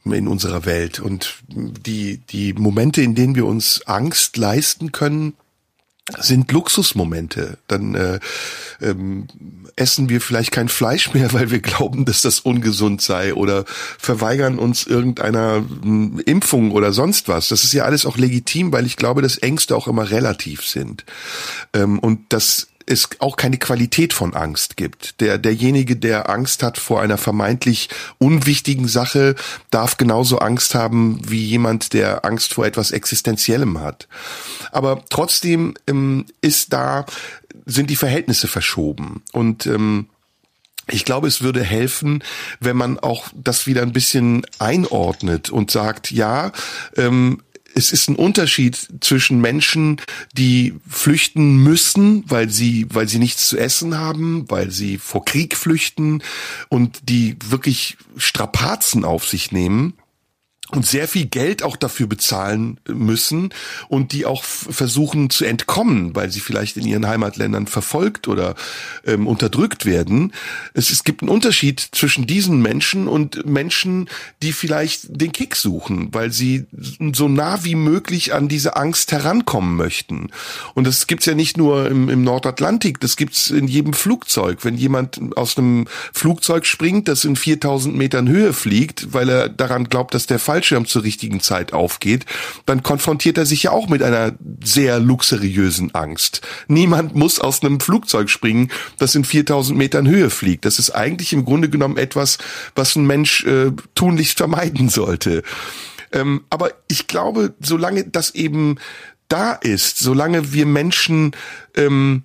[0.05, 5.33] in unserer Welt und die, die Momente, in denen wir uns Angst leisten können,
[6.19, 7.57] sind Luxusmomente.
[7.67, 8.19] Dann äh,
[8.81, 9.27] ähm,
[9.75, 13.65] essen wir vielleicht kein Fleisch mehr, weil wir glauben, dass das ungesund sei oder
[13.97, 17.49] verweigern uns irgendeiner äh, Impfung oder sonst was.
[17.49, 21.05] Das ist ja alles auch legitim, weil ich glaube, dass Ängste auch immer relativ sind.
[21.73, 25.21] Ähm, und das es auch keine Qualität von Angst gibt.
[25.21, 29.35] Der, derjenige, der Angst hat vor einer vermeintlich unwichtigen Sache,
[29.71, 34.07] darf genauso Angst haben wie jemand, der Angst vor etwas Existenziellem hat.
[34.71, 37.05] Aber trotzdem ähm, ist da,
[37.65, 40.07] sind die Verhältnisse verschoben und ähm,
[40.91, 42.23] ich glaube, es würde helfen,
[42.59, 46.51] wenn man auch das wieder ein bisschen einordnet und sagt, ja,
[46.97, 47.43] ähm,
[47.79, 50.01] es ist ein Unterschied zwischen Menschen,
[50.33, 55.55] die flüchten müssen, weil sie, weil sie nichts zu essen haben, weil sie vor Krieg
[55.55, 56.21] flüchten
[56.67, 59.93] und die wirklich Strapazen auf sich nehmen
[60.71, 63.49] und sehr viel Geld auch dafür bezahlen müssen
[63.87, 68.55] und die auch versuchen zu entkommen, weil sie vielleicht in ihren Heimatländern verfolgt oder
[69.05, 70.31] ähm, unterdrückt werden.
[70.75, 74.09] Es, es gibt einen Unterschied zwischen diesen Menschen und Menschen,
[74.43, 76.67] die vielleicht den Kick suchen, weil sie
[77.13, 80.29] so nah wie möglich an diese Angst herankommen möchten.
[80.75, 84.59] Und das gibt's ja nicht nur im, im Nordatlantik, das gibt's in jedem Flugzeug.
[84.63, 89.85] Wenn jemand aus einem Flugzeug springt, das in 4000 Metern Höhe fliegt, weil er daran
[89.85, 92.25] glaubt, dass der Fall Fallschirm zur richtigen Zeit aufgeht,
[92.65, 96.41] dann konfrontiert er sich ja auch mit einer sehr luxuriösen Angst.
[96.67, 100.65] Niemand muss aus einem Flugzeug springen, das in 4000 Metern Höhe fliegt.
[100.65, 102.39] Das ist eigentlich im Grunde genommen etwas,
[102.75, 105.43] was ein Mensch äh, tunlichst vermeiden sollte.
[106.11, 108.77] Ähm, aber ich glaube, solange das eben
[109.29, 111.31] da ist, solange wir Menschen
[111.77, 112.23] ähm,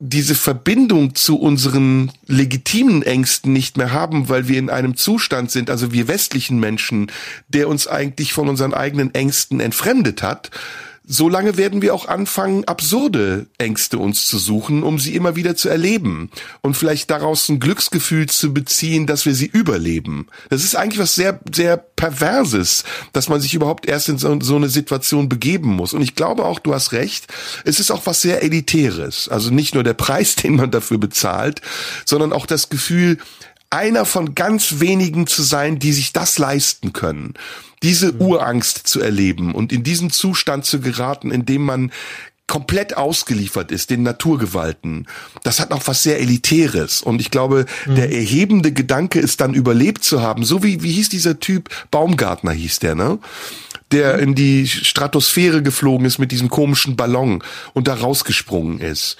[0.00, 5.70] diese Verbindung zu unseren legitimen Ängsten nicht mehr haben, weil wir in einem Zustand sind,
[5.70, 7.12] also wir westlichen Menschen,
[7.48, 10.50] der uns eigentlich von unseren eigenen Ängsten entfremdet hat,
[11.06, 15.68] solange werden wir auch anfangen, absurde Ängste uns zu suchen, um sie immer wieder zu
[15.68, 16.30] erleben
[16.62, 20.26] und vielleicht daraus ein Glücksgefühl zu beziehen, dass wir sie überleben.
[20.48, 24.56] Das ist eigentlich was sehr, sehr Perverses, dass man sich überhaupt erst in so, so
[24.56, 25.92] eine Situation begeben muss.
[25.92, 27.26] Und ich glaube auch, du hast recht,
[27.64, 29.28] es ist auch was sehr Elitäres.
[29.28, 31.60] Also nicht nur der Preis, den man dafür bezahlt,
[32.06, 33.18] sondern auch das Gefühl,
[33.68, 37.34] einer von ganz wenigen zu sein, die sich das leisten können
[37.84, 38.20] diese mhm.
[38.20, 41.92] Urangst zu erleben und in diesen Zustand zu geraten, in dem man
[42.46, 45.06] komplett ausgeliefert ist den Naturgewalten.
[45.44, 47.02] Das hat noch was sehr Elitäres.
[47.02, 47.94] Und ich glaube, mhm.
[47.94, 50.44] der erhebende Gedanke ist dann überlebt zu haben.
[50.44, 51.70] So wie, wie hieß dieser Typ?
[51.90, 53.18] Baumgartner hieß der, ne?
[53.92, 54.22] Der mhm.
[54.22, 57.42] in die Stratosphäre geflogen ist mit diesem komischen Ballon
[57.72, 59.16] und da rausgesprungen ist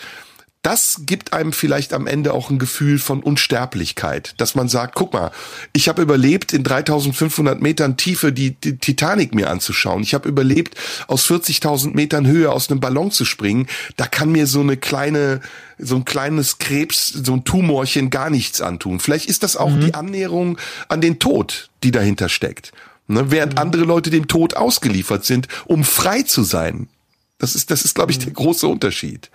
[0.65, 5.13] das gibt einem vielleicht am Ende auch ein Gefühl von Unsterblichkeit, dass man sagt, guck
[5.13, 5.31] mal,
[5.75, 10.03] ich habe überlebt, in 3500 Metern Tiefe die, die Titanic mir anzuschauen.
[10.03, 10.75] Ich habe überlebt,
[11.07, 13.67] aus 40.000 Metern Höhe aus einem Ballon zu springen.
[13.97, 15.43] Da kann mir so eine kleine,
[15.79, 19.01] so ein kleines Krebs, so ein Tumorchen gar nichts antun.
[19.01, 19.81] Vielleicht ist das auch mhm.
[19.83, 20.57] die Annäherung
[20.89, 22.73] an den Tod, die dahinter steckt.
[23.07, 23.31] Ne?
[23.31, 23.59] Während mhm.
[23.59, 26.89] andere Leute dem Tod ausgeliefert sind, um frei zu sein.
[27.37, 29.31] Das ist, das ist, glaube ich, der große Unterschied.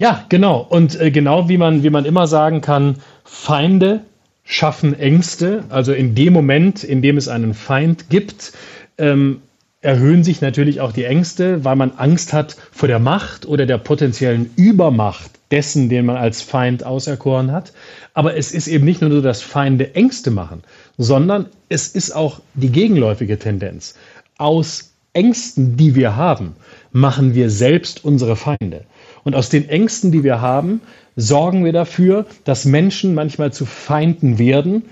[0.00, 0.60] Ja, genau.
[0.60, 4.02] Und äh, genau wie man, wie man immer sagen kann, Feinde
[4.44, 5.64] schaffen Ängste.
[5.70, 8.52] Also in dem Moment, in dem es einen Feind gibt,
[8.96, 9.42] ähm,
[9.80, 13.78] erhöhen sich natürlich auch die Ängste, weil man Angst hat vor der Macht oder der
[13.78, 17.72] potenziellen Übermacht dessen, den man als Feind auserkoren hat.
[18.14, 20.62] Aber es ist eben nicht nur so, dass Feinde Ängste machen,
[20.96, 23.94] sondern es ist auch die gegenläufige Tendenz.
[24.36, 26.54] Aus Ängsten, die wir haben,
[26.92, 28.84] machen wir selbst unsere Feinde.
[29.28, 30.80] Und aus den Ängsten, die wir haben,
[31.14, 34.84] sorgen wir dafür, dass Menschen manchmal zu Feinden werden,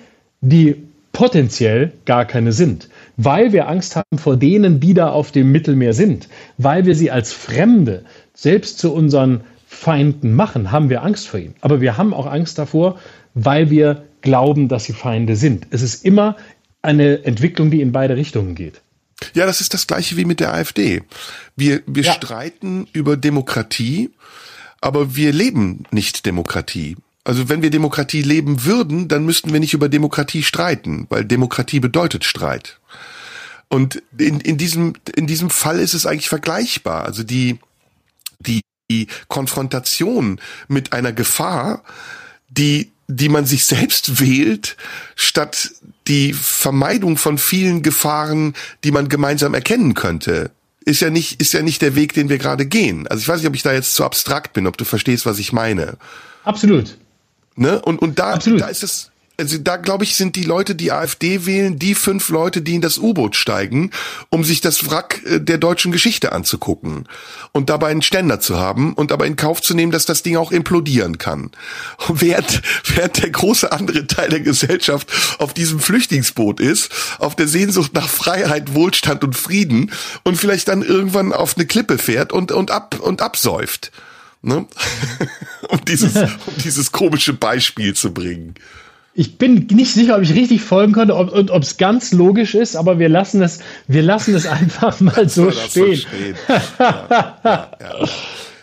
[0.43, 0.77] die
[1.15, 5.95] potenziell gar keine sind, weil wir Angst haben vor denen, die da auf dem Mittelmeer
[5.95, 8.05] sind, weil wir sie als Fremde
[8.35, 11.55] selbst zu unseren Feinden machen, haben wir Angst vor ihnen.
[11.63, 12.99] Aber wir haben auch Angst davor,
[13.33, 15.67] weil wir glauben, dass sie Feinde sind.
[15.71, 16.37] Es ist immer
[16.83, 18.83] eine Entwicklung, die in beide Richtungen geht.
[19.35, 21.03] Ja, das ist das gleiche wie mit der AfD.
[21.57, 22.13] Wir, wir ja.
[22.13, 24.11] streiten über Demokratie,
[24.81, 26.97] aber wir leben nicht Demokratie.
[27.25, 31.81] Also wenn wir Demokratie leben würden, dann müssten wir nicht über Demokratie streiten, weil Demokratie
[31.81, 32.79] bedeutet Streit.
[33.69, 37.05] Und in, in, diesem, in diesem Fall ist es eigentlich vergleichbar.
[37.05, 37.59] Also die,
[38.39, 38.61] die,
[38.91, 41.83] die Konfrontation mit einer Gefahr,
[42.49, 44.77] die, die man sich selbst wählt,
[45.15, 45.71] statt
[46.09, 48.55] die Vermeidung von vielen Gefahren,
[48.85, 50.51] die man gemeinsam erkennen könnte,
[50.85, 53.07] ist ja nicht, ist ja nicht der Weg, den wir gerade gehen.
[53.09, 55.39] Also ich weiß nicht, ob ich da jetzt zu abstrakt bin, ob du verstehst, was
[55.39, 55.99] ich meine.
[56.45, 56.97] Absolut.
[57.57, 57.81] Ne?
[57.83, 58.61] Und, und da, Absolut.
[58.61, 62.29] da ist es, also da glaube ich, sind die Leute, die AfD wählen, die fünf
[62.29, 63.91] Leute, die in das U-Boot steigen,
[64.31, 67.09] um sich das Wrack äh, der deutschen Geschichte anzugucken
[67.53, 70.37] und dabei einen Ständer zu haben und aber in Kauf zu nehmen, dass das Ding
[70.37, 71.51] auch implodieren kann.
[72.09, 72.63] Während,
[72.95, 78.09] während der große andere Teil der Gesellschaft auf diesem Flüchtlingsboot ist, auf der Sehnsucht nach
[78.09, 79.93] Freiheit, Wohlstand und Frieden
[80.25, 83.93] und vielleicht dann irgendwann auf eine Klippe fährt und, und ab, und absäuft.
[84.43, 84.67] Ne?
[85.69, 88.55] um dieses, um dieses komische Beispiel zu bringen.
[89.19, 92.55] Ich bin nicht sicher, ob ich richtig folgen konnte ob, und ob es ganz logisch
[92.55, 95.97] ist, aber wir lassen es, wir lassen es einfach mal so stehen.
[95.97, 96.37] So stehen.
[96.79, 98.09] Ja, ja, ja.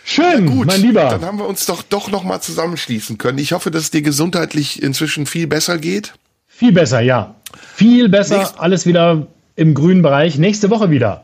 [0.05, 1.05] Schön, gut, mein Lieber.
[1.05, 3.39] Dann haben wir uns doch doch noch mal zusammenschließen können.
[3.39, 6.13] Ich hoffe, dass es dir gesundheitlich inzwischen viel besser geht.
[6.47, 7.35] Viel besser, ja.
[7.75, 8.37] Viel besser.
[8.37, 10.37] Nächst alles wieder im grünen Bereich.
[10.37, 11.23] Nächste Woche wieder.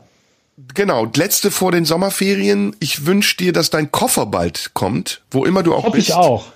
[0.74, 2.74] Genau, letzte vor den Sommerferien.
[2.80, 6.08] Ich wünsche dir, dass dein Koffer bald kommt, wo immer du auch Hoff bist.
[6.08, 6.46] Ich auch.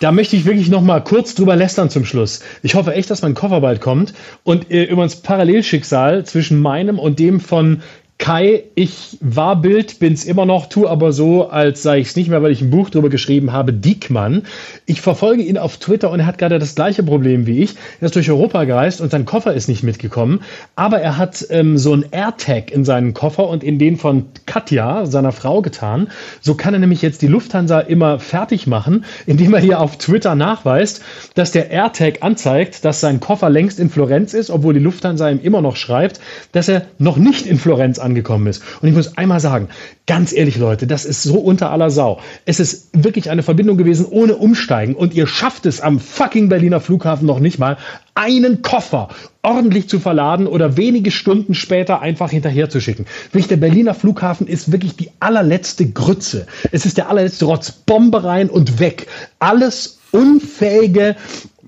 [0.00, 2.40] Da möchte ich wirklich noch mal kurz drüber lästern zum Schluss.
[2.62, 4.14] Ich hoffe echt, dass mein Koffer bald kommt
[4.44, 7.82] und äh, übrigens Parallelschicksal zwischen meinem und dem von
[8.20, 12.42] Kai, ich war Bild, bin's immer noch, tu aber so, als sei ich's nicht mehr,
[12.42, 14.42] weil ich ein Buch drüber geschrieben habe, Diekmann.
[14.84, 17.76] Ich verfolge ihn auf Twitter und er hat gerade das gleiche Problem wie ich.
[17.98, 20.42] Er ist durch Europa gereist und sein Koffer ist nicht mitgekommen,
[20.76, 25.06] aber er hat ähm, so ein AirTag in seinen Koffer und in den von Katja,
[25.06, 26.08] seiner Frau, getan.
[26.42, 30.34] So kann er nämlich jetzt die Lufthansa immer fertig machen, indem er hier auf Twitter
[30.34, 31.02] nachweist,
[31.36, 35.40] dass der AirTag anzeigt, dass sein Koffer längst in Florenz ist, obwohl die Lufthansa ihm
[35.40, 36.20] immer noch schreibt,
[36.52, 38.62] dass er noch nicht in Florenz angekommen angekommen ist.
[38.80, 39.68] Und ich muss einmal sagen,
[40.06, 42.20] ganz ehrlich Leute, das ist so unter aller Sau.
[42.44, 46.80] Es ist wirklich eine Verbindung gewesen ohne Umsteigen und ihr schafft es am fucking Berliner
[46.80, 47.76] Flughafen noch nicht mal,
[48.14, 49.08] einen Koffer
[49.42, 53.06] ordentlich zu verladen oder wenige Stunden später einfach hinterher zu schicken.
[53.32, 56.46] Wirklich, der Berliner Flughafen ist wirklich die allerletzte Grütze.
[56.72, 57.70] Es ist der allerletzte Rotz.
[57.72, 59.06] Bombe rein und weg.
[59.38, 61.16] Alles unfähige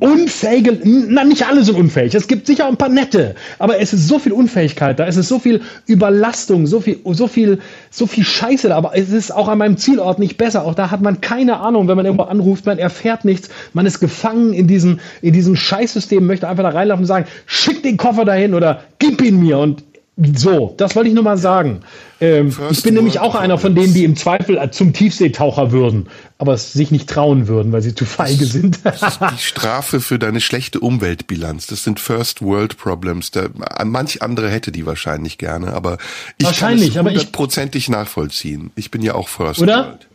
[0.02, 4.08] unfähige, na nicht alle sind unfähig, es gibt sicher ein paar nette, aber es ist
[4.08, 7.60] so viel Unfähigkeit da, es ist so viel Überlastung, so viel, so viel,
[7.90, 10.90] so viel Scheiße da, aber es ist auch an meinem Zielort nicht besser, auch da
[10.90, 14.66] hat man keine Ahnung, wenn man irgendwo anruft, man erfährt nichts, man ist gefangen in
[14.66, 18.82] diesem, in diesem Scheißsystem, möchte einfach da reinlaufen und sagen, schick den Koffer dahin oder
[18.98, 19.58] gib ihn mir.
[19.58, 19.84] Und
[20.16, 21.80] so, das wollte ich nur mal sagen.
[22.20, 26.52] Ähm, ich bin nämlich auch einer von denen, die im Zweifel zum Tiefseetaucher würden, aber
[26.52, 28.80] es sich nicht trauen würden, weil sie zu feige sind.
[28.84, 31.66] die Strafe für deine schlechte Umweltbilanz.
[31.66, 33.30] Das sind First World Problems.
[33.30, 33.48] Da,
[33.84, 35.96] manch andere hätte die wahrscheinlich gerne, aber
[36.36, 38.70] ich wahrscheinlich, kann es hundertprozentig nachvollziehen.
[38.76, 39.86] Ich bin ja auch First Oder?
[39.86, 40.08] World.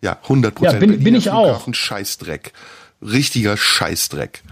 [0.00, 1.72] Ja, hundert Ja, bin, bin ich auch.
[1.72, 2.52] Scheißdreck.
[3.02, 4.42] Richtiger Scheißdreck.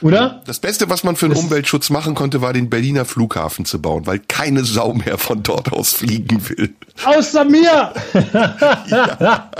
[0.00, 0.42] Oder?
[0.46, 3.80] Das Beste, was man für den das Umweltschutz machen konnte, war den Berliner Flughafen zu
[3.80, 6.74] bauen, weil keine Sau mehr von dort aus fliegen will.
[7.04, 7.92] Außer mir!
[8.90, 9.50] ja.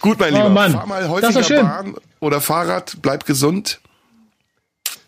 [0.00, 0.72] Gut, mein oh, Lieber, Mann.
[0.72, 3.80] fahr mal häufiger Bahn oder Fahrrad, bleib gesund.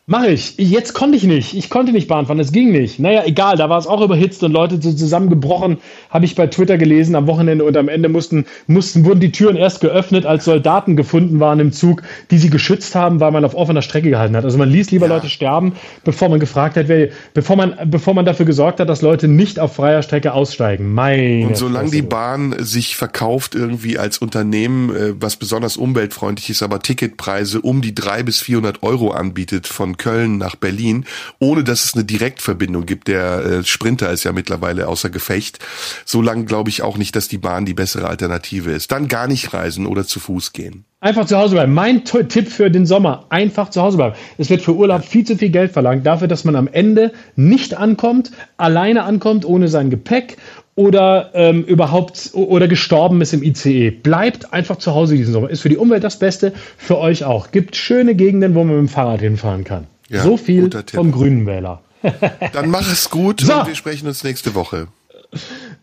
[0.07, 0.57] Mach ich.
[0.57, 1.55] Jetzt konnte ich nicht.
[1.55, 2.41] Ich konnte nicht Bahn fahren.
[2.41, 2.99] Es ging nicht.
[2.99, 3.57] Naja, egal.
[3.57, 5.79] Da war es auch überhitzt und Leute so zusammengebrochen.
[6.11, 9.55] Habe ich bei Twitter gelesen am Wochenende und am Ende mussten, mussten, wurden die Türen
[9.55, 12.03] erst geöffnet, als Soldaten gefunden waren im Zug,
[12.33, 14.45] die sie geschützt haben, weil man auf offener Strecke gehalten hat.
[14.45, 15.15] Also man ließ lieber ja.
[15.15, 19.03] Leute sterben, bevor man gefragt hat, wer, bevor man, bevor man dafür gesorgt hat, dass
[19.03, 20.93] Leute nicht auf freier Strecke aussteigen.
[20.93, 26.65] Meine und solange die Bahn sich verkauft irgendwie als Unternehmen, äh, was besonders umweltfreundlich ist,
[26.65, 31.05] aber Ticketpreise um die drei bis vierhundert Euro anbietet von Köln nach Berlin,
[31.39, 33.07] ohne dass es eine Direktverbindung gibt.
[33.07, 35.59] Der äh, Sprinter ist ja mittlerweile außer Gefecht.
[36.07, 38.91] So lange glaube ich auch nicht, dass die Bahn die bessere Alternative ist.
[38.91, 40.85] Dann gar nicht reisen oder zu Fuß gehen.
[41.03, 41.73] Einfach zu Hause bleiben.
[41.73, 44.17] Mein Tipp für den Sommer, einfach zu Hause bleiben.
[44.37, 47.75] Es wird für Urlaub viel zu viel Geld verlangt, dafür, dass man am Ende nicht
[47.75, 50.37] ankommt, alleine ankommt, ohne sein Gepäck
[50.81, 53.90] oder ähm, überhaupt oder gestorben ist im ICE.
[53.90, 55.51] Bleibt einfach zu Hause diesen Sommer.
[55.51, 57.51] Ist für die Umwelt das Beste, für euch auch.
[57.51, 59.89] Gibt schöne Gegenden, wo man mit dem Fahrrad hinfahren kann.
[60.09, 61.82] Ja, so viel vom Grünen Wähler.
[62.55, 63.52] Dann mach es gut so.
[63.52, 64.89] und wir sprechen uns nächste Woche.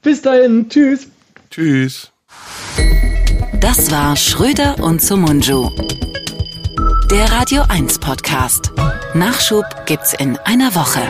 [0.01, 0.67] Bis dahin.
[0.67, 1.07] Tschüss.
[1.51, 2.11] Tschüss.
[3.59, 5.69] Das war Schröder und Sumunju.
[7.11, 8.71] Der Radio 1 Podcast.
[9.13, 11.01] Nachschub gibt's in einer Woche.